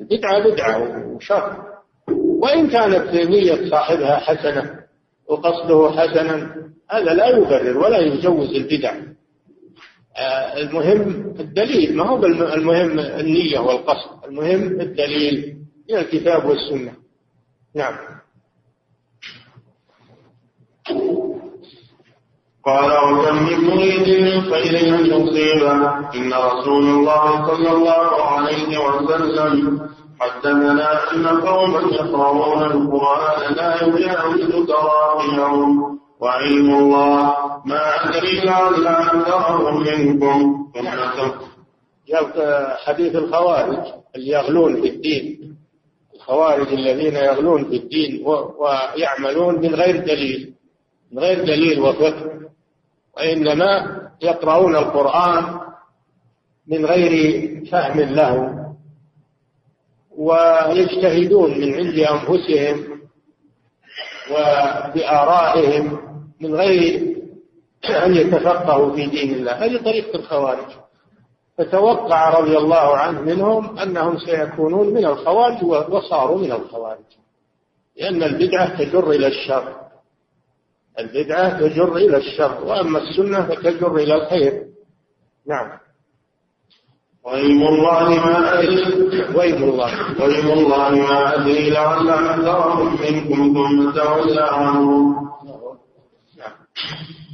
البدعة 0.00 0.50
بدعة 0.50 1.06
وشر. 1.06 1.73
وإن 2.44 2.68
كانت 2.68 3.14
نية 3.14 3.70
صاحبها 3.70 4.16
حسنة 4.16 4.80
وقصده 5.28 5.90
حسنا 5.90 6.56
هذا 6.90 7.14
لا 7.14 7.26
يبرر 7.28 7.78
ولا 7.78 7.98
يجوز 7.98 8.54
البدع. 8.54 8.94
آه، 10.16 10.56
المهم 10.60 11.34
الدليل 11.40 11.96
ما 11.96 12.04
هو 12.08 12.24
المهم 12.26 12.98
النية 12.98 13.58
والقصد 13.58 14.24
المهم 14.28 14.80
الدليل 14.80 15.56
من 15.90 15.96
الكتاب 15.96 16.44
والسنة. 16.44 16.92
نعم. 17.74 17.96
قال 22.64 22.90
وكم 22.90 23.36
من 23.42 23.58
مريد 23.58 24.22
من 24.22 24.40
خير 24.40 24.94
ان 24.94 25.06
يصيبه 25.06 25.72
إن 26.14 26.32
رسول 26.32 26.84
الله 26.84 27.46
صلى 27.46 27.72
الله 27.72 28.22
عليه 28.22 28.78
وسلم 28.78 29.88
حدثنا 30.20 31.12
أن 31.12 31.26
قوما 31.26 31.80
يقرؤون 31.80 32.62
القرآن 32.62 33.54
لا 33.54 33.82
يجاوز 33.82 34.66
تراقيهم 34.66 35.98
وعلم 36.20 36.74
الله 36.74 37.36
ما 37.64 38.08
أدري 38.08 38.40
لعل 38.40 38.86
أكثرهم 38.86 39.82
منكم. 39.82 40.66
جاء 42.08 42.76
حديث 42.84 43.16
الخوارج 43.16 43.78
اللي 44.16 44.30
يغلون 44.30 44.80
في 44.80 44.88
الدين. 44.88 45.56
الخوارج 46.14 46.72
الذين 46.72 47.16
يغلون 47.16 47.64
في 47.64 47.76
الدين 47.76 48.24
ويعملون 48.58 49.54
من 49.60 49.74
غير 49.74 49.96
دليل. 49.96 50.54
من 51.12 51.18
غير 51.18 51.44
دليل 51.44 51.80
وفقه. 51.80 52.30
وإنما 53.16 54.00
يقرؤون 54.22 54.76
القرآن 54.76 55.60
من 56.68 56.86
غير 56.86 57.12
فهم 57.72 58.00
له. 58.00 58.53
ويجتهدون 60.18 61.60
من 61.60 61.74
عند 61.74 61.98
أنفسهم 61.98 63.00
وبآرائهم 64.30 66.00
من 66.40 66.54
غير 66.54 67.14
أن 67.90 68.14
يتفقهوا 68.14 68.96
في 68.96 69.06
دين 69.06 69.34
الله. 69.34 69.52
هذه 69.52 69.76
طريقة 69.76 70.18
الخوارج. 70.18 70.66
فتوقع 71.58 72.38
رضي 72.38 72.56
الله 72.58 72.96
عنه 72.96 73.20
منهم 73.20 73.78
أنهم 73.78 74.18
سيكونون 74.18 74.94
من 74.94 75.06
الخوارج 75.06 75.64
وصاروا 75.64 76.38
من 76.38 76.52
الخوارج. 76.52 77.04
لأن 77.96 78.22
البدعة 78.22 78.78
تجر 78.78 79.10
إلى 79.10 79.26
الشر. 79.26 79.74
البدعة 80.98 81.60
تجر 81.60 81.96
إلى 81.96 82.16
الشر. 82.16 82.64
وأما 82.64 82.98
السنة 82.98 83.46
فتجر 83.46 83.96
إلى 83.96 84.14
الخير. 84.14 84.64
نعم. 85.46 85.83
وإيم 87.24 87.62
الله 87.62 88.08
ما 88.08 88.58
أدري. 88.58 88.84
وإيم 89.34 89.62
الله. 89.62 89.90
وإيم 90.20 90.50
الله 90.50 90.90
ما 90.90 91.34
أدري. 91.34 91.70
لعل 91.70 92.10
أكثرهم 92.10 92.98
منكم 93.00 93.54
ثم 93.54 93.90
تولى 93.90 94.48
عنهم 94.52 95.24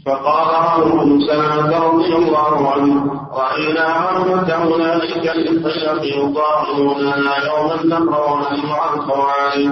فقال 0.07 0.55
عمرو 0.55 1.05
بن 1.05 1.72
رضي 1.72 2.14
الله 2.14 2.70
عنه 2.72 3.20
رأينا 3.32 3.80
عامة 3.80 4.53
أولئك 4.53 5.28
الخلق 5.28 6.03
يطاعنوننا 6.05 7.36
يوما 7.47 7.82
نقرأ 7.84 8.57
مع 8.57 8.95
الخوارج. 8.95 9.70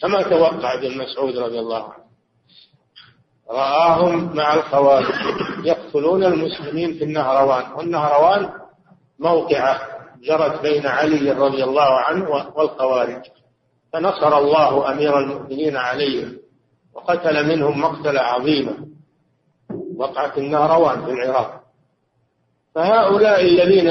كما 0.00 0.22
توقع 0.22 0.74
ابن 0.74 0.98
مسعود 0.98 1.38
رضي 1.38 1.58
الله 1.58 1.84
عنه. 1.84 2.02
رآهم 3.50 4.36
مع 4.36 4.54
الخوارج 4.54 5.14
يقتلون 5.64 6.24
المسلمين 6.24 6.94
في 6.94 7.04
النهروان. 7.04 7.64
والنهروان 7.76 8.61
موقعة 9.18 9.80
جرت 10.22 10.62
بين 10.62 10.86
علي 10.86 11.30
رضي 11.30 11.64
الله 11.64 11.90
عنه 12.00 12.30
والخوارج 12.30 13.22
فنصر 13.92 14.38
الله 14.38 14.92
أمير 14.92 15.18
المؤمنين 15.18 15.76
عليهم 15.76 16.38
وقتل 16.94 17.48
منهم 17.48 17.80
مقتلة 17.80 18.20
عظيمة 18.20 18.86
وقعت 19.96 20.38
النهروان 20.38 21.04
في 21.04 21.10
العراق. 21.10 21.62
فهؤلاء 22.74 23.40
الذين 23.40 23.90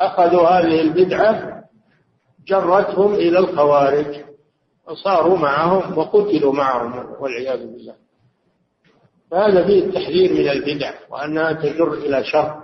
أخذوا 0.00 0.48
هذه 0.48 0.80
البدعة 0.80 1.60
جرتهم 2.46 3.14
إلى 3.14 3.38
الخوارج 3.38 4.24
وصاروا 4.86 5.38
معهم 5.38 5.98
وقتلوا 5.98 6.52
معهم 6.52 7.14
والعياذ 7.20 7.58
بالله. 7.58 7.94
فهذا 9.30 9.66
فيه 9.66 9.84
التحذير 9.84 10.32
من 10.32 10.48
البدع 10.48 10.92
وأنها 11.10 11.52
تجر 11.52 11.92
إلى 11.92 12.24
شر. 12.24 12.62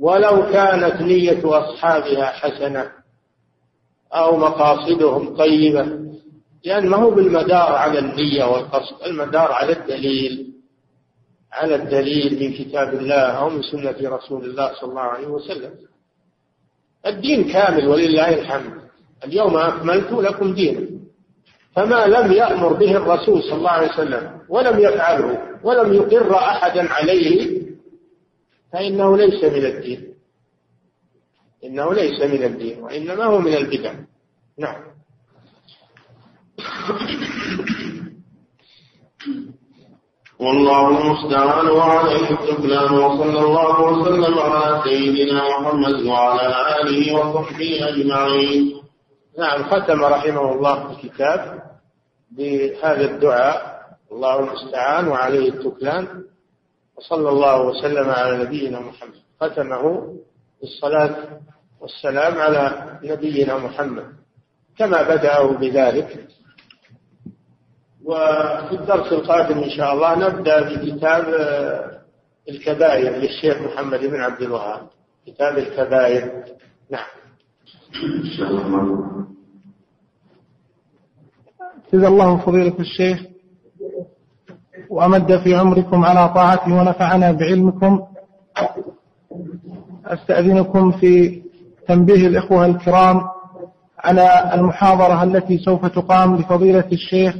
ولو 0.00 0.46
كانت 0.52 1.00
نية 1.02 1.40
أصحابها 1.44 2.24
حسنة 2.26 2.92
أو 4.12 4.36
مقاصدهم 4.36 5.36
طيبة 5.36 5.86
لأن 6.64 6.86
ما 6.88 6.96
هو 6.96 7.10
بالمدار 7.10 7.72
على 7.72 7.98
النية 7.98 8.44
والقصد 8.44 9.02
المدار 9.06 9.52
على 9.52 9.72
الدليل 9.72 10.46
على 11.52 11.74
الدليل 11.74 12.40
من 12.40 12.52
كتاب 12.52 12.94
الله 12.94 13.20
أو 13.20 13.48
من 13.50 13.62
سنة 13.62 13.96
رسول 14.02 14.44
الله 14.44 14.74
صلى 14.80 14.90
الله 14.90 15.00
عليه 15.00 15.26
وسلم. 15.26 15.70
الدين 17.06 17.44
كامل 17.52 17.88
ولله 17.88 18.34
الحمد. 18.40 18.72
اليوم 19.24 19.56
أكملت 19.56 20.12
لكم 20.12 20.54
دينكم 20.54 20.96
فما 21.76 22.06
لم 22.06 22.32
يأمر 22.32 22.72
به 22.72 22.96
الرسول 22.96 23.42
صلى 23.42 23.54
الله 23.54 23.70
عليه 23.70 23.92
وسلم 23.92 24.30
ولم 24.48 24.78
يفعله 24.78 25.38
ولم 25.64 25.92
يقر 25.94 26.34
أحدا 26.36 26.92
عليه 26.92 27.65
فإنه 28.72 29.16
ليس 29.16 29.44
من 29.44 29.66
الدين. 29.66 30.14
إنه 31.64 31.94
ليس 31.94 32.20
من 32.22 32.42
الدين 32.44 32.82
وإنما 32.82 33.24
هو 33.24 33.38
من 33.38 33.54
البدع. 33.54 33.94
نعم. 34.58 34.82
والله 40.38 40.88
المستعان 40.88 41.66
وعليه 41.68 42.30
التكلان 42.30 42.92
وصلى 42.92 43.40
الله 43.40 43.80
وسلم 43.80 44.38
على 44.38 44.82
سيدنا 44.84 45.42
محمد 45.48 46.06
وعلى 46.06 46.46
آله 46.80 47.14
وصحبه 47.14 47.88
أجمعين. 47.88 48.82
نعم 49.38 49.62
ختم 49.64 50.04
رحمه 50.04 50.52
الله 50.52 50.90
الكتاب 50.90 51.62
بهذا 52.30 53.04
الدعاء. 53.10 53.76
الله 54.12 54.38
المستعان 54.40 55.08
وعليه 55.08 55.48
التكلان 55.48 56.24
وصلى 56.96 57.28
الله 57.28 57.62
وسلم 57.62 58.10
على 58.10 58.44
نبينا 58.44 58.80
محمد. 58.80 59.20
ختمه 59.40 60.14
بالصلاة 60.60 61.40
والسلام 61.80 62.38
على 62.38 62.98
نبينا 63.04 63.58
محمد. 63.58 64.06
كما 64.78 65.02
بدأوا 65.02 65.52
بذلك. 65.52 66.28
وفي 68.04 68.72
الدرس 68.72 69.12
القادم 69.12 69.58
إن 69.58 69.70
شاء 69.70 69.94
الله 69.94 70.28
نبدأ 70.28 70.60
بكتاب 70.60 71.24
الكبائر 72.48 73.16
للشيخ 73.16 73.58
محمد 73.62 74.00
بن 74.00 74.20
عبد 74.20 74.42
الوهاب. 74.42 74.88
كتاب 75.26 75.58
الكبائر. 75.58 76.44
نعم. 76.90 77.06
جزا 81.92 82.08
الله 82.08 82.36
فضيلة 82.36 82.80
الشيخ. 82.80 83.35
وأمد 84.90 85.36
في 85.36 85.54
عمركم 85.54 86.04
على 86.04 86.28
طاعته 86.28 86.74
ونفعنا 86.74 87.32
بعلمكم. 87.32 88.00
أستأذنكم 90.06 90.90
في 90.92 91.42
تنبيه 91.88 92.26
الإخوة 92.26 92.66
الكرام 92.66 93.20
على 94.04 94.50
المحاضرة 94.54 95.22
التي 95.22 95.58
سوف 95.58 95.86
تقام 95.86 96.36
لفضيلة 96.36 96.84
الشيخ 96.92 97.34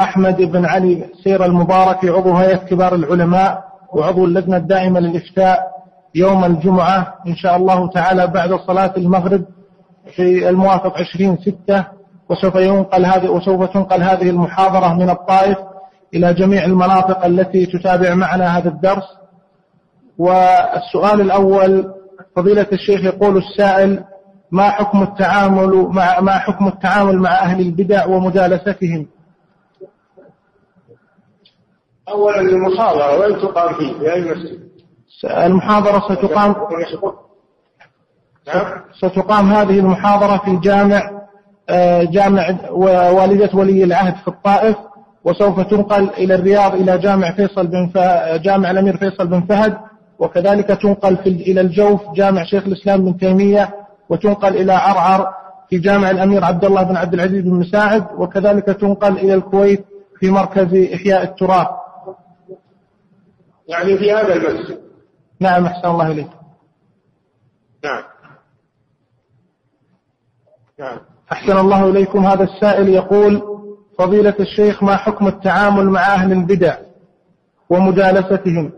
أحمد 0.00 0.36
بن 0.42 0.64
علي 0.64 1.04
سير 1.24 1.44
المبارك 1.44 2.04
عضو 2.04 2.32
هيئة 2.32 2.56
كبار 2.56 2.94
العلماء 2.94 3.64
وعضو 3.92 4.24
اللجنة 4.24 4.56
الدائمة 4.56 5.00
للإفتاء 5.00 5.74
يوم 6.14 6.44
الجمعة 6.44 7.14
إن 7.26 7.36
شاء 7.36 7.56
الله 7.56 7.88
تعالى 7.88 8.26
بعد 8.26 8.54
صلاة 8.54 8.94
المغرب 8.96 9.44
في 10.16 10.48
الموافق 10.48 10.98
20 10.98 11.36
ستة 11.36 11.84
وسوف 12.30 12.54
ينقل 12.54 13.04
هذه 13.06 13.28
وسوف 13.28 13.64
تنقل 13.72 14.02
هذه 14.02 14.30
المحاضرة 14.30 14.94
من 14.94 15.10
الطائف 15.10 15.58
إلى 16.14 16.34
جميع 16.34 16.64
المناطق 16.64 17.24
التي 17.24 17.66
تتابع 17.66 18.14
معنا 18.14 18.58
هذا 18.58 18.68
الدرس. 18.68 19.04
والسؤال 20.18 21.20
الأول 21.20 21.94
فضيلة 22.36 22.66
الشيخ 22.72 23.04
يقول 23.04 23.36
السائل 23.36 24.04
ما 24.50 24.70
حكم 24.70 25.02
التعامل 25.02 25.88
مع 25.90 26.20
ما 26.20 26.32
حكم 26.32 26.68
التعامل 26.68 27.18
مع 27.18 27.30
أهل 27.30 27.60
البدع 27.60 28.06
ومجالستهم 28.06 29.06
أولا 32.08 32.40
المحاضرة 32.40 33.18
وين 33.18 33.38
تقام 33.38 33.74
فيه؟ 33.74 33.92
في 33.92 34.12
أي 34.12 34.22
مسجد؟ 34.22 34.68
المحاضرة 35.24 36.14
ستقام 36.14 36.54
نعم. 38.46 38.80
ستقام 38.98 39.52
هذه 39.52 39.78
المحاضرة 39.78 40.36
في 40.44 40.56
جامع 40.56 41.24
آه، 41.68 42.04
جامع 42.04 42.70
والدة 42.70 43.50
ولي 43.54 43.84
العهد 43.84 44.16
في 44.16 44.28
الطائف. 44.28 44.76
وسوف 45.24 45.60
تنقل 45.60 46.10
إلى 46.10 46.34
الرياض 46.34 46.74
إلى 46.74 46.98
جامع 46.98 47.30
فيصل 47.30 47.66
بن 47.66 47.90
جامع 48.42 48.70
الأمير 48.70 48.96
فيصل 48.96 49.26
بن 49.26 49.40
فهد 49.40 49.78
وكذلك 50.18 50.66
تنقل 50.66 51.16
في 51.16 51.28
إلى 51.28 51.60
الجوف 51.60 52.00
جامع 52.14 52.44
شيخ 52.44 52.66
الإسلام 52.66 53.04
بن 53.04 53.16
تيمية 53.16 53.74
وتنقل 54.08 54.56
إلى 54.56 54.72
عرعر 54.72 55.34
في 55.70 55.78
جامع 55.78 56.10
الأمير 56.10 56.44
عبد 56.44 56.64
الله 56.64 56.82
بن 56.82 56.96
عبد 56.96 57.14
العزيز 57.14 57.42
بن 57.42 57.54
مساعد 57.54 58.06
وكذلك 58.16 58.64
تنقل 58.64 59.18
إلى 59.18 59.34
الكويت 59.34 59.84
في 60.20 60.30
مركز 60.30 60.74
إحياء 60.94 61.22
التراث 61.22 61.68
يعني 63.68 63.98
في 63.98 64.12
هذا 64.12 64.34
المسجد. 64.34 64.78
نعم 65.40 65.66
أحسن 65.66 65.88
الله 65.88 66.10
إليك. 66.10 66.30
نعم. 67.84 68.02
نعم. 70.78 70.98
أحسن 71.32 71.58
الله 71.58 71.90
إليكم. 71.90 72.26
هذا 72.26 72.44
السائل 72.44 72.88
يقول 72.88 73.53
فضيلة 73.98 74.34
الشيخ 74.40 74.82
ما 74.82 74.96
حكم 74.96 75.28
التعامل 75.28 75.84
مع 75.84 76.00
أهل 76.00 76.32
البدع 76.32 76.76
ومجالستهم؟ 77.70 78.72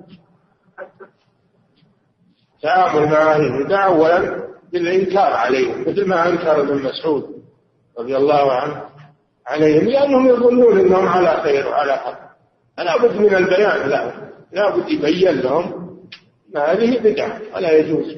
التعامل 2.57 3.07
مع 3.11 3.33
أهل 3.35 3.41
البدع 3.41 3.87
أولا 3.87 4.47
بالإنكار 4.73 5.33
عليهم 5.33 5.81
مثل 5.81 6.09
ما 6.09 6.29
أنكر 6.29 6.61
ابن 6.61 6.83
مسعود 6.83 7.43
رضي 7.99 8.17
الله 8.17 8.53
عنه 8.53 8.83
عليهم 9.47 9.85
لأنهم 9.87 10.27
يظنون 10.29 10.81
أنهم 10.81 11.09
على 11.09 11.43
خير 11.43 11.67
وعلى 11.69 11.93
حق. 11.97 12.19
فلا 12.77 12.97
بد 12.97 13.17
من 13.17 13.35
البيان 13.35 13.89
لهم 13.89 14.13
لا 14.53 14.77
بد 14.77 14.89
يبين 14.89 15.41
لهم 15.41 15.97
أن 16.57 16.61
هذه 16.61 16.99
بدعة 16.99 17.41
ولا 17.55 17.73
يجوز. 17.73 18.17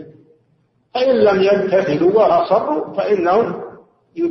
فإن 0.94 1.16
لم 1.24 1.42
يمتثلوا 1.42 2.12
وأصروا 2.12 2.94
فإنهم 2.94 3.62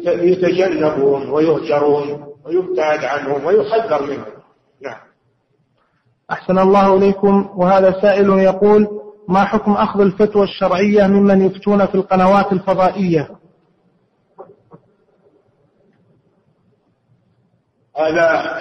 يتجنبون 0.06 1.30
ويهجرون. 1.30 2.28
ويبتعد 2.48 3.04
عنهم 3.04 3.46
ويحذر 3.46 4.04
منهم. 4.04 4.34
نعم. 4.82 5.00
أحسن 6.32 6.60
الله 6.60 6.98
إليكم. 6.98 7.50
وهذا 7.56 8.02
سائل 8.02 8.30
يقول 8.30 8.88
ما 9.28 9.44
حكم 9.44 9.72
أخذ 9.72 10.02
الفتوى 10.02 10.44
الشرعية 10.44 11.08
ممن 11.08 11.42
يفتون 11.46 11.86
في 11.86 11.96
القنوات 11.96 12.54
الفضائية؟ 12.54 13.30
هذا 17.98 18.58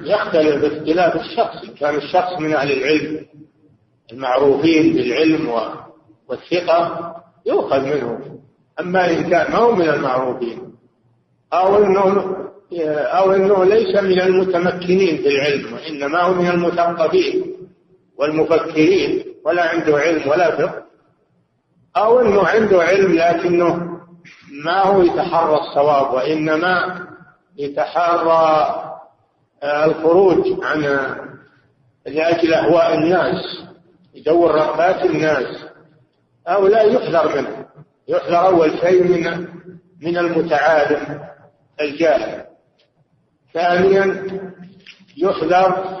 يختلف 0.00 0.62
باختلاف 0.62 1.16
الشخص. 1.16 1.78
كان 1.80 1.94
الشخص 1.94 2.40
من 2.40 2.54
أهل 2.54 2.72
العلم 2.72 3.26
المعروفين 4.12 4.92
بالعلم 4.92 5.48
والثقة 6.28 7.14
يؤخذ 7.46 7.80
منه 7.80 8.40
أما 8.80 9.10
إن 9.10 9.30
كان 9.30 9.52
ما 9.52 9.58
هو 9.58 9.74
من 9.74 9.88
المعروفين. 9.88 10.76
أو 11.52 11.84
أنه 11.84 12.36
أو 12.72 13.32
أنه 13.32 13.64
ليس 13.64 13.96
من 14.02 14.20
المتمكنين 14.20 15.16
في 15.16 15.28
العلم 15.28 15.72
وإنما 15.72 16.22
هو 16.22 16.34
من 16.34 16.50
المثقفين 16.50 17.56
والمفكرين 18.18 19.24
ولا 19.44 19.62
عنده 19.62 19.96
علم 19.98 20.28
ولا 20.28 20.56
فقه. 20.56 20.82
أو 21.96 22.20
أنه 22.20 22.46
عنده 22.46 22.82
علم 22.82 23.12
لكنه 23.12 23.98
ما 24.64 24.82
هو 24.82 25.02
يتحرى 25.02 25.54
الصواب 25.54 26.14
وإنما 26.14 27.06
يتحرى 27.56 28.82
الخروج 29.64 30.64
عن 30.64 30.82
لأجل 32.06 32.54
أهواء 32.54 32.94
الناس 32.94 33.62
يدور 34.14 34.50
رغبات 34.54 35.04
الناس. 35.04 35.64
هؤلاء 36.48 36.94
يحذر 36.94 37.36
منه 37.36 37.66
يحذر 38.08 38.46
أول 38.46 38.78
شيء 38.80 39.02
من 39.02 39.46
من 40.02 40.18
المتعالم 40.18 41.20
الجاهل. 41.80 42.46
ثانيا 43.54 44.26
يحذر 45.16 45.96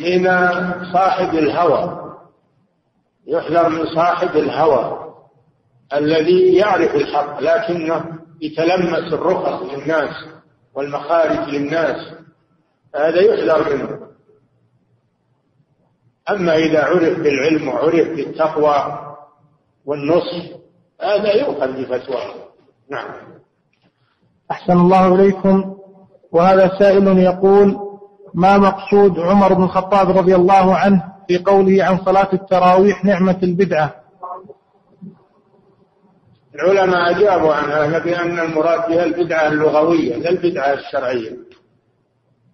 من 0.00 0.24
صاحب 0.92 1.34
الهوى 1.34 2.14
يحذر 3.26 3.68
من 3.68 3.86
صاحب 3.86 4.36
الهوى 4.36 5.14
الذي 5.92 6.54
يعرف 6.54 6.94
الحق 6.94 7.40
لكنه 7.40 8.18
يتلمس 8.40 9.12
الرخص 9.12 9.62
للناس 9.62 10.14
والمخارج 10.74 11.48
للناس 11.48 12.12
هذا 12.94 13.20
يحذر 13.20 13.76
منه. 13.76 14.08
أما 16.30 16.56
إذا 16.56 16.84
عرف 16.84 17.18
بالعلم 17.18 17.68
وعرف 17.68 18.08
بالتقوى 18.08 18.98
والنصح 19.84 20.58
هذا 21.00 21.32
يؤخذ 21.32 21.72
بفتواه 21.72 22.34
نعم. 22.90 23.10
أحسن 24.50 24.72
الله 24.72 25.14
إليكم. 25.14 25.77
وهذا 26.32 26.78
سائل 26.78 27.18
يقول 27.18 27.76
ما 28.34 28.58
مقصود 28.58 29.18
عمر 29.18 29.54
بن 29.54 29.62
الخطاب 29.62 30.18
رضي 30.18 30.34
الله 30.34 30.74
عنه 30.74 31.02
في 31.28 31.38
قوله 31.38 31.84
عن 31.84 31.98
صلاة 32.04 32.28
التراويح 32.32 33.04
نعمة 33.04 33.38
البدعة؟ 33.42 33.94
العلماء 36.54 37.10
أجابوا 37.10 37.54
عن 37.54 37.70
هذا 37.70 37.98
بأن 37.98 38.38
المراد 38.38 38.88
بها 38.88 39.04
البدعة 39.04 39.48
اللغوية 39.48 40.16
لا 40.16 40.30
البدعة 40.30 40.72
الشرعية. 40.72 41.36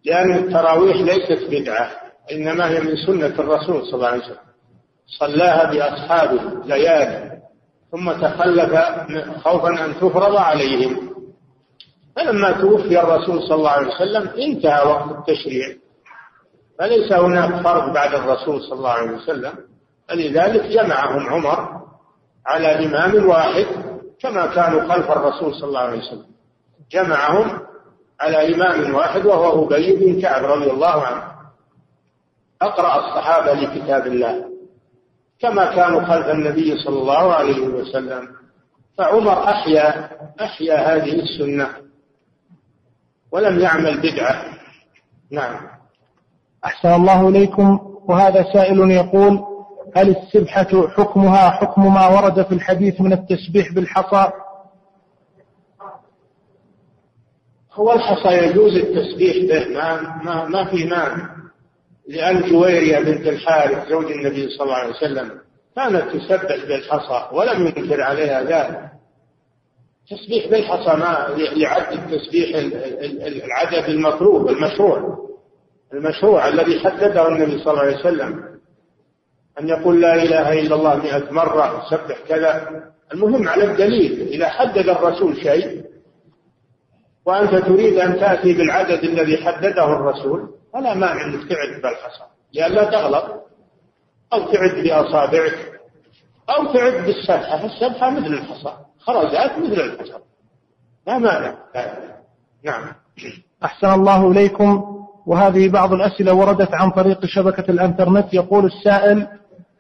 لأن 0.05 0.35
التراويح 0.35 0.97
ليست 0.97 1.51
بدعة 1.51 1.91
إنما 2.33 2.69
هي 2.71 2.81
من 2.81 2.97
سنة 3.07 3.27
الرسول 3.27 3.87
صلى 3.87 3.95
الله 3.95 4.09
عليه 4.09 4.23
وسلم. 4.23 4.37
صلاها 5.07 5.71
بأصحابه 5.71 6.41
ليالي 6.65 7.39
ثم 7.93 8.13
تخلف 8.13 8.75
خوفا 9.45 9.85
أن 9.85 9.95
تفرض 9.95 10.37
عليهم. 10.37 11.14
فلما 12.17 12.53
توفي 12.53 13.01
الرسول 13.01 13.43
صلى 13.43 13.55
الله 13.55 13.71
عليه 13.71 13.95
وسلم 13.95 14.29
انتهى 14.29 14.87
وقت 14.87 15.11
التشريع. 15.11 15.77
فليس 16.79 17.13
هناك 17.13 17.63
فرق 17.65 17.93
بعد 17.93 18.15
الرسول 18.15 18.63
صلى 18.63 18.79
الله 18.79 18.91
عليه 18.91 19.11
وسلم. 19.11 19.53
فلذلك 20.09 20.63
جمعهم 20.63 21.29
عمر 21.29 21.81
على 22.47 22.87
إمام 22.87 23.29
واحد 23.29 23.67
كما 24.21 24.47
كانوا 24.47 24.95
خلف 24.95 25.11
الرسول 25.11 25.55
صلى 25.55 25.69
الله 25.69 25.81
عليه 25.81 25.99
وسلم. 25.99 26.27
جمعهم 26.93 27.61
على 28.21 28.55
إمام 28.55 28.95
واحد 28.95 29.27
وهو 29.27 29.67
أبي 29.67 29.97
بن 29.97 30.21
كعب 30.21 30.45
رضي 30.45 30.71
الله 30.71 31.03
عنه. 31.07 31.23
أقرأ 32.63 32.97
الصحابة 32.99 33.53
لكتاب 33.53 34.07
الله. 34.07 34.45
كما 35.41 35.75
كانوا 35.75 36.05
خلف 36.05 36.27
النبي 36.27 36.79
صلى 36.79 36.99
الله 36.99 37.33
عليه 37.35 37.61
وسلم. 37.61 38.29
فعمر 38.99 39.45
أحيا 39.45 40.11
أحيا 40.41 40.95
هذه 40.95 41.21
السنة. 41.23 41.84
ولم 43.35 43.61
يعمل 43.61 44.01
بدعة. 44.01 44.45
نعم. 45.31 45.57
أحسن 46.65 46.89
الله 46.89 47.29
إليكم. 47.29 47.79
وهذا 48.09 48.53
سائل 48.53 48.91
يقول 48.91 49.41
هل 49.97 50.17
السبحة 50.17 50.89
حكمها 50.89 51.51
حكم 51.51 51.95
ما 51.95 52.09
ورد 52.09 52.43
في 52.43 52.53
الحديث 52.55 53.01
من 53.01 53.13
التسبيح 53.13 53.73
بالحصى؟ 53.73 54.31
هو 57.73 57.93
الحصى 57.93 58.29
يجوز 58.29 58.77
التسبيح 58.77 59.37
به. 59.37 59.75
ما 59.75 60.01
ما, 60.25 60.45
ما 60.45 60.71
في 60.71 60.85
مانع. 60.85 61.35
لأن 62.09 62.51
جويرية 62.51 62.99
بنت 62.99 63.27
الحارث 63.27 63.89
زوج 63.89 64.13
النبي 64.13 64.49
صلى 64.49 64.65
الله 64.65 64.77
عليه 64.77 64.95
وسلم 64.95 65.31
كانت 65.77 66.17
تسبح 66.17 66.57
بالحصى 66.69 67.29
ولم 67.33 67.67
ينكر 67.67 68.03
عليها 68.03 68.43
ذلك. 68.43 68.94
تسبيح 70.11 70.51
بالحصى 70.51 70.97
ما 70.97 71.37
يعد 71.57 71.93
التسبيح 71.93 72.57
العدد 73.45 73.89
المطلوب 73.89 74.49
المشروع. 74.49 75.19
المشروع 75.93 76.49
الذي 76.49 76.81
حدده 76.81 77.29
النبي 77.29 77.59
صلى 77.59 77.73
الله 77.73 77.83
عليه 77.83 77.99
وسلم. 77.99 78.45
أن 79.61 79.69
يقول 79.69 80.01
لا 80.01 80.23
إله 80.23 80.61
إلا 80.61 80.75
الله 80.75 80.97
مئة 80.97 81.33
مرة 81.33 81.87
سبح 81.91 82.19
كذا. 82.29 82.69
المهم 83.15 83.49
على 83.49 83.65
الدليل 83.65 84.29
إذا 84.29 84.49
حدد 84.49 84.89
الرسول 84.89 85.37
شيء 85.37 85.85
وأنت 87.27 87.55
تريد 87.55 87.99
أن 87.99 88.21
تأتي 88.21 88.53
بالعدد 88.53 89.05
الذي 89.05 89.37
حدده 89.37 89.85
الرسول 89.85 90.51
فلا 90.73 90.95
مانع 90.95 91.25
أنك 91.25 91.49
تعد 91.49 91.83
بالحصى 91.83 92.25
لئلا 92.55 92.85
تغلط. 92.85 93.25
أو 94.33 94.53
تعد 94.53 94.85
بأصابعك. 94.85 95.74
أو 96.51 96.73
تعد 96.73 96.93
بالسبحة 96.93 97.65
السبحة 97.65 98.11
مثل 98.11 98.27
الحصى. 98.27 98.73
خرجات 98.99 99.59
مثل 99.59 99.81
الحصى. 99.81 100.19
لا 101.07 101.19
مانع. 101.19 101.55
نعم. 102.65 102.85
أحسن 103.65 103.93
الله 103.93 104.31
إليكم. 104.31 104.95
وهذه 105.27 105.69
بعض 105.69 105.93
الأسئلة 105.93 106.35
وردت 106.35 106.75
عن 106.75 106.91
طريق 106.91 107.27
شبكة 107.27 107.71
الأنترنت. 107.71 108.35
يقول 108.35 108.65
السائل 108.65 109.29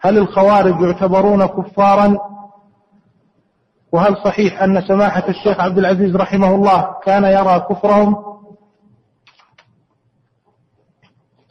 هل 0.00 0.18
الخوارج 0.18 0.80
يعتبرون 0.80 1.46
كفارا؟ 1.46 2.18
وهل 3.92 4.16
صحيح 4.24 4.62
أن 4.62 4.82
سماحة 4.88 5.28
الشيخ 5.28 5.60
عبد 5.60 5.78
العزيز 5.78 6.16
رحمه 6.16 6.54
الله 6.54 6.94
كان 7.04 7.24
يرى 7.24 7.66
كفرهم؟ 7.70 8.34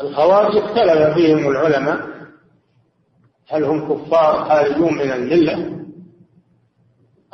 الخوارج 0.01 0.57
اختلف 0.57 1.13
فيهم 1.13 1.51
العلماء. 1.51 2.13
هل 3.53 3.63
هم 3.63 3.93
كفار 3.93 4.45
خارجون 4.49 4.93
من 4.93 5.11
الملة 5.11 5.79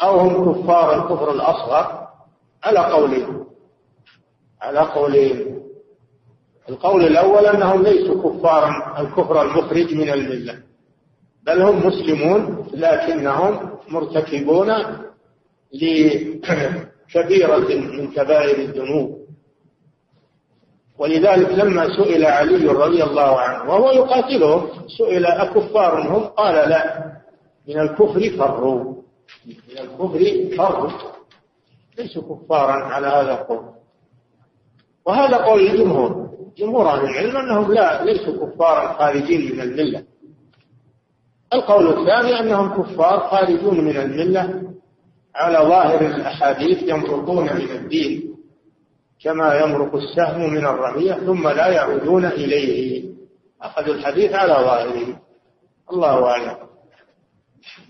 أو 0.03 0.20
هم 0.20 0.53
كفار 0.53 0.95
الكفر 0.95 1.32
الأصغر؟ 1.32 2.07
على 2.63 2.80
قولين. 2.80 3.45
على 4.61 4.80
قولين. 4.80 5.59
القول 6.70 7.03
الأول 7.03 7.45
أنهم 7.45 7.84
ليسوا 7.84 8.24
كفارا 8.24 9.01
الكفر 9.01 9.41
المخرج 9.41 9.93
من 9.95 10.09
الملة. 10.09 10.59
بل 11.43 11.61
هم 11.61 11.88
مسلمون 11.88 12.65
لكنهم 12.74 13.70
مرتكبون 13.89 14.72
لكبيرة 15.74 17.57
من 17.76 18.11
كبائر 18.11 18.59
الذنوب. 18.59 19.18
ولذلك 20.99 21.49
لما 21.49 21.87
سئل 21.97 22.25
علي 22.25 22.67
رضي 22.67 23.03
الله 23.03 23.39
عنه 23.39 23.71
وهو 23.71 23.91
يقاتلهم 23.91 24.67
سئل 24.97 25.25
أكفار 25.25 26.01
هم؟ 26.01 26.23
قال 26.23 26.69
لا. 26.69 27.13
من 27.67 27.79
الكفر 27.79 28.29
فروا. 28.37 28.95
من 29.47 29.77
الكفر 29.77 30.55
فروا. 30.57 30.91
ليسوا 31.97 32.35
كفارا 32.35 32.71
على 32.71 33.07
هذا 33.07 33.31
القول. 33.31 33.65
وهذا 35.05 35.37
قول 35.37 35.61
الجمهور. 35.61 36.29
جمهور 36.57 36.89
أهل 36.89 37.03
العلم 37.03 37.37
أنهم 37.37 37.73
لا 37.73 38.03
ليسوا 38.03 38.45
كفارا 38.45 38.93
خارجين 38.93 39.55
من 39.55 39.61
الملة. 39.61 40.03
القول 41.53 41.87
الثاني 41.87 42.39
أنهم 42.39 42.83
كفار 42.83 43.19
خارجون 43.19 43.81
من 43.81 43.97
الملة. 43.97 44.63
على 45.35 45.57
ظاهر 45.57 46.01
الأحاديث 46.01 46.83
يمرقون 46.83 47.43
من 47.43 47.71
الدين. 47.71 48.28
كما 49.24 49.59
يمرق 49.59 49.95
السهم 49.95 50.53
من 50.53 50.65
الرمية 50.65 51.13
ثم 51.13 51.47
لا 51.47 51.67
يعودون 51.67 52.26
إليه. 52.26 53.09
أخذوا 53.61 53.95
الحديث 53.95 54.34
على 54.34 54.53
ظاهره. 54.53 55.20
الله 55.91 56.26
أعلم. 56.30 56.57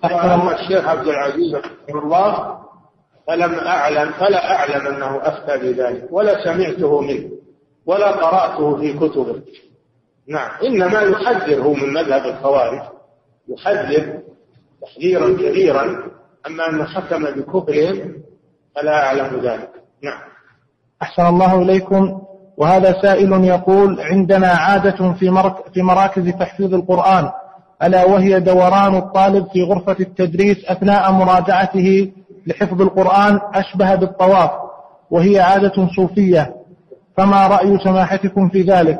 وأما 0.04 0.62
الشيخ 0.62 0.88
عبد 0.88 1.08
العزيز 1.08 1.56
رحمه 1.56 2.04
الله 2.04 2.60
فلم 3.28 3.54
أعلم 3.54 4.12
فلا 4.12 4.56
أعلم 4.56 4.88
أنه 4.88 5.20
أفتى 5.22 5.58
بذلك 5.58 6.08
ولا 6.12 6.44
سمعته 6.44 7.02
منه 7.02 7.32
ولا 7.86 8.12
قرأته 8.12 8.78
في 8.78 8.94
كتبه. 8.94 9.42
نعم 10.28 10.52
إنما 10.64 11.02
يحذره 11.02 11.74
من 11.74 11.94
مذهب 11.94 12.26
الخوارج. 12.26 12.82
يحذر 13.48 14.20
تحذيرا 14.82 15.28
كبيرا 15.28 16.12
أما 16.48 16.70
أنه 16.70 16.86
حكم 16.86 17.24
بكفرهم 17.26 18.14
فلا 18.76 19.06
أعلم 19.06 19.40
ذلك. 19.40 19.72
نعم. 20.04 20.22
أحسن 21.02 21.26
الله 21.26 21.62
إليكم. 21.62 22.22
وهذا 22.58 23.02
سائل 23.02 23.44
يقول 23.44 24.02
عندنا 24.02 24.48
عادة 24.48 25.14
في, 25.14 25.30
مرك 25.30 25.56
في 25.74 25.82
مراكز 25.82 26.30
تحفيظ 26.30 26.74
القرآن 26.74 27.30
ألا 27.84 28.06
وهي 28.06 28.40
دوران 28.40 28.96
الطالب 28.98 29.48
في 29.54 29.64
غرفة 29.64 29.96
التدريس 30.00 30.58
أثناء 30.68 31.12
مراجعته 31.12 32.12
لحفظ 32.48 32.82
القرآن 32.82 33.40
أشبه 33.54 33.96
بالطواف 33.96 34.52
وهي 35.12 35.40
عادة 35.40 35.88
صوفية. 35.96 36.54
فما 37.18 37.48
رأي 37.48 37.78
سماحتكم 37.84 38.50
في 38.50 38.62
ذلك؟ 38.62 39.00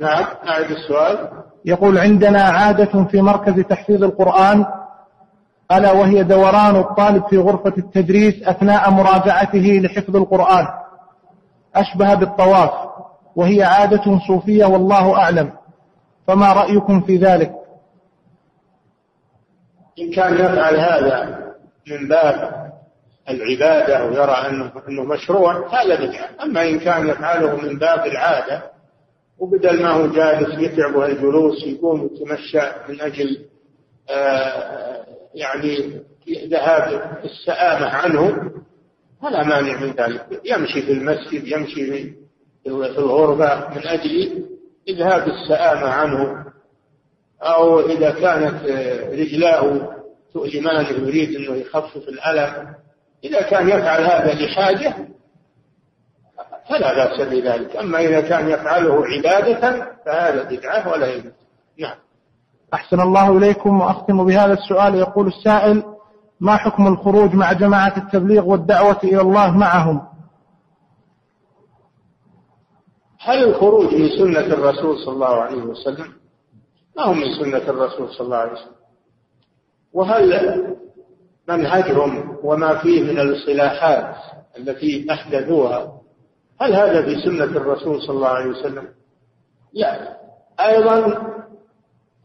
نعم 0.00 0.24
أعد 0.48 0.70
السؤال. 0.70 1.28
يقول 1.64 1.98
عندنا 1.98 2.42
عادة 2.42 3.04
في 3.04 3.22
مركز 3.22 3.60
تحفيظ 3.60 4.04
القرآن 4.04 4.64
ألا 5.72 5.92
وهي 5.92 6.22
دوران 6.22 6.76
الطالب 6.76 7.26
في 7.28 7.38
غرفة 7.38 7.72
التدريس 7.78 8.42
أثناء 8.42 8.90
مراجعته 8.90 9.80
لحفظ 9.84 10.16
القرآن. 10.16 10.66
أشبه 11.74 12.14
بالطواف 12.14 12.70
وهي 13.36 13.62
عادة 13.62 14.18
صوفية 14.28 14.64
والله 14.64 15.16
أعلم. 15.16 15.52
فما 16.26 16.52
رأيكم 16.52 17.00
في 17.00 17.16
ذلك؟ 17.16 17.52
إن 19.98 20.10
كان 20.10 20.34
يفعل 20.34 20.76
هذا 20.76 21.38
من 21.90 22.08
باب 22.08 22.60
العبادة 23.28 24.04
ويرى 24.04 24.32
أنه, 24.32 24.72
مشروع 25.14 25.82
هذا 25.82 25.94
بدعة. 25.94 26.28
أما 26.42 26.62
إن 26.68 26.78
كان 26.78 27.08
يفعله 27.08 27.56
من 27.56 27.78
باب 27.78 28.06
العادة 28.06 28.62
وبدل 29.38 29.82
ما 29.82 29.90
هو 29.90 30.06
جالس 30.06 30.58
يتعبه 30.58 31.06
الجلوس 31.06 31.64
يقوم 31.66 32.06
يتمشى 32.12 32.60
من 32.88 33.00
أجل 33.00 33.44
آه 34.10 35.04
يعني 35.34 36.00
ذهاب 36.28 37.18
السآمة 37.24 37.86
عنه 37.86 38.50
فلا 39.22 39.44
مانع 39.44 39.80
من 39.80 39.90
ذلك. 39.90 40.40
يمشي 40.44 40.82
في 40.82 40.92
المسجد 40.92 41.46
يمشي 41.46 41.86
في 41.86 42.68
الغربة 42.68 43.68
من 43.68 43.86
أجل 43.86 44.44
إذهاب 44.88 45.28
السآمة 45.28 45.88
عنه 45.88 46.44
أو 47.42 47.80
إذا 47.80 48.10
كانت 48.10 48.64
رجلاه 49.12 49.90
تؤلمان 50.32 50.86
يريد 50.86 51.36
أنه 51.36 51.56
يخفف 51.56 52.08
الألم. 52.08 52.74
إذا 53.24 53.42
كان 53.42 53.68
يفعل 53.68 54.02
هذا 54.02 54.34
لحاجة 54.34 54.96
فلا 56.68 56.94
بأس 56.94 57.28
بذلك. 57.28 57.76
أما 57.76 57.98
إذا 58.00 58.20
كان 58.20 58.48
يفعله 58.48 59.06
عبادة 59.06 59.86
فهذا 60.06 60.42
بدعة 60.42 60.92
ولا 60.92 61.14
يجوز. 61.14 61.32
نعم. 61.78 61.96
أحسن 62.74 63.00
الله 63.00 63.36
إليكم 63.36 63.80
وأختم 63.80 64.24
بهذا 64.26 64.52
السؤال. 64.52 64.94
يقول 64.94 65.26
السائل 65.26 65.84
ما 66.40 66.56
حكم 66.56 66.86
الخروج 66.86 67.34
مع 67.34 67.52
جماعة 67.52 67.96
التبليغ 67.96 68.46
والدعوة 68.48 68.98
إلى 69.04 69.20
الله 69.20 69.50
معهم؟ 69.58 70.00
هل 73.20 73.44
الخروج 73.48 73.94
من 73.94 74.08
سنة 74.18 74.40
الرسول 74.54 74.98
صلى 74.98 75.14
الله 75.14 75.26
عليه 75.42 75.62
وسلم؟ 75.62 76.12
ما 76.96 77.02
هو 77.02 77.12
من 77.14 77.34
سنة 77.40 77.58
الرسول 77.70 78.08
صلى 78.08 78.20
الله 78.24 78.36
عليه 78.36 78.52
وسلم. 78.52 78.74
وهل 79.92 80.76
منهجهم 81.48 82.36
وما 82.42 82.78
فيه 82.78 83.02
من 83.02 83.18
الاصطلاحات 83.20 84.14
التي 84.58 85.06
أحدثوها 85.12 85.92
هل 86.60 86.74
هذا 86.74 87.02
في 87.02 87.20
سنة 87.24 87.44
الرسول 87.44 88.02
صلى 88.02 88.16
الله 88.16 88.28
عليه 88.28 88.50
وسلم؟ 88.50 88.88
لا 89.72 90.16
أيضا 90.60 91.22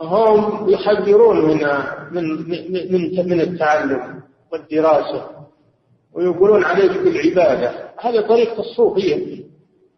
هم 0.02 0.70
يحذرون 0.70 1.46
من 1.46 1.64
من 2.12 2.52
من 2.92 3.30
من 3.30 3.42
التعلم 3.42 4.22
والدراسة 4.52 5.30
ويقولون 6.14 6.64
عليك 6.64 6.92
بالعبادة. 6.92 7.72
هذه 8.00 8.22
طريقة 8.22 8.60
الصوفية. 8.60 9.46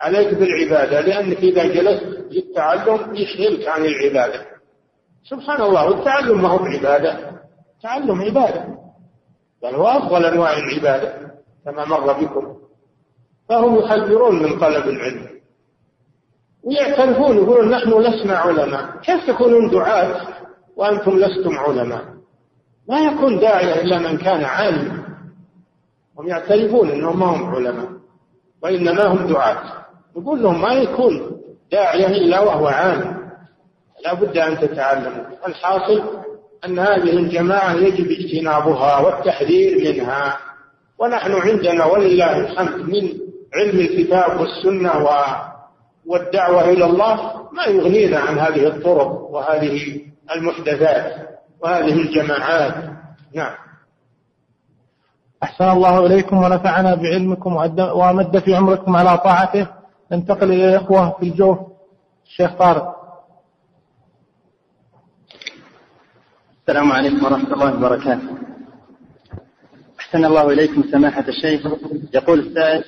عليك 0.01 0.33
بالعبادة 0.33 1.01
لأنك 1.01 1.37
إذا 1.37 1.65
جلست 1.65 2.03
للتعلم 2.31 3.15
يشغلك 3.15 3.67
عن 3.67 3.85
العبادة. 3.85 4.45
سبحان 5.29 5.61
الله 5.61 5.85
والتعلم 5.85 6.41
ما 6.41 6.49
هو 6.49 6.65
عبادة 6.65 7.31
تعلم 7.83 8.21
عبادة. 8.21 8.65
بل 9.63 9.75
هو 9.75 9.87
أفضل 9.87 10.25
أنواع 10.25 10.57
العبادة 10.57 11.31
كما 11.65 11.85
مر 11.85 12.13
بكم. 12.13 12.57
فهم 13.49 13.75
يحذرون 13.79 14.43
من 14.43 14.59
طلب 14.59 14.89
العلم. 14.89 15.36
ويعترفون 16.67 17.37
يقولون 17.37 17.69
نحن 17.69 17.89
لسنا 17.89 18.37
علماء. 18.37 18.89
كيف 19.03 19.27
تكونون 19.27 19.69
دعاة 19.69 20.27
وأنتم 20.75 21.19
لستم 21.19 21.57
علماء؟ 21.57 22.03
ما 22.89 22.99
يكون 22.99 23.39
داعية 23.39 23.81
إلا 23.81 23.99
من 23.99 24.17
كان 24.17 24.43
عالما 24.43 25.03
هم 26.19 26.27
يعترفون 26.27 26.89
أنهم 26.89 27.19
ما 27.19 27.25
هم 27.25 27.55
علماء 27.55 27.87
وإنما 28.63 29.05
هم 29.05 29.27
دعاة. 29.27 29.63
يقول 30.17 30.43
لهم 30.43 30.61
ما 30.61 30.73
يكون 30.73 31.41
داعية 31.71 32.07
إلا 32.07 32.39
وهو 32.39 32.67
عالم. 32.67 33.17
لا 34.05 34.13
بد 34.13 34.37
أن 34.37 34.59
تتعلموا. 34.59 35.25
الحاصل 35.47 36.03
أن 36.65 36.79
هذه 36.79 37.17
الجماعة 37.17 37.73
يجب 37.73 38.11
اجتنابها 38.11 38.99
والتحذير 38.99 39.93
منها. 39.93 40.37
ونحن 40.99 41.31
عندنا 41.31 41.85
ولله 41.85 42.37
الحمد 42.37 42.89
من 42.89 43.09
علم 43.53 43.79
الكتاب 43.79 44.39
والسنة 44.39 45.03
والدعوة 46.07 46.69
إلى 46.69 46.85
الله 46.85 47.15
ما 47.51 47.65
يغنينا 47.65 48.19
عن 48.19 48.39
هذه 48.39 48.67
الطرق 48.67 49.07
وهذه 49.07 50.01
المحدثات 50.35 51.27
وهذه 51.59 51.93
الجماعات. 52.01 52.73
نعم. 53.33 53.55
أحسن 55.43 55.69
الله 55.69 56.05
إليكم 56.05 56.37
ونفعنا 56.37 56.95
بعلمكم 56.95 57.55
وأمد 57.79 58.39
في 58.39 58.55
عمركم 58.55 58.95
على 58.95 59.17
طاعته. 59.17 59.67
ننتقل 60.11 60.51
إلى 60.51 60.69
الإخوة 60.69 61.17
في 61.19 61.23
الجوف. 61.23 61.57
الشيخ 62.25 62.53
طارق. 62.53 62.95
السلام 66.61 66.91
عليكم 66.91 67.25
ورحمة 67.25 67.53
الله 67.53 67.75
وبركاته. 67.75 68.29
أحسن 69.99 70.25
الله 70.25 70.51
إليكم 70.51 70.83
سماحة 70.91 71.25
الشيخ. 71.27 71.67
يقول 72.13 72.39
السائل 72.39 72.83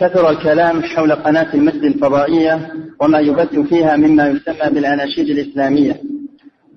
كثر 0.00 0.30
الكلام 0.30 0.82
حول 0.82 1.12
قناة 1.12 1.54
المسجد 1.54 1.84
الفضائية 1.84 2.72
وما 3.00 3.18
يبث 3.18 3.58
فيها 3.58 3.96
مما 3.96 4.28
يسمى 4.28 4.70
بالأناشيد 4.70 5.28
الإسلامية 5.28 6.00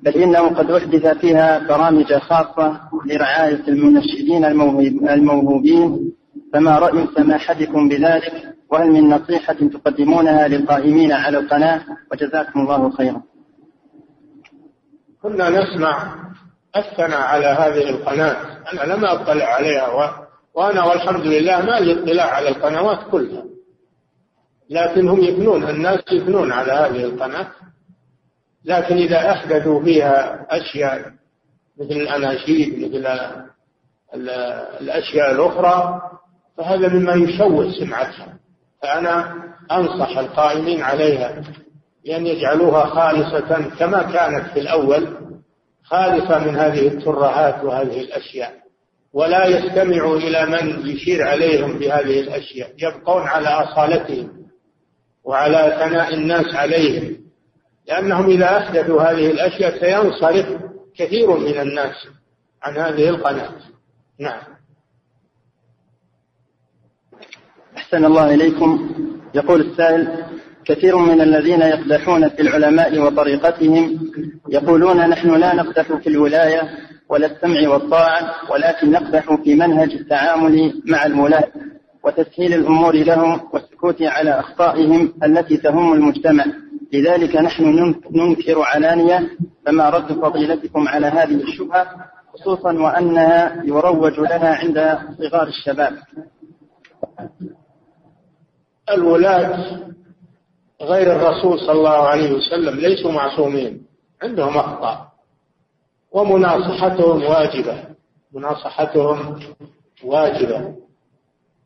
بل 0.03 0.11
إنه 0.11 0.47
قد 0.49 0.71
أحدث 0.71 1.07
فيها 1.07 1.59
برامج 1.67 2.13
خاصة 2.13 2.79
لرعاية 3.05 3.67
المنشدين 3.67 4.45
الموهوبين. 5.09 6.13
فما 6.53 6.79
رأي 6.79 7.07
سماحتكم 7.15 7.89
بذلك 7.89 8.55
وهل 8.71 8.91
من 8.91 9.09
نصيحة 9.09 9.53
تقدمونها 9.53 10.47
للقائمين 10.47 11.11
على 11.11 11.37
القناة؟ 11.37 11.81
وجزاكم 12.11 12.59
الله 12.59 12.89
خيرا. 12.89 13.21
كنا 15.21 15.49
نسمع 15.49 16.15
الثناء 16.75 17.21
على 17.21 17.45
هذه 17.45 17.89
القناة 17.89 18.35
أنا 18.73 18.93
لم 18.93 19.05
أطلع 19.05 19.45
عليها 19.45 19.87
وأنا 20.53 20.83
والحمد 20.85 21.25
لله 21.25 21.61
ما 21.61 21.79
لي 21.79 22.03
اطلاع 22.03 22.25
على 22.25 22.49
القنوات 22.49 22.99
كلها. 23.11 23.43
لكن 24.69 25.07
هم 25.09 25.21
يبنون 25.21 25.69
الناس 25.69 25.99
يبنون 26.11 26.51
على 26.51 26.71
هذه 26.71 27.03
القناة. 27.03 27.47
لكن 28.65 28.95
إذا 28.97 29.31
أحدثوا 29.31 29.83
فيها 29.83 30.45
أشياء 30.49 31.11
مثل 31.79 31.91
الأناشيد 31.91 32.79
مثل 32.83 33.07
الأشياء 34.81 35.31
الأخرى 35.31 36.01
فهذا 36.57 36.87
مما 36.87 37.13
يشوه 37.13 37.71
سمعتها. 37.71 38.37
فأنا 38.81 39.43
أنصح 39.71 40.17
القائمين 40.17 40.81
عليها 40.81 41.43
بأن 42.05 42.27
يجعلوها 42.27 42.85
خالصة 42.85 43.69
كما 43.79 44.03
كانت 44.03 44.53
في 44.53 44.59
الأول 44.59 45.17
خالصة 45.83 46.39
من 46.39 46.55
هذه 46.55 46.87
الترهات 46.87 47.63
وهذه 47.63 48.01
الأشياء. 48.01 48.62
ولا 49.13 49.45
يستمعوا 49.45 50.17
إلى 50.17 50.45
من 50.45 50.87
يشير 50.87 51.23
عليهم 51.23 51.79
بهذه 51.79 52.19
الأشياء 52.19 52.73
يبقون 52.77 53.21
على 53.21 53.47
أصالتهم 53.47 54.29
وعلى 55.23 55.77
ثناء 55.79 56.13
الناس 56.13 56.55
عليهم. 56.55 57.17
لأنهم 57.87 58.29
إذا 58.29 58.57
أحدثوا 58.57 59.01
هذه 59.01 59.31
الأشياء 59.31 59.79
سينصرف 59.79 60.61
كثير 60.95 61.37
من 61.37 61.59
الناس 61.59 61.95
عن 62.63 62.77
هذه 62.77 63.09
القناة. 63.09 63.51
نعم. 64.19 64.41
أحسن 67.77 68.05
الله 68.05 68.33
إليكم. 68.33 68.89
يقول 69.35 69.61
السائل 69.61 70.25
كثير 70.65 70.97
من 70.97 71.21
الذين 71.21 71.61
يقدحون 71.61 72.29
في 72.29 72.41
العلماء 72.41 72.99
وطريقتهم 72.99 74.11
يقولون 74.49 75.09
نحن 75.09 75.35
لا 75.35 75.55
نقدح 75.55 75.93
في 75.93 76.07
الولاية 76.07 76.69
ولا 77.09 77.27
السمع 77.27 77.69
والطاعة 77.69 78.51
ولكن 78.51 78.91
نقدح 78.91 79.35
في 79.43 79.55
منهج 79.55 79.91
التعامل 79.91 80.81
مع 80.85 81.05
الولاة 81.05 81.47
وتسهيل 82.03 82.53
الأمور 82.53 82.95
لهم 82.95 83.41
والسكوت 83.53 84.01
على 84.01 84.39
أخطائهم 84.39 85.13
التي 85.23 85.57
تهم 85.57 85.93
المجتمع. 85.93 86.45
لذلك 86.93 87.35
نحن 87.35 87.93
ننكر 88.11 88.61
علانية 88.61 89.29
فما 89.65 89.89
رد 89.89 90.13
فضيلتكم 90.21 90.87
على 90.87 91.07
هذه 91.07 91.33
الشبهة 91.35 91.87
خصوصا 92.33 92.73
وأنها 92.73 93.63
يروج 93.63 94.19
لها 94.19 94.55
عند 94.55 94.99
صغار 95.19 95.47
الشباب. 95.47 95.93
الولاة 98.89 99.79
غير 100.81 101.11
الرسول 101.15 101.59
صلى 101.59 101.71
الله 101.71 102.07
عليه 102.07 102.33
وسلم 102.33 102.79
ليسوا 102.79 103.11
معصومين 103.11 103.85
عندهم 104.23 104.57
أخطاء. 104.57 105.12
ومناصحتهم 106.13 107.23
واجبة. 107.23 107.83
مناصحتهم 108.33 109.39
واجبة. 110.03 110.75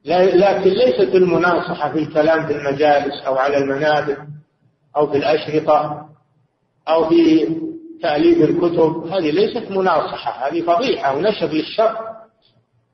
لكن 0.05 0.69
ليست 0.69 1.15
المناصحة 1.15 1.91
في 1.91 1.99
الكلام 1.99 2.47
في 2.47 2.53
المجالس 2.55 3.21
أو 3.27 3.35
على 3.35 3.57
المنابر 3.57 4.17
أو 4.97 5.07
في 5.07 5.17
الأشرطة 5.17 6.09
أو 6.89 7.09
في 7.09 7.47
تأليف 8.01 8.49
الكتب. 8.49 9.07
هذه 9.11 9.31
ليست 9.31 9.71
مناصحة 9.71 10.47
هذه 10.47 10.61
فضيحة 10.61 11.17
ونشر 11.17 11.47
للشر 11.47 11.97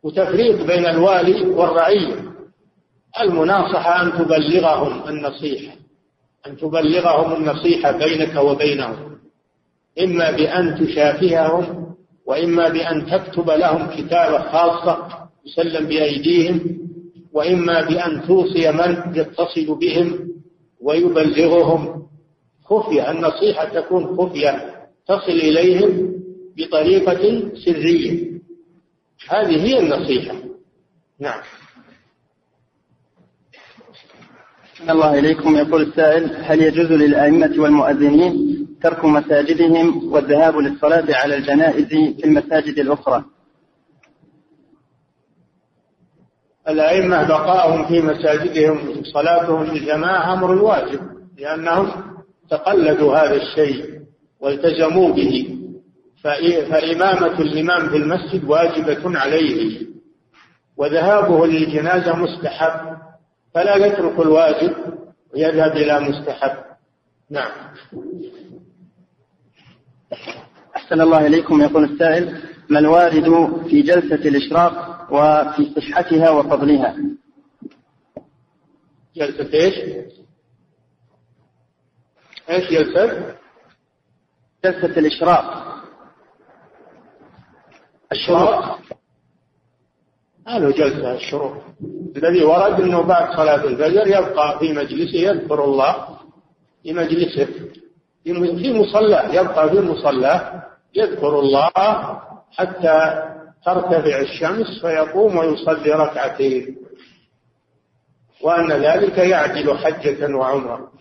وتفريق 0.03 0.65
بين 0.65 0.85
الوالي 0.85 1.45
والرعية 1.49 2.15
المناصحة 3.21 4.01
أن 4.01 4.11
تبلغهم 4.11 5.09
النصيحة 5.09 5.75
أن 6.47 6.57
تبلغهم 6.57 7.33
النصيحة 7.33 7.91
بينك 7.91 8.35
وبينهم. 8.35 9.12
إما 10.01 10.31
بأن 10.31 10.79
تشافههم 10.79 11.93
وإما 12.25 12.69
بأن 12.69 13.05
تكتب 13.05 13.49
لهم 13.49 13.87
كتابة 13.87 14.39
خاصة 14.51 15.07
تسلم 15.45 15.85
بأيديهم 15.85 16.77
وإما 17.33 17.81
بأن 17.81 18.21
توصي 18.27 18.71
من 18.71 19.15
يتصل 19.15 19.79
بهم 19.79 20.33
ويبلغهم. 20.81 22.03
خفية 22.65 23.11
النصيحة 23.11 23.65
تكون 23.69 24.17
خفية 24.17 24.73
تصل 25.07 25.31
إليهم 25.31 26.13
بطريقة 26.57 27.51
سرية. 27.65 28.33
هذه 29.29 29.63
هي 29.65 29.79
النصيحة. 29.79 30.35
نعم. 31.19 31.41
الله 34.89 35.19
إليكم. 35.19 35.55
يقول 35.55 35.81
السائل 35.81 36.35
هل 36.43 36.61
يجوز 36.61 36.91
للأئمة 36.91 37.53
والمؤذنين 37.57 38.62
ترك 38.83 39.05
مساجدهم 39.05 40.13
والذهاب 40.13 40.57
للصلاة 40.57 41.05
على 41.09 41.35
الجنائز 41.35 41.87
في 41.87 42.25
المساجد 42.25 42.79
الأخرى. 42.79 43.23
الأئمة 46.67 47.27
بقاءهم 47.27 47.87
في 47.87 48.01
مساجدهم 48.01 49.03
صلاتهم 49.13 49.61
الجماعة 49.61 50.33
أمر 50.33 50.51
واجب 50.51 51.01
لأنهم 51.37 51.91
تقلدوا 52.49 53.17
هذا 53.17 53.35
الشيء 53.35 54.01
والتزموا 54.39 55.13
به. 55.13 55.57
فإمامة 56.69 57.39
الإمام 57.39 57.89
في 57.89 57.97
المسجد 57.97 58.43
واجبة 58.43 59.19
عليه. 59.19 59.87
وذهابه 60.77 61.47
للجنازة 61.47 62.15
مستحب 62.15 62.97
فلا 63.53 63.75
يترك 63.75 64.19
الواجب 64.19 64.73
ويذهب 65.33 65.71
إلى 65.71 65.99
مستحب. 65.99 66.57
نعم. 67.29 67.51
أحسن 70.83 71.01
الله 71.01 71.27
إليكم 71.27 71.61
يقول 71.61 71.83
السائل 71.83 72.41
ما 72.69 72.79
الوارد 72.79 73.23
في 73.69 73.81
جلسة 73.81 74.15
الإشراق 74.29 75.07
وفي 75.11 75.81
صحتها 75.81 76.29
وفضلها؟ 76.29 76.95
جلسة 79.15 79.53
إيش؟ 79.53 79.75
إيش 82.49 82.69
جلسة؟ 82.71 83.35
جلسة 84.65 84.99
الإشراق. 84.99 85.73
الشروق؟ 88.11 88.79
هذا 90.47 90.69
جلسة 90.71 91.13
الشروق. 91.15 91.63
الذي 92.17 92.43
ورد 92.43 92.81
أنه 92.81 93.01
بعد 93.01 93.35
صلاة 93.37 93.63
الفجر 93.63 94.07
يبقى 94.07 94.59
في 94.59 94.73
مجلسه 94.73 95.17
يذكر 95.17 95.63
الله 95.63 96.07
في 96.83 96.93
مجلسه. 96.93 97.47
في 98.23 98.73
مصلاه 98.73 99.33
يبقى 99.33 99.69
في 99.69 99.79
مصلاه 99.81 100.72
يذكر 100.95 101.39
الله 101.39 101.71
حتى 102.51 103.23
ترتفع 103.65 104.19
الشمس 104.19 104.81
فيقوم 104.81 105.37
ويصلي 105.37 105.91
ركعتين. 105.91 106.77
وأن 108.41 108.71
ذلك 108.71 109.17
يعدل 109.17 109.77
حجة 109.77 110.35
وعمرة. 110.35 110.91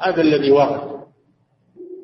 هذا 0.00 0.20
الذي 0.20 0.50
ورد 0.50 1.00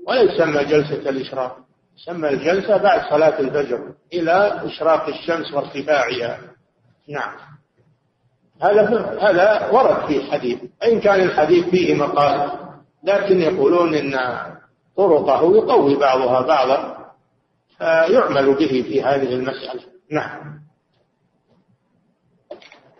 ولا 0.08 0.22
يسمى 0.22 0.64
جلسة 0.64 1.10
الإشراق. 1.10 1.58
يسمى 1.98 2.28
الجلسة 2.28 2.76
بعد 2.76 3.10
صلاة 3.10 3.40
الفجر 3.40 3.94
إلى 4.12 4.60
إشراق 4.64 5.08
الشمس 5.08 5.52
وارتفاعها. 5.52 6.38
نعم. 7.08 7.32
هذا 8.62 9.18
هذا 9.20 9.70
ورد 9.70 10.06
في 10.06 10.32
حديث 10.32 10.58
إن 10.84 11.00
كان 11.00 11.20
الحديث 11.20 11.68
فيه 11.68 11.94
مقال 11.94 12.50
لكن 13.04 13.40
يقولون 13.40 13.94
إن 13.94 14.14
طرقه 14.96 15.56
يقوي 15.56 15.96
بعضها 15.96 16.40
بعضا 16.40 16.96
فيعمل 17.78 18.54
به 18.54 18.84
في 18.88 19.02
هذه 19.02 19.34
المسألة. 19.34 19.80
نعم. 20.12 20.60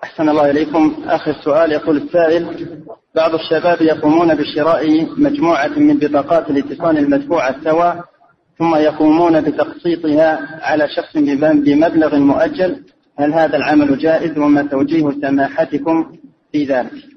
أحسن 0.04 0.28
الله 0.28 0.50
إليكم. 0.50 0.96
آخر 1.06 1.32
سؤال 1.32 1.72
يقول 1.72 1.96
السائل 1.96 2.66
بعض 3.14 3.34
الشباب 3.34 3.82
يقومون 3.82 4.34
بشراء 4.34 5.06
مجموعة 5.20 5.68
من 5.68 5.98
بطاقات 5.98 6.50
الاتصال 6.50 6.98
المدفوعة 6.98 7.64
سوا 7.64 7.92
ثم 8.58 8.74
يقومون 8.76 9.40
بتقسيطها 9.40 10.60
على 10.62 10.88
شخص 10.88 11.16
بمبلغ 11.16 12.16
مؤجل. 12.16 12.84
هل 13.18 13.32
هذا 13.32 13.56
العمل 13.56 13.98
جائز؟ 13.98 14.38
وما 14.38 14.62
توجيه 14.62 15.10
سماحتكم 15.10 16.16
في 16.52 16.64
ذلك؟ 16.64 17.15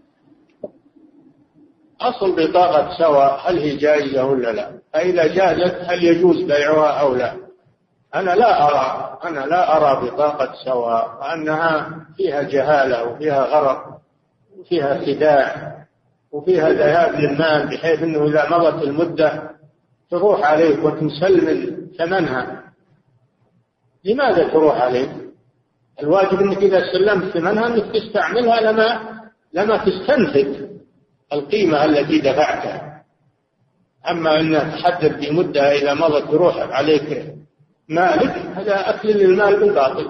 أصل 2.02 2.36
بطاقة 2.36 2.97
سواء 2.97 3.41
هل 3.45 3.58
هي 3.58 3.76
جائزة 3.76 4.26
ولا 4.26 4.52
لا. 4.52 4.72
فإذا 4.93 5.28
جازت 5.28 5.76
هل 5.76 6.04
يجوز 6.04 6.41
بيعها 6.41 7.00
أو 7.00 7.16
لا. 7.16 7.34
أنا 8.16 8.32
لا 8.36 8.68
أرى 8.68 9.18
أنا 9.24 9.39
لا 9.39 9.78
أرى 9.78 10.08
بطاقة 10.08 10.54
سواء 10.66 11.34
أنها 11.34 11.89
فيها 12.18 12.41
جهالة 12.41 13.04
وفيها 13.04 13.43
غرق 13.43 14.00
وفيها 14.60 14.97
خداع 15.06 15.76
وفيها 16.32 16.70
ذهاب 16.70 17.16
للمال 17.16 17.68
بحيث 17.68 18.04
أنه 18.04 18.26
إذا 18.26 18.50
مضت 18.50 18.84
المدة 18.84 19.50
تروح 20.12 20.52
عليك 20.52 20.84
وتسلم 20.84 21.78
ثمنها. 21.97 22.64
لماذا 24.06 24.47
تروح 24.47 24.82
عليك؟ 24.82 25.10
الواجب 26.02 26.39
إنك 26.39 26.58
إذا 26.58 26.84
سلمت 26.93 27.34
ثمنها 27.34 27.68
إنك 27.68 27.86
تستعملها 27.95 28.62
لما 28.62 29.20
لما 29.54 29.78
تستنفذ. 29.78 30.69
القيمة 31.34 31.86
التي 31.86 32.20
دفعتها. 32.20 33.04
أما 34.10 34.40
أن 34.40 34.72
تحدد 34.72 35.20
بمدة 35.20 35.72
إذا 35.72 35.94
مضت 35.94 36.32
تروح 36.32 36.58
عليك 36.58 37.34
مالك 37.90 38.32
هذا 38.56 38.90
أكل 38.90 39.10
للمال 39.10 39.60
بالباطل. 39.60 40.10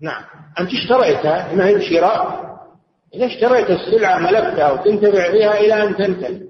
نعم. 0.00 0.22
أنت 0.60 0.70
اشتريتها 0.72 1.54
ما 1.54 1.66
هي 1.66 1.82
شراء؟ 1.82 2.44
إذا 3.14 3.26
اشتريت 3.26 3.70
السلعة 3.70 4.18
ملكتها 4.18 4.72
وتنتفع 4.72 5.32
بها 5.32 5.60
إلى 5.60 5.82
أن 5.82 5.96
تنتهي. 5.96 6.40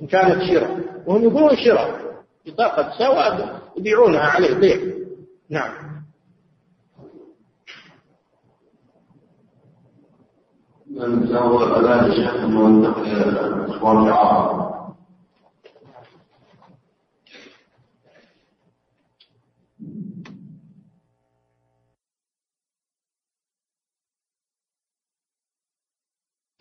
إن 0.00 0.06
كانت 0.06 0.42
شراء. 0.42 0.80
وهم 1.06 1.22
يقولون 1.22 1.56
شراء. 1.56 2.00
بطاقة 2.46 2.98
سواء 2.98 3.60
يبيعونها 3.78 4.20
عليه 4.20 4.54
بيع. 4.54 4.78
نعم. 5.50 6.03
من 10.94 11.28
تناول 11.28 11.62
الأذان 11.62 12.10
الشيخ 12.10 12.34
الموثق 12.34 12.98
للإخوان 12.98 14.06
العرب 14.06 14.64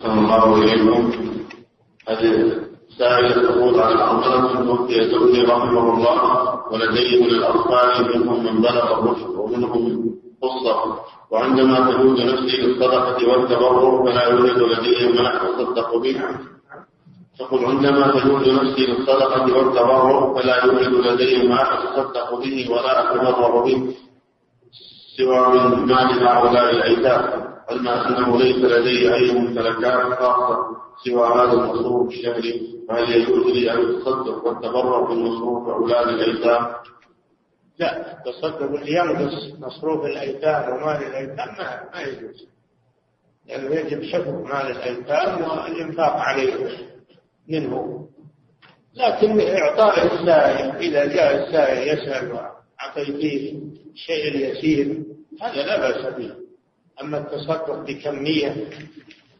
الله 0.05 0.55
إليكم 0.57 1.11
هذه 2.07 2.63
سائلة 2.97 3.47
تقول 3.47 3.79
عن 3.79 4.21
توفي 5.11 5.41
رحمه 5.41 5.93
الله 5.93 6.53
ولديه 6.71 7.25
للأطفال 7.25 8.17
منهم 8.17 8.43
من 8.43 8.61
بلغ 8.61 8.99
الرشد 8.99 9.29
ومنهم 9.29 10.15
قصة. 10.41 10.99
وعندما 11.33 11.91
تجوز 11.91 12.21
نفسي 12.21 12.57
للصدقة 12.61 13.17
والتبرع 13.29 14.03
فلا 14.05 14.27
يوجد 14.27 14.57
لدي 14.57 15.13
ما 15.17 15.27
أتصدق 15.35 15.97
به. 15.97 16.21
تقول 17.39 17.65
عندما 17.65 18.11
تجوز 18.11 18.49
نفسي 18.49 18.85
للصدقة 18.85 19.57
والتبرع 19.57 20.33
فلا 20.33 20.65
يوجد 20.65 20.93
لدي 21.07 21.47
ما 21.47 21.61
أتصدق 21.73 22.39
به 22.39 22.67
ولا 22.71 22.93
أتبرع 23.11 23.63
به. 23.63 23.95
سوى 25.17 25.47
من 25.47 25.85
مال 25.85 26.27
هؤلاء 26.27 26.69
الأيتام 26.69 27.23
علما 27.69 28.07
أنه 28.07 28.37
ليس 28.37 28.57
لدي 28.57 29.15
أي 29.15 29.31
ممتلكات 29.31 30.19
خاصة 30.19 30.57
سوى 31.05 31.27
هذا 31.27 31.53
المصروف 31.53 32.07
الشهري. 32.09 32.73
فهل 32.89 33.11
يجوز 33.11 33.45
لي 33.45 33.71
أن 33.71 33.95
أتصدق 33.95 34.47
والتبرع 34.47 34.99
بالمصروف 34.99 35.69
أولاد 35.69 36.07
الأيتام 36.07 36.65
لا 37.77 38.17
تصدق 38.25 38.61
اللي 38.61 38.93
ينقص 38.93 39.59
مصروف 39.59 40.05
الأيتام 40.05 40.73
ومال 40.73 41.03
الأيتام 41.03 41.47
ما, 41.57 41.89
ما 41.93 42.01
يجوز. 42.01 42.47
لأنه 43.47 43.75
يجب 43.75 44.03
حفظ 44.03 44.27
مال 44.27 44.71
الأيتام 44.71 45.41
والإنفاق 45.41 46.15
عليه 46.15 46.53
منه. 47.47 48.07
لكن 48.93 49.41
إعطاء 49.41 50.05
السائل 50.05 50.75
إذا 50.75 51.05
جاء 51.05 51.47
السائل 51.47 51.97
يسأل 51.97 52.31
وأعطيتيه 52.31 53.53
الشيء 53.93 54.27
اليسير 54.27 55.03
هذا 55.41 55.63
لا 55.63 55.79
بأس 55.79 56.13
به. 56.13 56.31
أما 57.01 57.17
التصدق 57.17 57.71
بكمية 57.71 58.69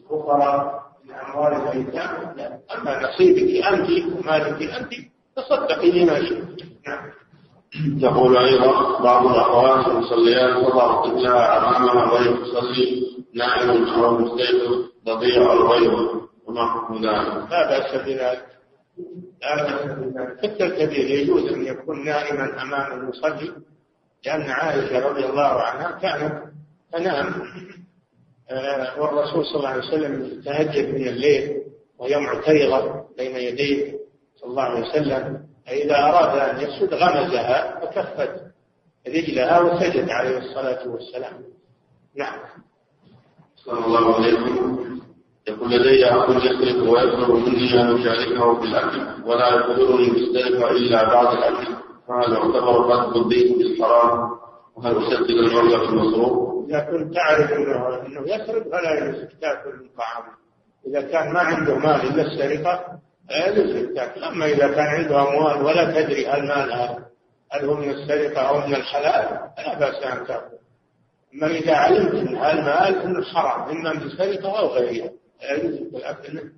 أخرى 0.09 0.79
من 1.05 1.13
أموال 1.13 1.53
الأيتام 1.53 2.34
لا. 2.38 2.59
أما 2.77 3.01
نصيبك 3.03 3.65
أنت 3.65 3.89
ومالك 3.89 4.61
أنت 4.69 4.93
تصدقي 5.35 5.91
بما 5.91 6.19
شئت. 6.26 6.64
نعم. 6.88 7.11
تقول 8.02 8.38
أيضا 8.38 9.00
بعض 9.04 9.26
الأخوات 9.26 9.88
المصليات 9.88 10.56
وضعت 10.56 11.06
ابنها 11.08 11.58
أمامها 11.58 12.12
وهي 12.14 12.34
تصلي 12.34 13.04
نائم 13.36 13.84
أو 13.86 14.18
مستيقظ 14.18 14.86
تضيع 15.06 15.54
الغيب 15.54 15.94
وما 16.48 16.66
حكم 16.66 16.95
ذلك؟ 16.95 17.52
لا 17.52 17.70
بأس 17.70 17.95
بذلك. 18.06 18.45
لا 19.41 19.56
بأس 19.64 19.86
بذلك. 19.98 20.38
حتى 20.38 20.66
الكبير 20.66 21.10
يجوز 21.10 21.54
أن 21.54 21.66
يكون 21.66 22.06
نائما 22.06 22.62
أمام 22.62 23.00
المصلي 23.00 23.52
لأن 24.26 24.41
عائشة 24.41 25.10
رضي 25.10 25.26
الله 25.26 25.62
عنها 25.62 25.91
كانت 25.91 26.44
تنام. 26.91 27.34
آه، 28.52 29.02
والرسول 29.02 29.45
صلى 29.45 29.56
الله 29.56 29.70
عليه 29.70 29.88
وسلم 29.88 30.41
تهجد 30.45 30.95
من 30.95 31.08
الليل 31.08 31.62
وهي 32.00 32.18
معترضة 32.20 33.04
بين 33.18 33.36
يديه 33.36 33.94
صلى 34.36 34.50
الله 34.50 34.64
عليه 34.64 34.90
وسلم. 34.90 35.52
فإذا 35.65 35.95
أراد 35.95 36.38
أن 36.38 36.61
يسجد 36.61 36.94
غمزها 36.94 37.80
فكفت 37.80 38.41
رجلها 39.07 39.60
وسجد 39.60 40.10
عليه 40.10 40.38
الصلاة 40.38 40.88
والسلام. 40.88 41.34
نعم. 42.15 42.40
صلى 43.56 43.85
الله 43.85 44.15
عليه 44.15 44.34
وسلم 44.34 45.02
يقول 45.48 45.72
لدي 45.72 46.06
أخ 46.06 46.30
يسرق 46.30 46.91
ويطلب 46.91 47.30
مني 47.30 47.81
أن 47.81 47.95
أشاركه 47.95 48.60
في 48.60 48.65
الأكل 48.65 49.23
ولا 49.26 49.49
يقدرني 49.49 50.10
بالسرقة 50.10 50.72
إلا 50.72 51.03
بعد 51.03 51.38
الأكل. 51.38 51.73
فهل 52.07 52.34
يعتبر 52.34 52.94
قتل 52.94 53.22
الضيف 53.22 53.57
بالحرام؟ 53.57 54.30
وهل 54.76 54.98
أسدد 54.98 55.30
المبلغ 55.30 55.90
المصروف؟ 55.90 56.53
إذا 56.69 56.80
كنت 56.80 57.14
تعرف 57.14 57.52
أنه 57.52 58.06
أنه 58.06 58.22
يسرق 58.22 58.64
فلا 58.64 58.94
يجوز 58.98 59.30
تاكل 59.41 59.69
من 59.69 59.90
طعامه 59.98 60.34
إذا 60.88 61.02
كان 61.02 61.34
ما 61.34 61.40
عنده 61.40 61.76
مال 61.76 62.02
إلا 62.07 62.22
السرقة 62.22 62.99
التاكل 63.32 64.24
أما 64.24 64.45
إذا 64.45 64.68
كان 64.68 64.86
عنده 64.86 65.30
أموال 65.30 65.62
ولا 65.62 66.02
تدري 66.02 66.28
هل 66.28 66.41
مالها 66.48 67.10
هل 67.52 67.66
هو 67.66 67.76
من 67.76 67.90
السرقة 67.90 68.41
أو 68.41 68.68
من 68.68 68.76
الحلال 68.76 69.50
فلا 69.58 69.80
بأس 69.80 70.04
أن 70.04 70.28
تأكل. 70.28 70.58
أما 71.34 71.48
إذا 71.48 71.76
علمت 71.76 72.14
أن 72.14 72.28
المال 72.28 73.02
أنه 73.02 73.24
حرام 73.24 73.70
إما 73.70 73.94
من 73.94 74.02
السرقة 74.02 74.60
أو 74.60 74.68
غيرها. 74.68 75.10
يجوز 75.52 75.95
الأكل 75.95 76.52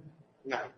نعم. 0.45 0.69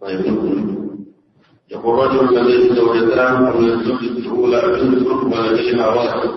طيب 0.00 0.89
يقول 1.70 1.98
رجل 1.98 2.34
لديه 2.34 2.74
زوجتان 2.74 3.42
ومن 3.42 3.68
الزوجة 3.72 4.18
الأولى 4.18 4.60
بنت 4.60 5.06
ولديها 5.06 5.88
ولد 5.88 6.30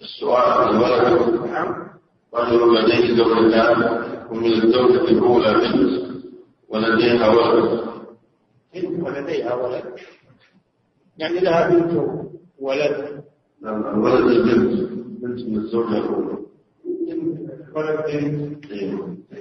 السؤال 0.00 0.52
عن 0.52 0.68
الولد 0.76 1.40
رجل 2.34 2.74
لديه 2.74 3.16
زوجتان 3.16 4.02
ومن 4.30 4.52
الزوجة 4.52 5.08
الأولى 5.10 5.54
بنت 5.54 6.02
ولديها 6.68 7.28
ولد 7.28 7.80
بنت 8.74 9.02
ولديها 9.04 9.54
ولد 9.54 9.84
يعني 11.18 11.40
لها 11.40 11.68
بنت 11.68 11.92
ولد 12.58 13.22
نعم 13.62 13.86
الولد 13.94 14.26
البنت. 14.26 14.90
بنت 15.22 15.40
من 15.48 15.56
الزوجة 15.56 15.98
الأولى. 15.98 16.38
ولد 17.74 17.98
بنت. 18.06 18.64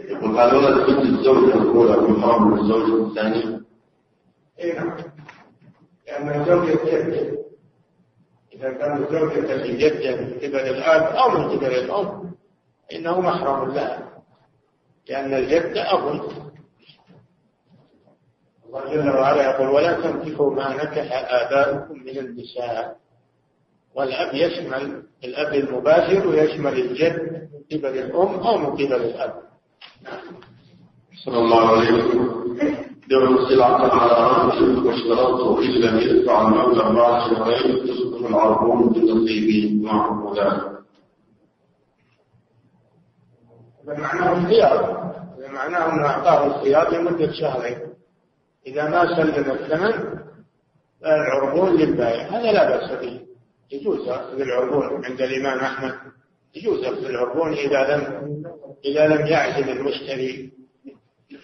يقول 0.10 0.32
هذا 0.38 0.58
ولد 0.58 0.86
بنت 0.88 1.20
الزوجة 1.20 1.56
الأولى 1.62 1.98
من 2.02 2.48
من 2.52 2.60
الزوجة 2.60 3.08
الثانية؟ 3.08 3.62
اي 4.60 4.74
نعم. 4.74 4.92
لأن 6.12 6.46
زوجة 6.46 6.76
جد 6.86 7.38
إذا 8.54 8.72
كان 8.74 9.06
زوجة 9.12 9.54
الجدة 9.56 10.16
من 10.22 10.34
قبل 10.34 10.56
الآب 10.56 11.16
أو 11.16 11.30
من 11.30 11.50
قبل 11.50 11.66
الأم 11.66 12.32
إنه 12.94 13.22
محرم 13.22 13.72
لها 13.72 14.12
لأن 15.10 15.34
الجد 15.34 15.78
أب. 15.78 16.22
الله 18.66 18.94
جل 18.94 19.10
وعلا 19.10 19.44
يقول 19.52 19.68
ولا 19.70 19.94
تنكحوا 19.94 20.52
ما 20.56 20.74
نكح 20.84 21.08
آباؤكم 21.34 22.00
من 22.00 22.18
النساء. 22.18 22.98
والأب 23.96 24.34
يشمل 24.36 25.04
الأب 25.24 25.54
المباشر 25.54 26.28
ويشمل 26.28 26.74
الجد 26.80 27.50
من 27.72 27.80
قبل 27.80 27.98
الأم 27.98 28.40
أو 28.40 28.58
من 28.58 28.66
قبل 28.66 28.94
الأب. 28.94 29.34
صلى 31.26 31.38
الله 31.38 31.78
عليه 31.78 31.92
وسلم. 31.94 32.91
يوم 33.12 33.50
سلعة 33.50 34.02
على 34.02 34.48
رجل 34.48 34.88
واشترطه 34.88 35.62
لم 35.62 36.00
يدفع 36.00 36.48
المبلغ 36.48 36.94
بعد 36.94 37.30
شهرين 37.30 37.84
تسقط 37.84 38.26
العربون 38.26 38.94
ذلك. 40.38 40.72
هذا 43.84 44.00
معناه 44.00 44.38
الخيار 44.38 45.02
معناه 45.54 45.94
أنه 45.94 46.06
أعطاه 46.06 46.46
الخيار 46.46 46.94
لمدة 46.94 47.32
شهرين. 47.32 47.78
إذا 48.68 48.90
ما 48.90 49.16
سلم 49.16 49.52
الثمن 49.52 50.20
فالعربون 51.02 51.76
للبائع 51.76 52.28
هذا 52.28 52.52
لا 52.52 52.70
بأس 52.70 52.92
به. 53.02 53.22
يجوز 53.72 54.08
أخذ 54.08 54.42
العربون 54.42 55.06
عند 55.06 55.22
الإمام 55.22 55.60
أحمد. 55.60 55.94
يجوز 56.56 56.84
أخذ 56.84 57.06
العربون 57.06 57.54
إذا 57.54 57.98
لم 57.98 58.32
إذا 58.86 59.08
لم 59.08 59.28
يعزم 59.28 59.70
المشتري 59.70 60.52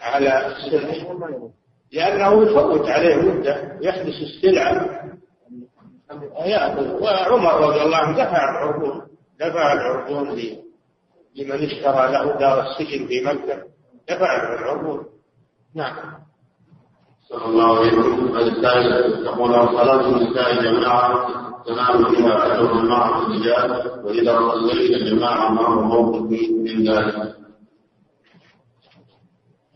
على 0.01 0.47
السلع 0.47 1.17
لأنه 1.91 2.43
يفوت 2.43 2.89
عليه 2.89 3.15
مدة 3.15 3.77
يحدث 3.81 4.15
السلعة 4.21 4.97
ويأخذ 6.39 7.03
وعمر 7.03 7.67
رضي 7.67 7.81
الله 7.81 7.97
عنه 7.97 8.17
دفع 8.17 8.49
العربون 8.49 9.01
دفع 9.39 9.73
العربون 9.73 10.29
لمن 11.35 11.65
اشترى 11.65 12.11
له 12.11 12.37
دار 12.39 12.61
السجن 12.61 13.07
في 13.07 13.21
مكة 13.25 13.63
دفع 14.09 14.35
العربون 14.35 15.05
نعم. 15.75 15.95
صلى 17.29 17.45
الله 17.45 17.79
عليه 17.79 17.93
وسلم. 17.97 18.37
الثالث 18.37 19.25
تقول 19.25 19.51
صلاة 19.51 20.01
النساء 20.09 20.63
جماعة 20.63 21.27
تنام 21.65 22.15
فيها 22.15 22.45
أجر 22.45 22.73
مع 22.73 23.19
الرجال 23.19 23.71
وإذا 24.05 24.39
صلينا 24.51 25.09
جماعة 25.09 25.49
ما 25.49 25.61
هو 25.67 25.81
موقف 25.81 26.49
من 26.51 26.89
ذلك 26.89 27.35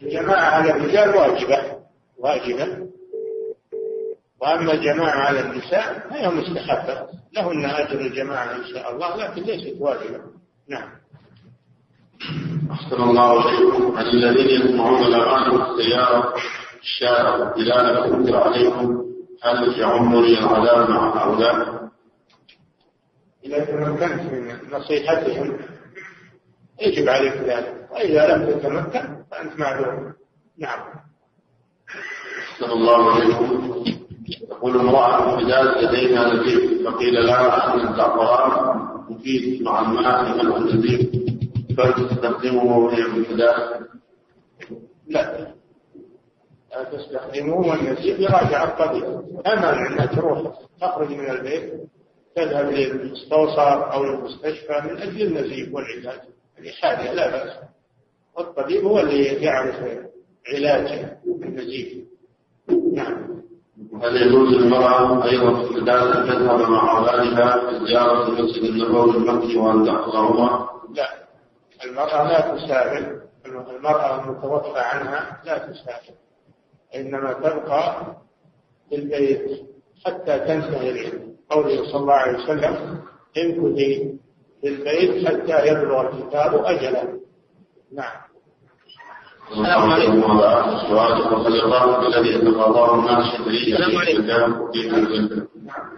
الجماعة 0.01 0.45
على 0.45 0.71
الرجال 0.71 1.09
واجبة. 1.09 1.60
واجبة. 2.21 2.87
وأما 4.41 4.73
الجماعة 4.73 5.19
على 5.19 5.39
النساء 5.39 6.07
فهي 6.09 6.29
مستحبة. 6.29 7.07
لهن 7.33 7.65
أجر 7.65 7.99
الجماعة 7.99 8.55
إن 8.55 8.65
شاء 8.73 8.93
الله 8.93 9.15
لكن 9.15 9.41
ليست 9.41 9.81
واجبة. 9.81 10.19
نعم. 10.69 10.89
أحسن 12.71 13.03
الله 13.03 13.49
إليكم. 13.49 13.97
عن 13.97 14.05
الذين 14.05 14.61
يسمعون 14.61 15.03
الأغاني 15.03 15.57
في 15.57 15.71
السيارة 15.71 16.33
الشارع 16.81 17.35
لم 17.57 18.13
أنكر 18.13 18.37
عليكم 18.37 19.05
هل 19.43 19.79
يعمني 19.79 20.39
العذاب 20.39 20.89
مع 20.89 21.23
هؤلاء؟ 21.23 21.81
إذا 23.45 23.65
تمكنت 23.65 24.21
من 24.31 24.57
نصيحتهم 24.71 25.59
يجب 26.81 27.09
عليك 27.09 27.33
ذلك. 27.33 27.87
وإذا 27.91 28.35
لم 28.35 28.45
تتمكن 28.51 29.23
فأنت 29.31 29.59
معذور. 29.59 30.13
نعم. 30.57 31.10
أحسن 32.61 32.71
الله 32.73 33.11
عليكم. 33.11 33.83
تقول 34.49 34.79
امرأة 34.79 35.37
حجاز 35.37 35.83
لديها 35.83 36.33
نزيف 36.33 36.87
فقيل 36.87 37.13
لها 37.13 37.73
أن 37.73 37.87
الزعفران 37.87 38.77
مفيد 39.09 39.61
مع 39.61 39.81
الماء 39.81 40.23
لمنع 40.23 40.57
النزيف 40.57 41.09
فلتستخدمه 41.77 42.77
وهي 42.77 43.03
بالحداث 43.03 43.81
لا. 45.07 45.51
تستخدموه 46.91 47.67
والنزيف 47.67 48.19
يراجع 48.19 48.63
الطبيب 48.63 49.03
أما 49.47 49.87
أنها 49.87 50.05
تروح 50.05 50.59
تخرج 50.81 51.09
من 51.11 51.29
البيت 51.29 51.73
تذهب 52.35 52.71
للمستوصف 52.71 53.59
أو 53.59 54.03
المستشفى 54.03 54.81
من 54.83 54.97
أجل 54.97 55.21
النزيف 55.21 55.73
والعلاج. 55.73 56.19
هذه 56.59 56.71
حاجة 56.81 57.13
لا 57.13 57.29
بأس. 57.31 57.53
والطبيب 58.37 58.83
هو 58.85 58.99
اللي 58.99 59.23
يعرف 59.25 59.75
علاج 60.55 61.05
النزيف 61.43 62.10
هل 64.03 64.15
يجوز 64.27 64.49
للمرأة 64.53 65.25
أيضا 65.25 65.63
في 65.63 65.71
الحداث 65.71 66.15
أن 66.15 66.23
تذهب 66.27 66.69
مع 66.69 66.97
أولادها 66.97 67.69
في 67.69 67.85
زيارة 67.85 68.27
المسجد 68.27 68.63
النبوي 68.63 69.17
المكي 69.17 69.57
وأن 69.57 69.85
تحضرهما؟ 69.85 70.69
لا. 70.95 71.07
المرأة 71.85 72.23
لا 72.27 72.55
تسافر. 72.55 73.21
المرأة 73.45 74.23
المتوفى 74.23 74.79
عنها 74.79 75.41
لا 75.45 75.57
تسافر. 75.57 76.13
إنما 76.95 77.33
تبقى 77.33 78.05
في 78.89 78.95
البيت 78.95 79.61
حتى 80.05 80.39
تنتهي 80.39 80.89
العلم 80.89 81.35
قوله 81.49 81.91
صلى 81.91 82.01
الله 82.01 82.13
عليه 82.13 82.43
وسلم 82.43 82.99
امكثي 83.37 84.19
في 84.61 84.67
البيت 84.67 85.27
حتى 85.27 85.67
يبلغ 85.67 86.01
الكتاب 86.01 86.65
أجله 86.65 87.19
نعم. 87.93 88.30
السلام 89.51 89.91
عليكم 89.91 90.23
السؤال 90.75 91.33
وقد 91.33 91.45
الراتب 91.53 92.03
الذي 92.03 92.29
يتقاضاه 92.35 92.95
الناس 92.99 93.35
شهريا 93.37 93.77
السلام 93.79 93.97
عليكم. 93.97 94.61
وكيف 94.61 94.93
يزكى؟ 94.93 95.47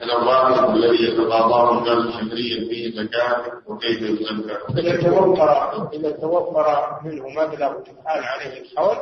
هل 0.01 0.11
الراتب 0.11 0.75
الذي 0.75 1.03
يتقاضاه 1.03 1.77
الناس 1.77 2.13
شهريا 2.13 2.69
فيه 2.69 2.91
زكاة 3.03 3.41
وكيف 3.67 4.01
يزكى؟ 4.01 4.57
إذا 4.79 5.01
توفر 5.01 5.89
إذا 5.93 6.11
توفر 6.11 6.99
منه 7.05 7.23
مبلغ 7.29 7.73
حال 8.05 8.23
عليه 8.23 8.61
الحول 8.61 8.97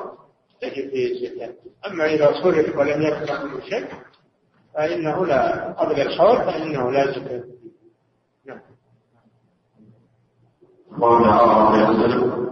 تجب 0.61 0.89
فيه 0.89 1.11
الزكاة 1.13 1.53
أما 1.87 2.05
إذا 2.05 2.31
صرف 2.43 2.77
ولم 2.77 3.01
يبقى 3.01 3.43
منه 3.45 3.59
شيء 3.69 3.85
فإنه 4.75 5.25
لا 5.25 5.71
قبل 5.79 6.01
الحول 6.01 6.37
فإنه 6.37 6.91
لا 6.91 7.11
زكاة 7.11 7.39
فيه. 7.39 7.61
نعم 8.45 8.59
قال 11.01 11.23
الله 11.23 12.50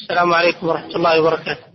السلام 0.00 0.34
عليكم 0.34 0.68
ورحمة 0.68 0.96
الله 0.96 1.20
وبركاته. 1.20 1.66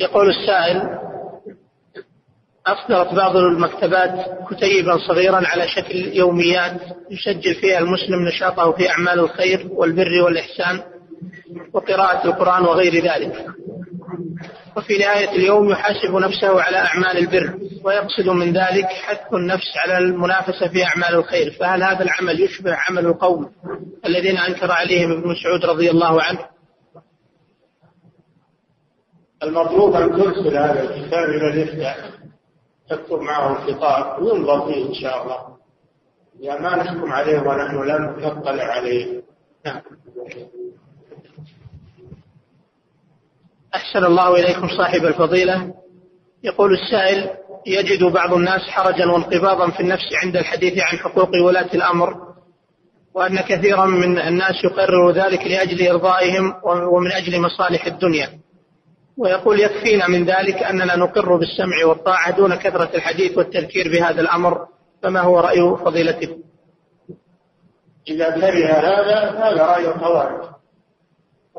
يقول 0.00 0.30
السائل 0.30 0.98
أصدرت 2.66 3.14
بعض 3.14 3.36
المكتبات 3.36 4.38
كتيبا 4.50 4.98
صغيرا 5.08 5.36
على 5.46 5.68
شكل 5.68 5.96
يوميات 5.96 6.80
يسجل 7.10 7.54
فيها 7.54 7.78
المسلم 7.78 8.28
نشاطه 8.28 8.72
في 8.72 8.90
أعمال 8.90 9.18
الخير 9.18 9.68
والبر 9.70 10.22
والإحسان 10.22 10.82
وقراءة 11.72 12.26
القرآن 12.26 12.62
وغير 12.62 13.04
ذلك. 13.04 13.46
وفي 14.76 14.98
نهاية 14.98 15.30
اليوم 15.30 15.70
يحاسب 15.70 16.14
نفسه 16.14 16.62
على 16.62 16.76
أعمال 16.76 17.18
البر 17.18 17.58
ويقصد 17.84 18.28
من 18.28 18.52
ذلك 18.52 18.84
حث 18.86 19.34
النفس 19.34 19.76
على 19.76 19.98
المنافسة 19.98 20.68
في 20.68 20.84
أعمال 20.84 21.14
الخير. 21.14 21.50
فهل 21.60 21.82
هذا 21.82 22.02
العمل 22.02 22.40
يشبه 22.40 22.76
عمل 22.88 23.06
القوم 23.06 23.52
الذين 24.06 24.38
أنكر 24.38 24.70
عليهم 24.70 25.12
ابن 25.12 25.28
مسعود 25.28 25.64
رضي 25.64 25.90
الله 25.90 26.22
عنه؟ 26.22 26.38
المطلوب 29.42 29.94
أن 29.94 30.10
ترسل 30.10 30.56
هذا 30.56 30.82
الكتاب 30.82 31.24
إلى 31.28 31.48
الإفتاء 31.48 32.10
تكتب 32.90 33.20
معه 33.20 33.52
الخطاب 33.52 34.22
وينظر 34.22 34.66
فيه 34.66 34.88
إن 34.88 34.94
شاء 34.94 35.22
الله. 35.22 35.56
يا 36.40 36.60
ما 36.60 36.76
نحكم 36.76 37.12
عليه 37.12 37.38
ونحن 37.38 37.76
لم 37.88 38.16
نطلع 38.18 38.64
عليه. 38.64 39.22
نعم. 39.66 39.82
أحسن 43.76 44.04
الله 44.04 44.34
إليكم 44.34 44.68
صاحب 44.68 45.04
الفضيلة. 45.04 45.74
يقول 46.44 46.70
السائل 46.74 47.30
يجد 47.66 48.04
بعض 48.04 48.32
الناس 48.34 48.60
حرجا 48.60 49.06
وانقباضا 49.06 49.70
في 49.70 49.80
النفس 49.80 50.04
عند 50.24 50.36
الحديث 50.36 50.78
عن 50.78 50.98
حقوق 50.98 51.30
ولاة 51.46 51.68
الأمر 51.74 52.14
وأن 53.14 53.40
كثيرا 53.40 53.86
من 53.86 54.18
الناس 54.18 54.64
يقرر 54.64 55.10
ذلك 55.10 55.46
لأجل 55.46 55.88
إرضائهم 55.88 56.54
ومن 56.64 57.12
أجل 57.12 57.40
مصالح 57.40 57.86
الدنيا. 57.86 58.28
ويقول 59.18 59.60
يكفينا 59.60 60.08
من 60.08 60.24
ذلك 60.24 60.62
أننا 60.62 60.96
نقر 60.96 61.36
بالسمع 61.36 61.86
والطاعة 61.86 62.36
دون 62.36 62.54
كثرة 62.54 62.90
الحديث 62.96 63.38
والتذكير 63.38 63.88
بهذا 63.92 64.20
الأمر. 64.20 64.66
فما 65.02 65.20
هو 65.20 65.40
رأي 65.40 65.76
فضيلتكم 65.84 66.36
إذا 68.08 68.30
كره 68.30 68.66
هذا 68.66 69.30
هذا 69.30 69.66
رأي 69.66 69.88
الخوارج. 69.88 70.55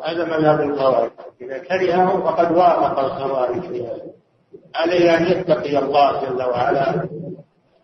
هذا 0.03 0.25
مذهب 0.25 0.61
الخوارج. 0.61 1.11
إذا 1.41 1.57
كرهه 1.57 2.21
فقد 2.21 2.51
وافق 2.51 2.99
الخوارج 2.99 3.61
في 3.61 3.83
هذا. 3.83 4.17
عليه 4.75 5.17
أن 5.17 5.25
يتقي 5.25 5.77
الله 5.77 6.25
جل 6.25 6.43
وعلا 6.43 7.09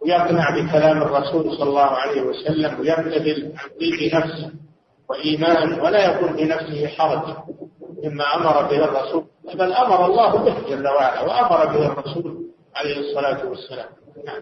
ويقنع 0.02 0.49
بكلام 0.49 1.02
الرسول 1.02 1.57
صلى 1.57 1.69
الله 1.69 1.81
عليه 1.81 2.22
وسلم 2.22 2.80
ويبتذل 2.80 3.53
عن 3.57 3.69
طيب 3.80 4.14
نفسه 4.15 4.52
وإيمان 5.10 5.80
ولا 5.80 6.06
يكون 6.06 6.35
في 6.35 6.44
نفسه 6.44 6.88
حرج 6.88 7.35
مما 8.03 8.35
أمر 8.35 8.61
به 8.61 8.84
الرسول. 8.85 9.26
بل 9.53 9.73
أمر 9.73 10.06
الله 10.06 10.38
به 10.38 10.56
جل 10.69 10.88
وعلا 10.88 11.22
وأمر 11.22 11.65
به 11.65 11.85
الرسول 11.85 12.45
عليه 12.76 12.99
الصلاة 12.99 13.45
والسلام. 13.45 13.90
نعم. 14.26 14.41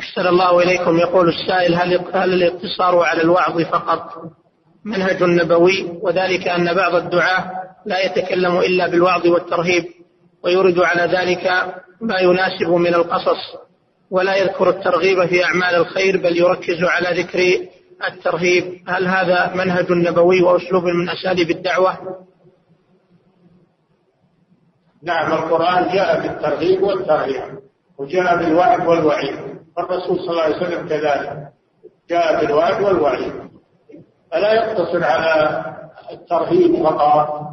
أحسن 0.00 0.26
الله 0.26 0.62
إليكم. 0.62 0.98
يقول 0.98 1.28
السائل 1.28 1.74
هل 1.74 1.98
هل 2.14 2.32
الاقتصار 2.32 3.02
على 3.02 3.22
الوعظ 3.22 3.60
فقط؟ 3.60 4.32
منهج 4.84 5.22
نبوي 5.22 5.98
وذلك 6.02 6.48
أن 6.48 6.74
بعض 6.74 6.94
الدعاة 6.94 7.52
لا 7.86 8.06
يتكلم 8.06 8.58
إلا 8.58 8.88
بالوعظ 8.88 9.26
والترهيب 9.26 9.84
ويورد 10.44 10.78
على 10.78 11.02
ذلك 11.02 11.74
ما 12.00 12.18
يناسب 12.18 12.68
من 12.68 12.94
القصص 12.94 13.56
ولا 14.10 14.36
يذكر 14.36 14.70
الترغيب 14.70 15.26
في 15.26 15.44
أعمال 15.44 15.74
الخير 15.74 16.16
بل 16.16 16.36
يركز 16.36 16.84
على 16.84 17.22
ذكر 17.22 17.68
الترهيب. 18.08 18.82
هل 18.88 19.06
هذا 19.06 19.52
منهج 19.54 19.92
نبوي 19.92 20.42
وأسلوب 20.42 20.84
من 20.84 21.08
أساليب 21.08 21.50
الدعوة؟ 21.50 21.98
نعم 25.02 25.32
القرآن 25.32 25.94
جاء 25.94 26.20
بالترغيب 26.20 26.82
والترهيب 26.82 27.58
وجاء 27.98 28.36
بالوعد 28.36 28.86
والوعيد. 28.86 29.36
والرسول 29.76 30.18
صلى 30.18 30.30
الله 30.30 30.42
عليه 30.42 30.56
وسلم 30.56 30.88
كذلك 30.88 31.48
جاء 32.10 32.40
بالوعد 32.40 32.82
والوعيد. 32.82 33.32
فلا 34.32 34.52
يقتصر 34.52 35.04
على 35.04 35.64
الترهيب 36.12 36.84
فقط 36.84 37.52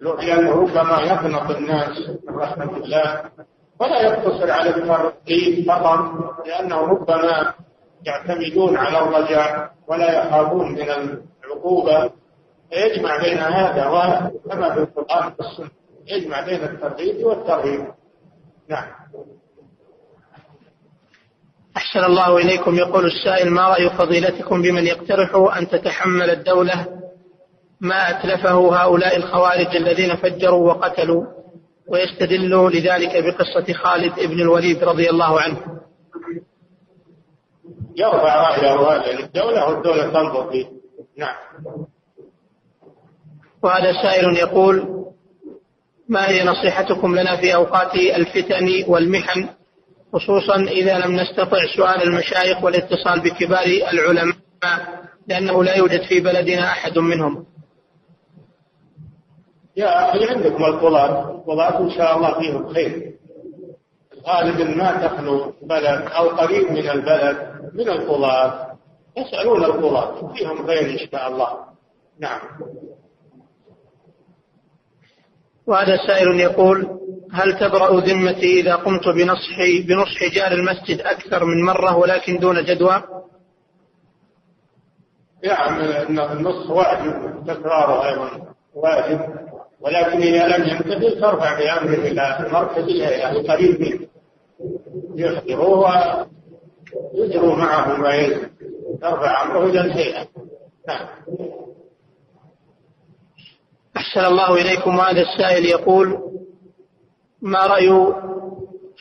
لأنه 0.00 0.50
ربما 0.50 1.00
يقنط 1.02 1.50
الناس 1.50 1.98
من 2.28 2.36
رحمة 2.36 2.76
الله. 2.76 3.20
ولا 3.80 4.00
يقتصر 4.02 4.50
على 4.50 4.70
الترهيب 4.70 5.66
فقط 5.68 6.00
لأنه 6.46 6.76
ربما 6.76 7.54
يعتمدون 8.06 8.76
على 8.76 8.98
الرجاء 8.98 9.70
ولا 9.88 10.26
يخافون 10.26 10.72
من 10.72 10.86
العقوبة. 11.44 12.10
فيجمع 12.70 13.16
بين 13.22 13.38
هذا 13.38 13.86
وكما 13.86 14.74
في 14.74 14.80
القرآن 14.80 15.32
والسنة 15.38 15.70
يجمع 16.06 16.40
بين 16.40 16.64
الترغيب 16.64 17.26
والترهيب. 17.26 17.86
نعم. 18.68 18.86
أحسن 21.76 22.04
الله 22.04 22.36
إليكم. 22.36 22.74
يقول 22.74 23.06
السائل 23.06 23.50
ما 23.50 23.68
رأي 23.68 23.90
فضيلتكم 23.90 24.62
بمن 24.62 24.86
يقترح 24.86 25.56
أن 25.58 25.68
تتحمل 25.68 26.30
الدولة 26.30 26.86
ما 27.80 28.10
أتلفه 28.10 28.82
هؤلاء 28.82 29.16
الخوارج 29.16 29.76
الذين 29.76 30.16
فجروا 30.16 30.68
وقتلوا 30.72 31.26
ويستدل 31.88 32.50
لذلك 32.50 33.24
بقصة 33.24 33.72
خالد 33.72 34.14
بن 34.20 34.40
الوليد 34.40 34.84
رضي 34.84 35.10
الله 35.10 35.40
عنه؟ 35.40 35.56
يرفع 37.96 38.50
رأيه 38.50 38.74
هذا 38.74 39.12
للدولة 39.12 39.68
والدولة 39.68 40.02
تنظر 40.02 40.50
فيه. 40.50 40.66
نعم. 41.18 41.34
وهذا 43.62 43.92
سائل 44.02 44.36
يقول 44.36 45.04
ما 46.08 46.28
هي 46.28 46.44
نصيحتكم 46.44 47.18
لنا 47.18 47.36
في 47.36 47.54
أوقات 47.54 47.94
الفتن 47.94 48.84
والمحن 48.88 49.48
خصوصا 50.16 50.56
إذا 50.62 50.98
لم 50.98 51.12
نستطع 51.12 51.58
سؤال 51.76 52.02
المشايخ 52.02 52.64
والاتصال 52.64 53.20
بكبار 53.20 53.66
العلماء 53.92 54.36
لأنه 55.28 55.64
لا 55.64 55.76
يوجد 55.76 56.02
في 56.02 56.20
بلدنا 56.20 56.64
أحد 56.64 56.98
منهم. 56.98 57.46
يا 59.76 60.10
أخي 60.10 60.26
عندكم 60.26 60.64
القضاة. 60.64 61.30
القضاة 61.30 61.80
إن 61.80 61.90
شاء 61.90 62.16
الله 62.16 62.40
فيهم 62.40 62.68
خير. 62.74 63.12
غالبا 64.26 64.64
ما 64.64 65.06
تخلو 65.06 65.52
بلد 65.62 66.02
أو 66.10 66.28
قريب 66.28 66.70
من 66.70 66.90
البلد 66.90 67.36
من 67.74 67.88
القضاة. 67.88 68.76
يسألون 69.16 69.64
القضاة. 69.64 70.32
فيهم 70.32 70.66
خير 70.66 70.90
إن 70.90 70.98
شاء 70.98 71.28
الله. 71.28 71.48
نعم. 72.20 72.40
وهذا 75.66 75.96
سائل 76.06 76.40
يقول 76.40 77.05
هل 77.36 77.58
تبرأ 77.58 78.00
ذمتي 78.00 78.60
إذا 78.60 78.74
قمت 78.74 79.08
بنصح 79.08 79.56
بنصح 79.88 80.34
جار 80.34 80.52
المسجد 80.52 81.00
أكثر 81.00 81.44
من 81.44 81.62
مرة 81.62 81.96
ولكن 81.96 82.38
دون 82.38 82.64
جدوى؟ 82.64 83.02
نعم 85.44 85.80
النصح 86.32 86.70
واجب 86.70 87.44
تكراره 87.46 88.08
أيضا 88.08 88.30
واجب 88.74 89.20
ولكن 89.80 90.22
إذا 90.22 90.56
لم 90.56 90.68
يمتثل 90.68 91.20
ترفع 91.20 91.58
بأمره 91.58 91.94
إلى 91.94 92.48
مركز 92.52 92.82
الهيئة 92.82 93.30
القريب 93.30 93.80
منه. 93.80 94.06
يخبروه 95.16 96.26
ويجروا 97.14 97.56
معه 97.56 97.96
ما 97.96 98.28
ترفع 99.02 99.42
أمره 99.42 99.66
إلى 99.66 99.80
الهيئة 99.80 100.26
نعم. 100.88 101.08
أحسن 103.96 104.20
الله 104.20 104.54
إليكم 104.54 105.00
هذا 105.00 105.20
السائل 105.20 105.64
يقول 105.64 106.18
ما 107.46 107.66
رأي 107.66 108.14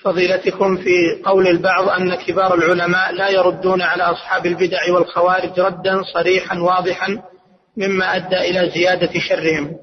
فضيلتكم 0.03 0.77
في 0.77 1.21
قول 1.25 1.47
البعض 1.47 1.89
أن 1.89 2.15
كبار 2.15 2.53
العلماء 2.53 3.11
لا 3.13 3.29
يردون 3.29 3.81
على 3.81 4.03
أصحاب 4.03 4.45
البدع 4.45 4.93
والخوارج 4.93 5.59
ردا 5.59 6.01
صريحا 6.13 6.59
واضحا 6.59 7.21
مما 7.77 8.15
أدى 8.15 8.37
إلى 8.37 8.69
زيادة 8.69 9.11
شرهم. 9.29 9.77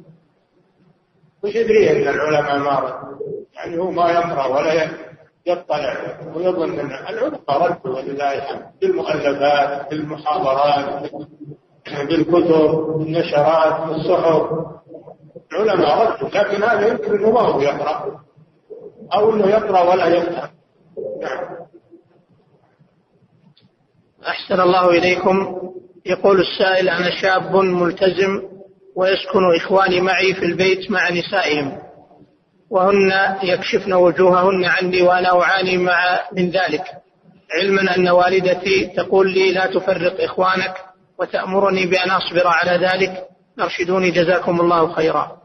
وش 1.45 1.55
يدري 1.55 1.91
أن 1.91 2.09
العلماء 2.09 2.59
ما 2.59 2.79
رد؟ 2.81 2.95
يعني 3.55 3.79
هو 3.79 3.91
ما 3.91 4.11
يقرأ 4.11 4.47
ولا 4.47 4.89
يطلع 5.47 5.97
ويظن 6.35 6.79
أن 6.79 6.91
العلماء 6.91 7.41
ردوا 7.51 7.97
ولله 7.97 8.35
الحمد. 8.35 8.63
بالمؤلفات 8.81 9.91
بالمحاضرات 9.91 11.11
بالكتب 12.09 12.99
بالنشرات 12.99 13.89
بالصحف 13.89 14.49
العلماء 15.53 16.03
ردوا 16.03 16.29
لكن 16.29 16.63
هذا 16.63 16.89
يمكن 16.89 17.15
إنه 17.15 17.31
ما 17.31 17.41
هو 17.41 17.61
يقرأ. 17.61 18.23
أو 19.15 19.35
إنه 19.35 19.47
يقرأ 19.47 19.81
ولا 19.81 20.07
يفهم 20.07 20.51
نعم 21.23 21.53
أحسن 24.27 24.61
الله 24.61 24.91
إليكم. 24.91 25.59
يقول 26.07 26.41
السائل 26.41 26.89
أنا 26.89 27.11
شاب 27.21 27.57
ملتزم 27.57 28.43
ويسكن 28.97 29.57
إخواني 29.57 30.01
معي 30.01 30.35
في 30.35 30.45
البيت 30.45 30.91
مع 30.91 31.11
نسائهم 31.11 31.79
وهن 32.71 33.13
يكشفن 33.43 33.93
وجوههن 33.93 34.65
عني 34.65 35.03
وأنا 35.03 35.43
أعاني 35.43 35.77
مع 35.77 36.21
من 36.33 36.51
ذلك. 36.51 36.85
علما 37.61 37.97
أن 37.97 38.09
والدتي 38.09 38.87
تقول 38.87 39.33
لي 39.33 39.53
لا 39.53 39.67
تفرق 39.67 40.25
إخوانك 40.25 40.75
وتأمرني 41.19 41.87
بأن 41.87 42.11
أصبر 42.11 42.47
على 42.47 42.87
ذلك. 42.87 43.27
أرشدوني 43.61 44.11
جزاكم 44.11 44.61
الله 44.61 44.93
خيرا. 44.93 45.39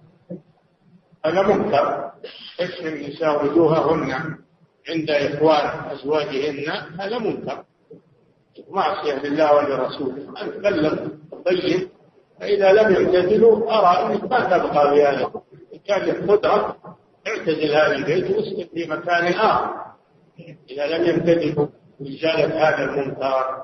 هذا 1.26 1.42
منكر 1.42 2.12
كشف 2.58 2.86
النساء 2.86 3.46
وجوههن 3.46 4.12
عند 4.90 5.10
إخوان 5.10 5.92
أزواجهن 5.92 6.70
هذا 7.00 7.18
منكر. 7.18 7.64
معصية 8.70 9.14
لله 9.14 9.56
ولرسوله. 9.56 10.42
أن 10.42 10.52
تبلغ 10.52 11.08
طيب 11.46 11.90
فإذا 12.40 12.72
لم 12.72 12.94
يعتزلوا 12.94 13.72
أرى 13.72 14.14
أنك 14.14 14.24
ما 14.24 14.58
تبقى 14.58 14.92
بهذا. 14.96 15.32
إن 15.74 15.80
كان 15.88 16.02
لك 16.02 16.30
قدرة 16.32 16.78
اعتزل 17.28 17.76
هذا 17.76 17.92
البيت 17.92 18.32
واسكن 18.32 18.68
في 18.74 18.88
مكان 18.88 19.34
آخر. 19.34 19.76
إذا 20.70 20.88
لم 20.88 21.06
يمتثلوا 21.06 21.68
رجالة 22.02 22.70
هذا 22.70 22.84
المنكر. 22.84 23.64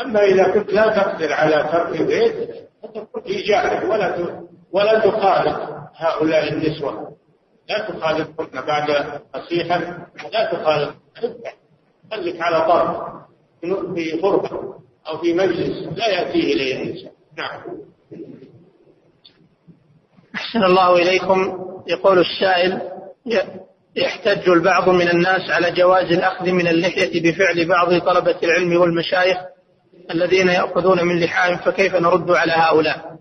أما 0.00 0.24
إذا 0.24 0.48
كنت 0.48 0.72
لا 0.72 0.88
تقدر 0.88 1.32
على 1.32 1.68
ترك 1.72 2.00
البيت 2.00 2.50
فتكون 2.82 3.22
في 3.22 3.42
جاهل 3.42 3.90
ولا 3.90 4.40
ولا 4.72 4.98
تخالف 4.98 5.56
هؤلاء 5.94 6.52
النسوة. 6.52 7.16
لا 7.68 7.90
تخالفهن 7.90 8.66
بعد 8.66 9.20
نصيحة 9.36 9.78
لا 10.32 10.52
تخالف 10.52 10.94
خليك 12.10 12.40
على 12.40 12.60
طرف 12.66 13.20
في 13.94 14.20
غرفة 14.22 14.74
أو 15.08 15.18
في 15.18 15.32
مجلس 15.34 15.88
لا 15.96 16.08
يأتيه 16.08 16.54
إليه 16.54 16.82
النساء 16.82 17.12
نعم. 17.38 17.60
أحسن 20.34 20.64
الله 20.64 20.96
إليكم. 20.96 21.58
يقول 21.86 22.18
السائل 22.18 22.80
يحتج 23.96 24.48
البعض 24.48 24.88
من 24.88 25.08
الناس 25.08 25.50
على 25.50 25.70
جواز 25.70 26.12
الأخذ 26.12 26.50
من 26.50 26.68
اللحية 26.68 27.22
بفعل 27.22 27.68
بعض 27.68 27.98
طلبة 27.98 28.36
العلم 28.42 28.80
والمشايخ 28.80 29.38
الذين 30.10 30.48
يأخذون 30.48 31.04
من 31.04 31.20
لحاهم 31.20 31.56
فكيف 31.56 31.94
نرد 31.94 32.30
على 32.30 32.52
هؤلاء؟ 32.52 33.19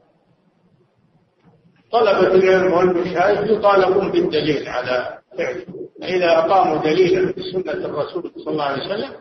طلبة 1.92 2.28
العلم 2.36 2.74
والمشايخ 2.74 3.40
يطالبون 3.52 4.12
بالدليل 4.12 4.68
على 4.68 5.20
فعله. 5.38 5.66
فإذا 6.02 6.38
أقاموا 6.38 6.78
دليلا 6.78 7.34
في 7.34 7.42
سنة 7.52 7.72
الرسول 7.72 8.32
صلى 8.38 8.52
الله 8.54 8.64
عليه 8.64 8.86
وسلم 8.86 9.12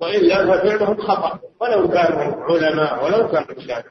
وإلا 0.00 0.36
ففعلهم 0.46 0.96
خطأ. 0.96 1.38
ولو 1.60 1.88
كانوا 1.88 2.34
علماء 2.44 3.04
ولو 3.04 3.28
كانوا 3.28 3.48
مشايخ 3.56 3.86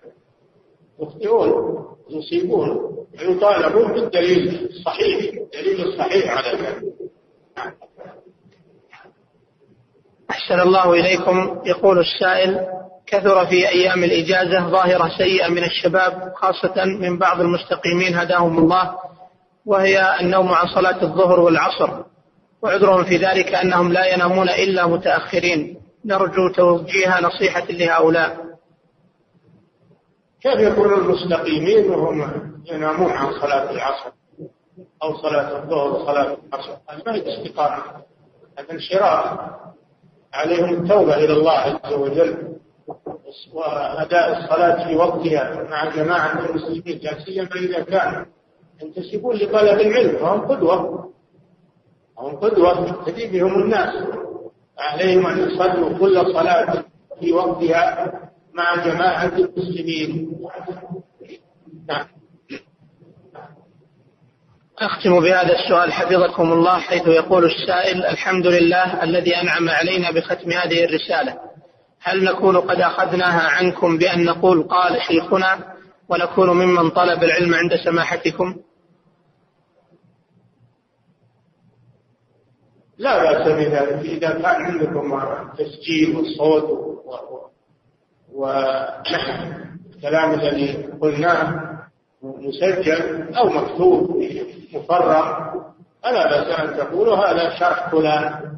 يخطئون 1.00 1.86
يصيبون 2.10 2.96
يطالبون 3.22 3.94
بالدليل 3.94 4.70
الصحيح 4.70 5.34
الدليل 5.34 5.88
الصحيح 5.88 6.38
على 6.38 6.58
ذلك 6.58 6.84
أحسن 10.30 10.60
الله 10.60 10.94
إليكم. 10.94 11.62
يقول 11.66 12.00
السائل 12.00 12.68
كثر 13.08 13.46
في 13.46 13.70
أيام 13.70 14.04
الإجازة 14.04 14.70
ظاهرة 14.70 15.12
سيئة 15.18 15.48
من 15.48 15.64
الشباب 15.64 16.34
خاصة 16.36 16.86
من 16.86 17.18
بعض 17.18 17.42
المستقيمين 17.42 18.16
هداهم 18.16 18.58
الله 18.58 18.96
وهي 19.66 20.20
النوم 20.22 20.54
عن 20.54 20.68
صلاة 20.68 21.04
الظهر 21.04 21.40
والعصر. 21.40 21.90
وعذرهم 22.62 23.04
في 23.04 23.18
ذلك 23.18 23.56
أنهم 23.56 23.94
لا 23.94 24.14
ينامون 24.14 24.50
إلا 24.50 24.88
متأخرين. 24.88 25.78
نرجو 26.06 26.50
توجيه 26.56 27.20
نصيحة 27.22 27.66
لهؤلاء. 27.70 28.38
كيف 30.42 30.60
يكون 30.60 30.94
المستقيمين 30.94 31.92
وهم 31.92 32.22
ينامون 32.66 33.12
عن 33.12 33.34
صلاة 33.42 33.72
العصر؟ 33.72 34.10
أو 35.04 35.18
صلاة 35.18 35.64
الظهر 35.64 35.88
وصلاة 35.88 36.38
العصر. 36.54 36.72
هذا 36.90 37.04
ما 37.06 37.18
استقامة 37.18 37.84
هذا 38.60 38.72
انشراف 38.72 39.40
عليهم 40.34 40.74
التوبة 40.74 41.16
إلى 41.16 41.34
الله 41.34 41.52
عز 41.52 41.94
وجل. 41.94 42.56
وأداء 43.54 44.40
الصلاة 44.40 44.88
في 44.88 44.96
وقتها 44.96 45.64
مع 45.70 45.96
جماعة 45.96 46.46
المسلمين 46.46 47.00
لا 47.04 47.26
سيما 47.26 47.50
إذا 47.56 47.84
كانوا 47.84 48.26
ينتسبون 48.84 49.36
لطلب 49.36 49.80
العلم 49.80 50.24
وهم 50.24 50.42
قدوة. 50.42 51.10
هم 52.20 52.36
قدوة 52.36 52.88
يقتدي 52.88 53.28
بهم 53.28 53.62
الناس. 53.62 54.08
عليهم 54.78 55.28
أن 55.28 55.50
يصلوا 55.50 55.98
كل 55.98 56.34
صلاة 56.34 56.84
في 57.20 57.32
وقتها 57.32 58.14
مع 58.54 58.76
جماعة 58.76 59.38
المسلمين. 59.38 60.32
نعم. 61.88 62.06
أختم 64.80 65.20
بهذا 65.20 65.56
السؤال 65.56 65.94
حفظكم 65.94 66.52
الله 66.52 66.80
حيث 66.80 67.08
يقول 67.08 67.46
السائل 67.46 68.06
الحمد 68.06 68.48
لله 68.48 69.04
الذي 69.04 69.36
أنعم 69.36 69.70
علينا 69.70 70.12
بختم 70.12 70.52
هذه 70.52 70.84
الرسالة. 70.84 71.45
هل 72.08 72.24
نكون 72.24 72.58
قد 72.58 72.82
أخذناها 72.82 73.42
عنكم 73.42 73.98
بأن 73.98 74.26
نقول 74.26 74.64
قال 74.64 75.02
شيخنا 75.02 75.76
ونكون 76.10 76.50
ممن 76.50 76.90
طلب 76.90 77.24
العلم 77.24 77.54
عند 77.54 77.76
سماحتكم؟ 77.86 78.56
لا 82.98 83.24
بأس 83.24 83.48
بذلك. 83.48 84.06
إذا 84.06 84.30
كان 84.30 84.46
عندكم 84.46 85.22
تسجيل 85.58 86.16
والصوت 86.16 86.96
والكلام 88.34 89.54
الذي 90.34 90.90
قلناه 91.02 91.62
مسجل 92.24 93.34
أو 93.34 93.50
مكتوب 93.50 94.24
مفرغ 94.74 95.26
فلا 96.04 96.24
بأس 96.30 96.60
أن 96.60 96.78
تقولوا 96.78 97.16
هذا 97.16 97.60
شرح 97.60 97.90
فلان. 97.92 98.56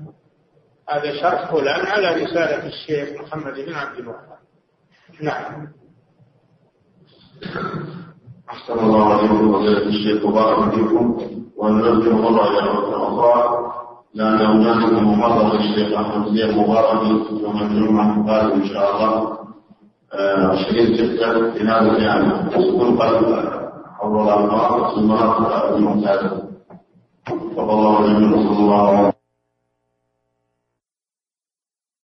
هذا 0.90 1.22
شرح 1.22 1.52
فلان 1.52 1.86
على 1.86 2.24
رسالة 2.24 2.68
الشيخ 2.68 3.22
محمد 3.22 3.54
بن 3.54 3.74
عبد 3.74 4.00
الوهاب. 4.00 4.38
نعم. 5.22 5.68
أحسن 8.50 8.80
الله 8.80 9.14
عليكم. 9.14 9.54
فضيلة 9.54 9.86
الشيخ 9.88 10.26
وبارك 10.26 10.74
فيكم. 10.74 11.18
ونرجو 11.58 12.12
مرة 12.12 12.48
إلى 12.50 12.74
مرة 12.74 13.08
أخرى. 13.08 13.68
لأن 14.14 14.42
هناك 14.42 14.94
محاضرة 14.94 15.54
للشيخ 15.56 16.00
أحمد 16.00 16.28
زين 16.28 16.58
مبارك 16.58 17.04
يوم 17.32 17.62
الجمعة 17.62 18.22
القادم 18.22 18.62
إن 18.62 18.68
شاء 18.68 18.96
الله. 18.96 19.38
20 20.14 20.96
ستة 20.96 21.52
في 21.52 21.64
هذا 21.64 21.92
الجامع 21.92 22.48
تكون 22.48 22.98
قد 22.98 23.26
حول 24.00 24.94
في 24.94 24.98
المناطق 24.98 25.76
الممتازة 25.76 26.48
تفضل 27.26 27.70
الله 27.70 28.02
وجل 28.02 28.34
الله. 28.34 29.17